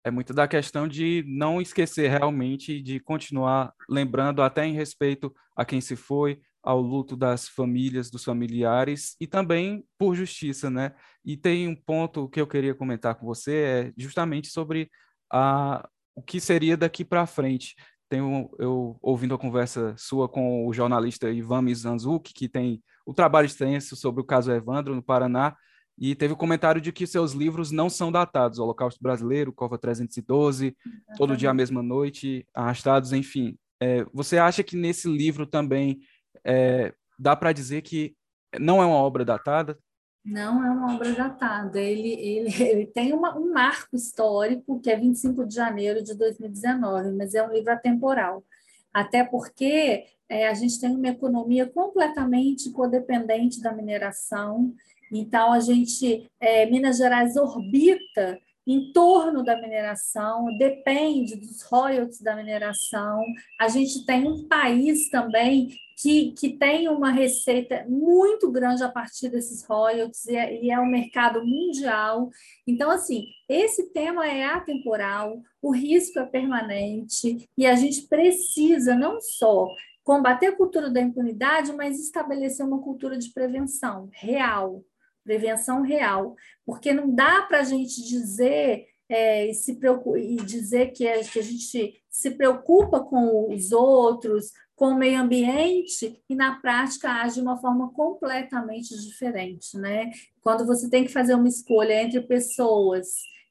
É 0.04 0.10
muito 0.10 0.34
da 0.34 0.48
questão 0.48 0.88
de 0.88 1.24
não 1.28 1.60
esquecer 1.60 2.10
realmente, 2.10 2.82
de 2.82 2.98
continuar 2.98 3.72
lembrando 3.88 4.42
até 4.42 4.66
em 4.66 4.72
respeito 4.72 5.32
a 5.54 5.64
quem 5.64 5.80
se 5.80 5.94
foi, 5.94 6.40
ao 6.62 6.80
luto 6.80 7.16
das 7.16 7.48
famílias, 7.48 8.10
dos 8.10 8.22
familiares 8.22 9.16
e 9.20 9.26
também 9.26 9.84
por 9.98 10.14
justiça, 10.14 10.70
né? 10.70 10.92
E 11.24 11.36
tem 11.36 11.66
um 11.66 11.74
ponto 11.74 12.28
que 12.28 12.40
eu 12.40 12.46
queria 12.46 12.74
comentar 12.74 13.16
com 13.16 13.26
você 13.26 13.54
é 13.54 13.92
justamente 13.96 14.48
sobre 14.48 14.88
a, 15.32 15.88
o 16.14 16.22
que 16.22 16.40
seria 16.40 16.76
daqui 16.76 17.04
para 17.04 17.26
frente. 17.26 17.74
Tenho 18.08 18.50
eu 18.58 18.96
ouvindo 19.00 19.34
a 19.34 19.38
conversa 19.38 19.94
sua 19.96 20.28
com 20.28 20.66
o 20.66 20.72
jornalista 20.72 21.30
Ivan 21.30 21.62
Mizanzuki, 21.62 22.32
que 22.32 22.48
tem 22.48 22.82
o 23.06 23.14
trabalho 23.14 23.46
extenso 23.46 23.96
sobre 23.96 24.20
o 24.20 24.24
caso 24.24 24.52
Evandro 24.52 24.94
no 24.94 25.02
Paraná, 25.02 25.56
e 25.98 26.14
teve 26.14 26.32
o 26.32 26.36
um 26.36 26.38
comentário 26.38 26.80
de 26.80 26.92
que 26.92 27.06
seus 27.06 27.32
livros 27.32 27.70
não 27.70 27.90
são 27.90 28.10
datados, 28.10 28.58
Holocausto 28.58 29.02
Brasileiro, 29.02 29.52
Cova 29.52 29.78
312, 29.78 30.66
Exatamente. 30.66 31.18
Todo 31.18 31.36
Dia 31.36 31.50
a 31.50 31.54
Mesma 31.54 31.82
Noite, 31.82 32.46
Arrastados, 32.54 33.12
enfim. 33.12 33.56
É, 33.80 34.04
você 34.12 34.38
acha 34.38 34.62
que 34.62 34.76
nesse 34.76 35.08
livro 35.08 35.46
também 35.46 36.00
é, 36.44 36.92
dá 37.18 37.36
para 37.36 37.52
dizer 37.52 37.82
que 37.82 38.14
não 38.58 38.82
é 38.82 38.86
uma 38.86 38.96
obra 38.96 39.24
datada? 39.24 39.78
Não 40.24 40.64
é 40.64 40.70
uma 40.70 40.94
obra 40.94 41.12
datada. 41.12 41.80
Ele, 41.80 42.12
ele, 42.12 42.54
ele 42.62 42.86
tem 42.86 43.12
uma, 43.12 43.36
um 43.36 43.52
marco 43.52 43.96
histórico, 43.96 44.80
que 44.80 44.90
é 44.90 44.96
25 44.96 45.46
de 45.46 45.54
janeiro 45.54 46.02
de 46.02 46.14
2019, 46.14 47.12
mas 47.12 47.34
é 47.34 47.46
um 47.46 47.52
livro 47.52 47.72
atemporal. 47.72 48.44
Até 48.92 49.24
porque 49.24 50.04
é, 50.28 50.48
a 50.48 50.54
gente 50.54 50.80
tem 50.80 50.94
uma 50.94 51.08
economia 51.08 51.66
completamente 51.66 52.70
codependente 52.70 53.60
da 53.60 53.72
mineração. 53.72 54.74
Então, 55.10 55.52
a 55.52 55.60
gente, 55.60 56.30
é, 56.40 56.66
Minas 56.66 56.98
Gerais 56.98 57.36
orbita 57.36 58.38
em 58.66 58.92
torno 58.92 59.42
da 59.42 59.60
mineração, 59.60 60.46
depende 60.56 61.36
dos 61.36 61.62
royalties 61.62 62.20
da 62.20 62.36
mineração. 62.36 63.24
A 63.60 63.68
gente 63.68 64.06
tem 64.06 64.26
um 64.26 64.46
país 64.46 65.08
também 65.10 65.68
que, 66.02 66.32
que 66.32 66.50
tem 66.50 66.88
uma 66.88 67.12
receita 67.12 67.86
muito 67.88 68.50
grande 68.50 68.82
a 68.82 68.88
partir 68.88 69.28
desses 69.28 69.64
royalties 69.64 70.26
e 70.26 70.36
é, 70.36 70.64
e 70.64 70.70
é 70.70 70.80
um 70.80 70.86
mercado 70.86 71.46
mundial. 71.46 72.28
Então, 72.66 72.90
assim, 72.90 73.26
esse 73.48 73.92
tema 73.92 74.26
é 74.26 74.44
atemporal, 74.44 75.40
o 75.62 75.72
risco 75.72 76.18
é 76.18 76.26
permanente 76.26 77.48
e 77.56 77.64
a 77.64 77.76
gente 77.76 78.08
precisa 78.08 78.96
não 78.96 79.20
só 79.20 79.68
combater 80.02 80.48
a 80.48 80.56
cultura 80.56 80.90
da 80.90 81.00
impunidade, 81.00 81.72
mas 81.72 82.00
estabelecer 82.00 82.66
uma 82.66 82.82
cultura 82.82 83.16
de 83.16 83.30
prevenção 83.30 84.08
real, 84.12 84.82
prevenção 85.22 85.82
real, 85.82 86.34
porque 86.66 86.92
não 86.92 87.14
dá 87.14 87.42
para 87.42 87.60
a 87.60 87.64
gente 87.64 88.02
dizer 88.02 88.88
é, 89.08 89.46
e, 89.46 89.54
se 89.54 89.76
preocupa, 89.76 90.18
e 90.18 90.34
dizer 90.36 90.90
que 90.92 91.06
a, 91.06 91.22
que 91.22 91.38
a 91.38 91.42
gente 91.42 92.02
se 92.10 92.30
preocupa 92.32 92.98
com 92.98 93.54
os 93.54 93.70
outros, 93.70 94.50
com 94.82 94.88
o 94.88 94.98
meio 94.98 95.20
ambiente, 95.20 96.20
e 96.28 96.34
na 96.34 96.56
prática 96.56 97.08
age 97.08 97.36
de 97.36 97.40
uma 97.40 97.56
forma 97.56 97.92
completamente 97.92 98.88
diferente. 99.00 99.78
Né? 99.78 100.10
Quando 100.40 100.66
você 100.66 100.90
tem 100.90 101.04
que 101.04 101.12
fazer 101.12 101.36
uma 101.36 101.46
escolha 101.46 102.02
entre 102.02 102.20
pessoas 102.22 103.06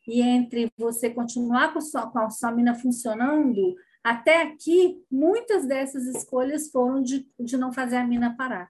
e 0.05 0.21
entre 0.21 0.69
você 0.77 1.09
continuar 1.09 1.71
com 1.71 1.79
sua, 1.79 2.11
com 2.11 2.19
a 2.19 2.29
sua 2.29 2.51
mina 2.51 2.75
funcionando, 2.75 3.77
até 4.03 4.41
aqui, 4.41 5.01
muitas 5.09 5.65
dessas 5.65 6.05
escolhas 6.05 6.69
foram 6.69 7.01
de, 7.01 7.25
de 7.39 7.55
não 7.55 7.71
fazer 7.71 7.95
a 7.95 8.05
mina 8.05 8.35
parar. 8.35 8.69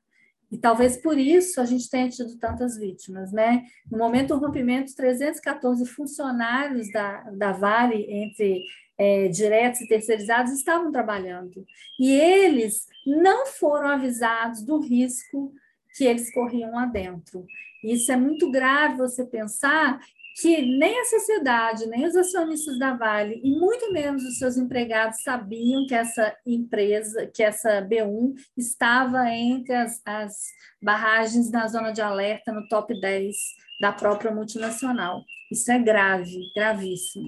E 0.52 0.58
talvez 0.58 0.98
por 0.98 1.18
isso 1.18 1.60
a 1.60 1.66
gente 1.66 1.90
tenha 1.90 2.10
tido 2.10 2.38
tantas 2.38 2.78
vítimas, 2.78 3.32
né? 3.32 3.64
No 3.90 3.98
momento 3.98 4.36
do 4.36 4.46
rompimento, 4.46 4.94
314 4.96 5.84
funcionários 5.88 6.92
da, 6.92 7.22
da 7.32 7.54
Vale, 7.54 8.06
entre 8.08 8.62
é, 9.02 9.28
diretos 9.30 9.82
e 9.82 9.88
terceirizados, 9.88 10.54
estavam 10.54 10.92
trabalhando. 10.92 11.66
E 12.00 12.12
eles 12.12 12.86
não 13.04 13.48
foram 13.48 13.88
avisados 13.88 14.62
do 14.62 14.80
risco 14.80 15.52
que 15.98 16.06
eles 16.06 16.32
corriam 16.32 16.72
lá 16.72 16.86
dentro. 16.86 17.44
Isso 17.84 18.12
é 18.12 18.16
muito 18.16 18.52
grave 18.52 18.98
você 18.98 19.26
pensar 19.26 20.00
que 20.40 20.62
nem 20.62 21.00
a 21.00 21.06
sociedade, 21.06 21.88
nem 21.88 22.06
os 22.06 22.16
acionistas 22.16 22.78
da 22.78 22.94
Vale 22.94 23.42
e 23.44 23.50
muito 23.50 23.92
menos 23.92 24.24
os 24.24 24.38
seus 24.38 24.56
empregados 24.56 25.24
sabiam 25.24 25.88
que 25.88 25.96
essa 25.96 26.36
empresa, 26.46 27.26
que 27.26 27.42
essa 27.42 27.82
B1 27.82 28.36
estava 28.56 29.28
entre 29.32 29.74
as, 29.74 30.00
as 30.06 30.34
barragens 30.82 31.50
na 31.50 31.68
zona 31.68 31.92
de 31.92 32.02
alerta 32.02 32.52
no 32.52 32.68
top 32.68 32.94
10 33.02 33.36
da 33.82 33.92
própria 33.92 34.32
multinacional. 34.32 35.24
Isso 35.52 35.72
é 35.72 35.80
grave, 35.80 36.40
gravíssimo. 36.56 37.28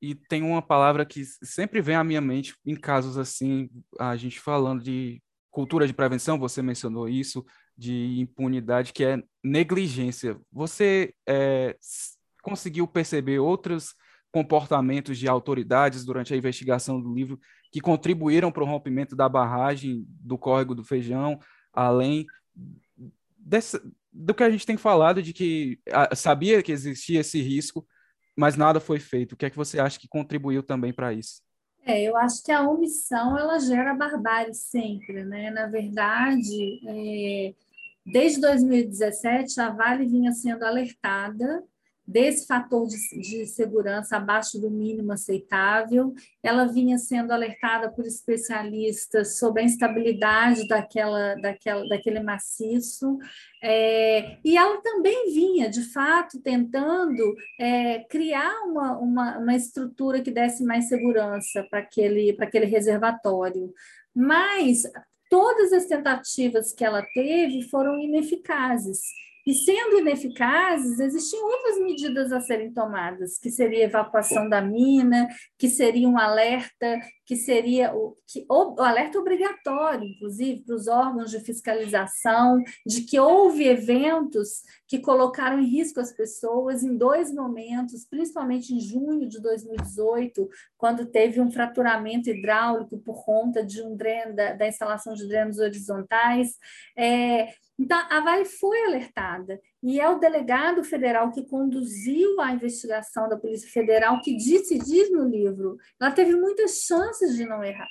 E 0.00 0.14
tem 0.14 0.42
uma 0.42 0.62
palavra 0.62 1.04
que 1.04 1.24
sempre 1.42 1.80
vem 1.80 1.96
à 1.96 2.04
minha 2.04 2.20
mente 2.20 2.54
em 2.64 2.76
casos 2.76 3.18
assim, 3.18 3.68
a 3.98 4.16
gente 4.16 4.38
falando 4.38 4.82
de 4.82 5.20
cultura 5.50 5.86
de 5.86 5.92
prevenção, 5.92 6.38
você 6.38 6.62
mencionou 6.62 7.08
isso, 7.08 7.44
de 7.76 8.20
impunidade, 8.20 8.92
que 8.92 9.04
é 9.04 9.22
negligência. 9.42 10.38
Você 10.52 11.12
é, 11.28 11.76
conseguiu 12.42 12.86
perceber 12.86 13.38
outros 13.38 13.94
comportamentos 14.30 15.18
de 15.18 15.28
autoridades 15.28 16.04
durante 16.04 16.32
a 16.32 16.36
investigação 16.36 17.00
do 17.00 17.14
livro 17.14 17.40
que 17.72 17.80
contribuíram 17.80 18.52
para 18.52 18.62
o 18.62 18.66
rompimento 18.66 19.16
da 19.16 19.28
barragem 19.28 20.04
do 20.08 20.38
córrego 20.38 20.74
do 20.74 20.84
Feijão, 20.84 21.38
além 21.72 22.26
dessa, 23.36 23.82
do 24.12 24.34
que 24.34 24.42
a 24.42 24.50
gente 24.50 24.66
tem 24.66 24.76
falado 24.76 25.22
de 25.22 25.32
que 25.32 25.78
a, 25.90 26.14
sabia 26.14 26.62
que 26.62 26.72
existia 26.72 27.20
esse 27.20 27.40
risco, 27.40 27.86
mas 28.38 28.56
nada 28.56 28.78
foi 28.78 29.00
feito. 29.00 29.32
O 29.32 29.36
que 29.36 29.46
é 29.46 29.50
que 29.50 29.56
você 29.56 29.80
acha 29.80 29.98
que 29.98 30.06
contribuiu 30.06 30.62
também 30.62 30.92
para 30.92 31.12
isso? 31.12 31.42
É, 31.84 32.02
eu 32.02 32.16
acho 32.16 32.40
que 32.44 32.52
a 32.52 32.62
omissão 32.62 33.36
ela 33.36 33.58
gera 33.58 33.94
barbárie 33.94 34.54
sempre, 34.54 35.24
né? 35.24 35.50
Na 35.50 35.66
verdade, 35.66 36.80
é, 36.86 37.54
desde 38.06 38.40
2017 38.40 39.60
a 39.60 39.70
Vale 39.70 40.06
vinha 40.06 40.30
sendo 40.30 40.64
alertada 40.64 41.64
desse 42.08 42.46
fator 42.46 42.88
de, 42.88 42.96
de, 43.20 43.44
segurança 43.44 44.16
abaixo 44.16 44.58
do 44.58 44.70
mínimo 44.70 45.12
aceitável. 45.12 46.14
Ela 46.42 46.64
vinha 46.64 46.96
sendo 46.96 47.32
alertada 47.32 47.92
por 47.92 48.06
especialistas 48.06 49.38
sobre 49.38 49.60
a 49.60 49.64
instabilidade 49.66 50.66
daquela, 50.66 51.34
daquela, 51.34 51.86
daquele 51.86 52.20
maciço, 52.20 53.18
é, 53.62 54.38
e 54.42 54.56
ela 54.56 54.80
também 54.80 55.34
vinha, 55.34 55.68
de 55.68 55.82
fato, 55.92 56.40
tentando 56.40 57.34
é, 57.60 57.98
criar 58.04 58.62
uma, 58.64 58.98
uma, 58.98 59.38
uma 59.38 59.54
estrutura 59.54 60.22
que 60.22 60.30
desse 60.30 60.64
mais 60.64 60.88
segurança 60.88 61.66
para 61.68 61.80
aquele, 61.80 62.34
aquele 62.40 62.66
reservatório. 62.66 63.70
Mas 64.14 64.84
todas 65.28 65.74
as 65.74 65.84
tentativas 65.84 66.72
que 66.72 66.84
ela 66.84 67.04
teve 67.12 67.68
foram 67.68 67.98
ineficazes. 67.98 69.02
E 69.48 69.54
sendo 69.54 69.98
ineficazes, 69.98 71.00
existiam 71.00 71.42
outras 71.42 71.80
medidas 71.80 72.32
a 72.32 72.38
serem 72.38 72.70
tomadas, 72.70 73.38
que 73.38 73.50
seria 73.50 73.84
evacuação 73.84 74.46
da 74.46 74.60
mina, 74.60 75.26
que 75.56 75.70
seria 75.70 76.06
um 76.06 76.18
alerta, 76.18 77.00
que 77.24 77.34
seria 77.34 77.96
o, 77.96 78.14
que, 78.26 78.44
o, 78.46 78.74
o 78.74 78.82
alerta 78.82 79.18
obrigatório, 79.18 80.06
inclusive, 80.06 80.60
para 80.66 80.74
os 80.74 80.86
órgãos 80.86 81.30
de 81.30 81.40
fiscalização, 81.40 82.62
de 82.86 83.00
que 83.04 83.18
houve 83.18 83.66
eventos 83.66 84.64
que 84.86 84.98
colocaram 84.98 85.60
em 85.60 85.66
risco 85.66 85.98
as 85.98 86.12
pessoas 86.12 86.82
em 86.82 86.94
dois 86.94 87.32
momentos, 87.32 88.04
principalmente 88.04 88.74
em 88.74 88.80
junho 88.80 89.26
de 89.26 89.40
2018, 89.40 90.46
quando 90.76 91.06
teve 91.06 91.40
um 91.40 91.50
fraturamento 91.50 92.28
hidráulico 92.28 92.98
por 92.98 93.24
conta 93.24 93.64
de 93.64 93.80
um 93.80 93.96
dreno, 93.96 94.36
da, 94.36 94.52
da 94.52 94.68
instalação 94.68 95.14
de 95.14 95.26
drenos 95.26 95.58
horizontais. 95.58 96.54
É, 96.94 97.48
então, 97.78 97.96
a 98.10 98.20
Vale 98.20 98.44
foi 98.44 98.86
alertada, 98.86 99.60
e 99.80 100.00
é 100.00 100.08
o 100.08 100.18
delegado 100.18 100.82
federal 100.82 101.30
que 101.30 101.46
conduziu 101.46 102.40
a 102.40 102.52
investigação 102.52 103.28
da 103.28 103.36
Polícia 103.36 103.70
Federal 103.70 104.20
que 104.20 104.36
disse, 104.36 104.78
diz 104.78 105.12
no 105.12 105.24
livro, 105.24 105.78
ela 106.00 106.10
teve 106.10 106.34
muitas 106.34 106.82
chances 106.82 107.36
de 107.36 107.44
não 107.44 107.62
errar. 107.62 107.88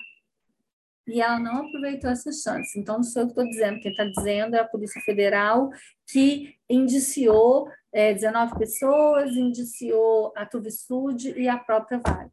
E 1.08 1.22
ela 1.22 1.40
não 1.40 1.66
aproveitou 1.66 2.10
essas 2.10 2.42
chances. 2.42 2.76
Então, 2.76 2.98
não 2.98 3.04
sou 3.04 3.22
eu 3.22 3.28
que 3.28 3.32
estou 3.32 3.48
dizendo, 3.48 3.80
quem 3.80 3.92
está 3.92 4.04
dizendo 4.04 4.58
é 4.58 4.60
a 4.60 4.68
Polícia 4.68 5.00
Federal, 5.04 5.70
que 6.06 6.54
indiciou 6.70 7.72
é, 7.94 8.14
19 8.14 8.58
pessoas, 8.58 9.32
indiciou 9.38 10.34
a 10.36 10.46
Tuvisud 10.46 11.34
e 11.38 11.48
a 11.48 11.58
própria 11.58 11.98
Vale. 12.00 12.32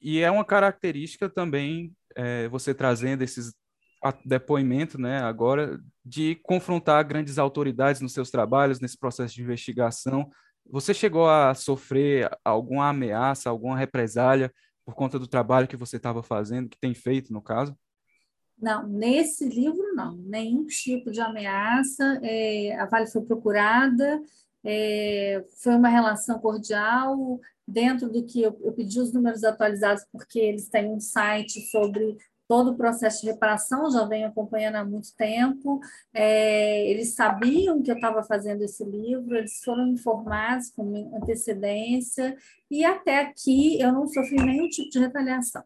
E 0.00 0.18
é 0.18 0.28
uma 0.28 0.44
característica 0.44 1.30
também, 1.30 1.94
é, 2.16 2.48
você 2.48 2.74
trazendo 2.74 3.22
esses 3.22 3.54
depoimento, 4.24 5.00
né, 5.00 5.18
agora, 5.18 5.80
de 6.04 6.34
confrontar 6.42 7.04
grandes 7.06 7.38
autoridades 7.38 8.00
nos 8.00 8.12
seus 8.12 8.30
trabalhos, 8.30 8.80
nesse 8.80 8.98
processo 8.98 9.34
de 9.34 9.42
investigação. 9.42 10.30
Você 10.68 10.92
chegou 10.92 11.28
a 11.28 11.54
sofrer 11.54 12.30
alguma 12.44 12.88
ameaça, 12.88 13.50
alguma 13.50 13.76
represália 13.76 14.52
por 14.84 14.94
conta 14.94 15.18
do 15.18 15.28
trabalho 15.28 15.68
que 15.68 15.76
você 15.76 15.96
estava 15.96 16.22
fazendo, 16.22 16.68
que 16.68 16.78
tem 16.78 16.94
feito, 16.94 17.32
no 17.32 17.40
caso? 17.40 17.76
Não, 18.58 18.86
nesse 18.86 19.48
livro 19.48 19.94
não, 19.94 20.16
nenhum 20.16 20.66
tipo 20.66 21.10
de 21.10 21.20
ameaça. 21.20 22.20
É, 22.22 22.76
a 22.76 22.86
Vale 22.86 23.06
foi 23.06 23.22
procurada, 23.22 24.20
é, 24.64 25.44
foi 25.62 25.74
uma 25.74 25.88
relação 25.88 26.38
cordial, 26.38 27.40
dentro 27.66 28.10
do 28.10 28.24
que 28.24 28.42
eu, 28.42 28.58
eu, 28.62 28.72
pedi 28.72 29.00
os 29.00 29.12
números 29.12 29.44
atualizados, 29.44 30.04
porque 30.12 30.38
eles 30.38 30.68
têm 30.68 30.88
um 30.88 31.00
site 31.00 31.60
sobre 31.70 32.16
todo 32.48 32.72
o 32.72 32.76
processo 32.76 33.22
de 33.22 33.28
reparação, 33.28 33.90
já 33.90 34.04
venho 34.04 34.28
acompanhando 34.28 34.76
há 34.76 34.84
muito 34.84 35.14
tempo. 35.16 35.80
É, 36.12 36.88
eles 36.90 37.14
sabiam 37.14 37.82
que 37.82 37.90
eu 37.90 37.94
estava 37.94 38.22
fazendo 38.22 38.62
esse 38.62 38.84
livro, 38.84 39.36
eles 39.36 39.62
foram 39.64 39.88
informados 39.88 40.70
com 40.70 41.16
antecedência, 41.16 42.36
e 42.70 42.84
até 42.84 43.20
aqui 43.20 43.80
eu 43.80 43.92
não 43.92 44.06
sofri 44.06 44.36
nenhum 44.36 44.68
tipo 44.68 44.90
de 44.90 44.98
retaliação. 44.98 45.62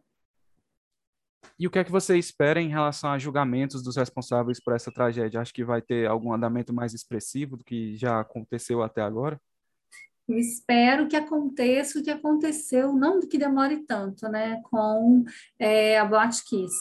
E 1.59 1.65
o 1.65 1.71
que 1.71 1.79
é 1.79 1.83
que 1.83 1.91
você 1.91 2.17
espera 2.17 2.61
em 2.61 2.69
relação 2.69 3.09
a 3.09 3.17
julgamentos 3.17 3.81
dos 3.81 3.95
responsáveis 3.95 4.59
por 4.59 4.75
essa 4.75 4.91
tragédia? 4.91 5.41
Acho 5.41 5.53
que 5.53 5.65
vai 5.65 5.81
ter 5.81 6.07
algum 6.07 6.31
andamento 6.31 6.71
mais 6.71 6.93
expressivo 6.93 7.57
do 7.57 7.63
que 7.63 7.95
já 7.95 8.19
aconteceu 8.19 8.83
até 8.83 9.01
agora? 9.01 9.41
Eu 10.27 10.37
espero 10.37 11.07
que 11.07 11.15
aconteça 11.15 11.99
o 11.99 12.03
que 12.03 12.11
aconteceu, 12.11 12.91
não 12.93 13.21
que 13.21 13.37
demore 13.37 13.77
tanto, 13.87 14.27
né, 14.27 14.61
com 14.69 15.23
é, 15.57 15.97
a 15.97 16.05
Botkiss. 16.05 16.73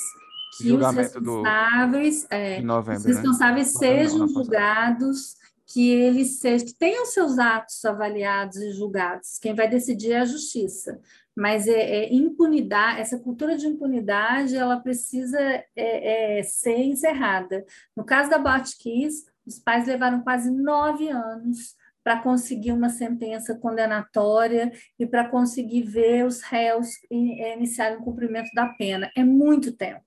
Que 0.59 0.73
os 0.73 0.95
responsáveis, 0.95 2.23
do... 2.25 2.35
é, 2.35 2.61
novembro, 2.63 3.01
os 3.01 3.07
né? 3.07 3.13
responsáveis 3.13 3.75
né? 3.75 3.79
sejam 3.79 4.19
não, 4.19 4.27
não, 4.27 4.35
julgados, 4.35 5.37
que 5.67 5.91
eles 5.91 6.39
sejam, 6.41 6.67
que 6.67 6.75
tenham 6.75 7.05
seus 7.07 7.39
atos 7.39 7.85
avaliados 7.85 8.57
e 8.57 8.73
julgados. 8.73 9.39
Quem 9.39 9.55
vai 9.55 9.69
decidir 9.69 10.13
é 10.13 10.21
a 10.21 10.25
justiça. 10.25 10.99
Mas 11.37 11.69
é, 11.69 11.79
é 11.79 12.15
impunidade, 12.15 13.01
essa 13.01 13.19
cultura 13.19 13.57
de 13.57 13.67
impunidade, 13.67 14.57
ela 14.57 14.81
precisa 14.81 15.39
é, 15.39 16.39
é 16.39 16.43
ser 16.43 16.79
encerrada. 16.79 17.65
No 17.95 18.05
caso 18.05 18.31
da 18.31 18.39
Botkiss, 18.39 19.27
os 19.47 19.59
pais 19.59 19.87
levaram 19.87 20.23
quase 20.23 20.51
nove 20.51 21.09
anos 21.11 21.77
para 22.07 22.23
conseguir 22.23 22.71
uma 22.71 22.89
sentença 22.89 23.53
condenatória 23.57 24.71
e 24.97 25.05
para 25.05 25.29
conseguir 25.29 25.83
ver 25.83 26.25
os 26.25 26.41
réus 26.41 26.87
eh, 27.11 27.55
iniciarem 27.55 27.99
o 27.99 28.05
cumprimento 28.05 28.49
da 28.55 28.69
pena. 28.69 29.11
É 29.17 29.25
muito 29.25 29.73
tempo. 29.73 30.05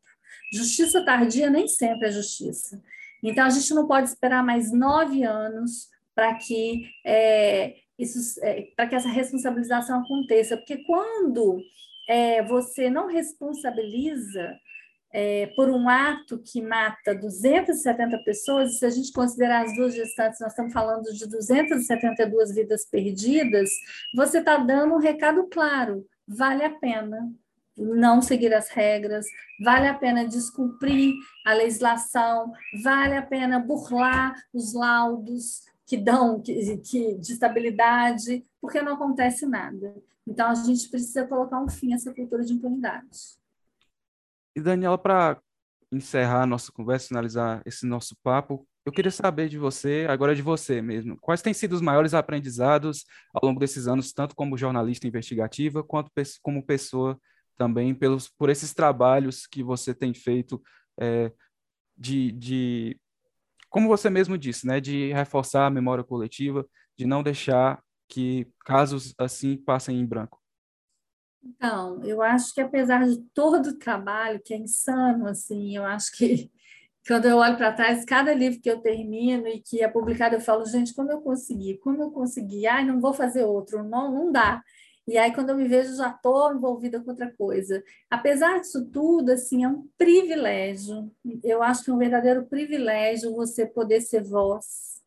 Justiça 0.54 1.04
tardia 1.04 1.50
nem 1.50 1.68
sempre 1.68 2.08
é 2.08 2.12
justiça. 2.12 2.82
Então, 3.22 3.46
a 3.46 3.50
gente 3.50 3.74
não 3.74 3.86
pode 3.86 4.08
esperar 4.08 4.42
mais 4.42 4.72
nove 4.72 5.24
anos 5.24 5.90
para 6.16 6.36
que, 6.36 6.90
é, 7.06 7.76
isso, 8.00 8.40
é, 8.46 8.62
que 8.62 8.96
essa 8.96 9.10
responsabilização 9.10 10.00
aconteça, 10.00 10.56
porque 10.56 10.78
quando 10.86 11.60
é, 12.08 12.42
você 12.44 12.90
não 12.90 13.08
responsabiliza 13.08 14.58
é, 15.12 15.48
por 15.56 15.70
um 15.70 15.90
ato 15.90 16.40
que 16.40 16.62
mata 16.62 17.16
270 17.16 18.18
pessoas, 18.20 18.78
se 18.78 18.86
a 18.86 18.90
gente 18.90 19.12
considerar 19.12 19.66
as 19.66 19.76
duas 19.76 19.96
gestantes, 19.96 20.40
nós 20.40 20.52
estamos 20.52 20.72
falando 20.72 21.12
de 21.12 21.28
272 21.28 22.54
vidas 22.54 22.86
perdidas, 22.86 23.70
você 24.16 24.40
está 24.40 24.58
dando 24.58 24.96
um 24.96 25.00
recado 25.00 25.48
claro: 25.48 26.06
vale 26.28 26.64
a 26.64 26.70
pena 26.70 27.32
não 27.76 28.22
seguir 28.22 28.54
as 28.54 28.70
regras, 28.70 29.26
vale 29.64 29.88
a 29.88 29.94
pena 29.94 30.28
descumprir 30.28 31.14
a 31.46 31.54
legislação, 31.54 32.52
vale 32.84 33.16
a 33.16 33.22
pena 33.22 33.58
burlar 33.58 34.36
os 34.54 34.74
laudos 34.74 35.64
que 35.88 35.98
dão 35.98 36.42
que, 36.42 36.78
que, 36.78 37.16
de 37.16 37.34
estabilidade, 37.34 38.44
porque 38.62 38.82
não 38.82 38.94
acontece 38.94 39.46
nada. 39.46 39.96
Então, 40.28 40.50
a 40.50 40.54
gente 40.54 40.88
precisa 40.90 41.26
colocar 41.26 41.60
um 41.60 41.70
fim 41.70 41.94
a 41.94 41.96
essa 41.96 42.14
cultura 42.14 42.44
de 42.44 42.54
impunidade. 42.54 43.40
E 44.60 44.62
Daniela, 44.62 44.98
para 44.98 45.42
encerrar 45.90 46.44
a 46.44 46.46
nossa 46.46 46.70
conversa, 46.70 47.08
finalizar 47.08 47.62
esse 47.66 47.86
nosso 47.86 48.14
papo, 48.22 48.68
eu 48.86 48.92
queria 48.92 49.10
saber 49.10 49.48
de 49.48 49.58
você, 49.58 50.06
agora 50.10 50.36
de 50.36 50.42
você 50.42 50.82
mesmo, 50.82 51.18
quais 51.22 51.42
têm 51.42 51.54
sido 51.54 51.74
os 51.74 51.82
maiores 51.82 52.14
aprendizados 52.14 53.06
ao 53.34 53.48
longo 53.48 53.60
desses 53.60 53.88
anos, 53.88 54.12
tanto 54.12 54.36
como 54.36 54.58
jornalista 54.58 55.08
investigativa, 55.08 55.82
quanto 55.82 56.12
como 56.42 56.66
pessoa 56.66 57.18
também, 57.56 57.96
pelos, 57.96 58.28
por 58.28 58.50
esses 58.50 58.74
trabalhos 58.74 59.48
que 59.48 59.64
você 59.64 59.94
tem 59.94 60.14
feito 60.14 60.62
é, 61.00 61.32
de, 61.98 62.32
de, 62.34 63.00
como 63.70 63.88
você 63.88 64.10
mesmo 64.10 64.38
disse, 64.38 64.68
né, 64.68 64.82
de 64.82 65.14
reforçar 65.14 65.68
a 65.68 65.72
memória 65.72 66.04
coletiva, 66.04 66.66
de 66.98 67.06
não 67.06 67.24
deixar 67.24 67.82
que 68.10 68.46
casos 68.66 69.14
assim 69.18 69.56
passem 69.56 69.98
em 69.98 70.06
branco. 70.06 70.39
Então, 71.44 72.04
eu 72.04 72.22
acho 72.22 72.54
que 72.54 72.62
apesar 72.62 73.06
de 73.08 73.18
todo 73.34 73.68
o 73.70 73.78
trabalho, 73.78 74.42
que 74.44 74.54
é 74.54 74.58
insano, 74.58 75.28
assim, 75.28 75.76
eu 75.76 75.86
acho 75.86 76.12
que 76.18 76.52
quando 77.08 77.26
eu 77.26 77.38
olho 77.38 77.58
para 77.58 77.74
trás, 77.74 78.06
cada 78.06 78.34
livro 78.34 78.60
que 78.62 78.70
eu 78.70 78.82
termino 78.82 79.48
e 79.48 79.62
que 79.62 79.82
é 79.82 79.88
publicado, 79.88 80.36
eu 80.36 80.42
falo, 80.42 80.66
gente, 80.66 80.94
como 80.94 81.12
eu 81.12 81.22
consegui? 81.22 81.78
Como 81.80 82.02
eu 82.04 82.12
consegui? 82.12 82.68
Ai, 82.68 82.86
não 82.86 83.00
vou 83.00 83.14
fazer 83.14 83.44
outro, 83.44 83.84
não, 83.84 84.14
não 84.14 84.32
dá. 84.32 84.62
E 85.08 85.18
aí, 85.18 85.34
quando 85.34 85.50
eu 85.50 85.58
me 85.58 85.68
vejo, 85.68 85.96
já 85.96 86.10
estou 86.12 86.54
envolvida 86.54 87.02
com 87.02 87.10
outra 87.10 87.34
coisa. 87.36 87.84
Apesar 88.12 88.60
disso 88.60 88.86
tudo, 88.92 89.32
assim, 89.32 89.64
é 89.64 89.68
um 89.68 89.88
privilégio. 89.98 91.12
Eu 91.44 91.64
acho 91.64 91.84
que 91.84 91.90
é 91.90 91.94
um 91.94 91.98
verdadeiro 91.98 92.46
privilégio 92.46 93.36
você 93.36 93.66
poder 93.66 94.02
ser 94.02 94.22
voz, 94.24 95.02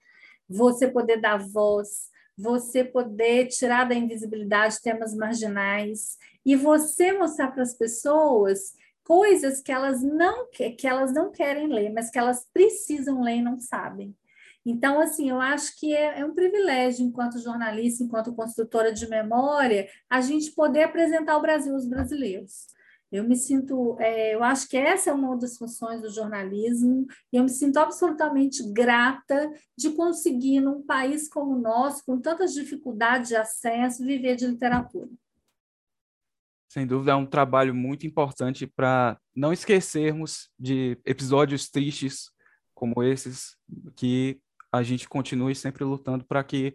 você 0.49 0.89
poder 0.89 1.21
dar 1.21 1.39
voz, 1.39 2.11
você 2.37 2.83
poder 2.85 3.47
tirar 3.49 3.85
da 3.85 3.95
invisibilidade 3.95 4.81
temas 4.81 5.15
marginais 5.15 6.17
e 6.45 6.57
você 6.57 7.13
mostrar 7.13 7.53
para 7.53 7.63
as 7.63 7.75
pessoas 7.75 8.75
coisas 9.05 9.61
que 9.61 9.73
elas 9.73 10.03
não 10.03 10.49
que 10.51 10.87
elas 10.87 11.13
não 11.13 11.31
querem 11.31 11.67
ler, 11.67 11.93
mas 11.93 12.11
que 12.11 12.19
elas 12.19 12.47
precisam 12.53 13.23
ler 13.23 13.37
e 13.37 13.43
não 13.43 13.59
sabem. 13.59 14.15
Então, 14.65 15.01
assim, 15.01 15.29
eu 15.29 15.41
acho 15.41 15.79
que 15.79 15.93
é, 15.93 16.21
é 16.21 16.25
um 16.25 16.35
privilégio, 16.35 17.05
enquanto 17.05 17.41
jornalista, 17.41 18.05
enquanto 18.05 18.35
construtora 18.35 18.93
de 18.93 19.09
memória, 19.09 19.89
a 20.09 20.21
gente 20.21 20.53
poder 20.53 20.85
apresentar 20.85 21.37
o 21.37 21.43
Brasil 21.43 21.75
aos 21.75 21.87
brasileiros. 21.87 22.67
Eu 23.13 23.25
me 23.25 23.37
sinto, 23.37 23.95
é, 24.01 24.35
eu 24.35 24.43
acho 24.43 24.67
que 24.67 24.77
essa 24.77 25.11
é 25.11 25.13
uma 25.13 25.37
das 25.37 25.59
funções 25.59 26.01
do 26.01 26.11
jornalismo, 26.11 27.07
e 27.31 27.37
eu 27.37 27.43
me 27.43 27.51
sinto 27.51 27.77
absolutamente 27.77 28.63
grata 28.73 29.53
de 29.77 29.91
conseguir, 29.91 30.61
num 30.61 30.83
país 30.83 31.29
como 31.29 31.55
o 31.55 31.61
nosso, 31.61 32.03
com 32.07 32.19
tantas 32.19 32.55
dificuldades 32.55 33.29
de 33.29 33.37
acesso, 33.37 34.03
viver 34.03 34.37
de 34.37 34.47
literatura. 34.47 35.11
Sem 36.71 36.87
dúvida, 36.87 37.13
é 37.13 37.15
um 37.15 37.27
trabalho 37.27 37.75
muito 37.75 38.07
importante 38.07 38.67
para 38.67 39.21
não 39.37 39.53
esquecermos 39.53 40.51
de 40.59 40.99
episódios 41.05 41.69
tristes 41.69 42.31
como 42.75 43.03
esses, 43.03 43.59
que 43.95 44.41
a 44.73 44.83
gente 44.83 45.07
continue 45.07 45.55
sempre 45.55 45.85
lutando 45.85 46.25
para 46.25 46.43
que, 46.43 46.75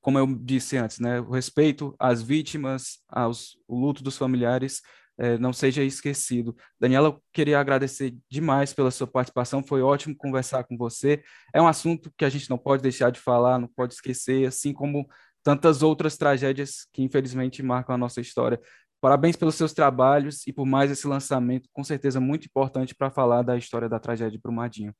como 0.00 0.18
eu 0.18 0.26
disse 0.26 0.76
antes, 0.76 0.98
né, 0.98 1.20
o 1.20 1.30
respeito 1.30 1.94
às 2.00 2.20
vítimas, 2.20 3.00
aos, 3.08 3.56
o 3.68 3.78
luto 3.78 4.02
dos 4.02 4.18
familiares 4.18 4.82
é, 5.22 5.38
não 5.38 5.52
seja 5.52 5.84
esquecido. 5.84 6.56
Daniela, 6.80 7.08
eu 7.10 7.22
queria 7.32 7.60
agradecer 7.60 8.12
demais 8.28 8.74
pela 8.74 8.90
sua 8.90 9.06
participação, 9.06 9.62
foi 9.62 9.80
ótimo 9.80 10.16
conversar 10.16 10.64
com 10.64 10.76
você. 10.76 11.22
É 11.54 11.62
um 11.62 11.68
assunto 11.68 12.12
que 12.18 12.24
a 12.24 12.28
gente 12.28 12.50
não 12.50 12.58
pode 12.58 12.82
deixar 12.82 13.10
de 13.10 13.20
falar, 13.20 13.56
não 13.56 13.68
pode 13.68 13.94
esquecer, 13.94 14.48
assim 14.48 14.72
como 14.72 15.08
tantas 15.44 15.80
outras 15.80 16.16
tragédias 16.16 16.88
que 16.92 17.02
infelizmente 17.04 17.62
marcam 17.62 17.94
a 17.94 17.98
nossa 17.98 18.20
história. 18.20 18.60
Parabéns 19.00 19.36
pelos 19.36 19.54
seus 19.54 19.72
trabalhos 19.72 20.44
e 20.44 20.52
por 20.52 20.66
mais 20.66 20.90
esse 20.90 21.06
lançamento, 21.06 21.68
com 21.72 21.84
certeza 21.84 22.18
muito 22.18 22.46
importante 22.46 22.92
para 22.92 23.08
falar 23.08 23.42
da 23.42 23.56
história 23.56 23.88
da 23.88 24.00
tragédia 24.00 24.32
de 24.32 24.42
Brumadinho. 24.42 24.92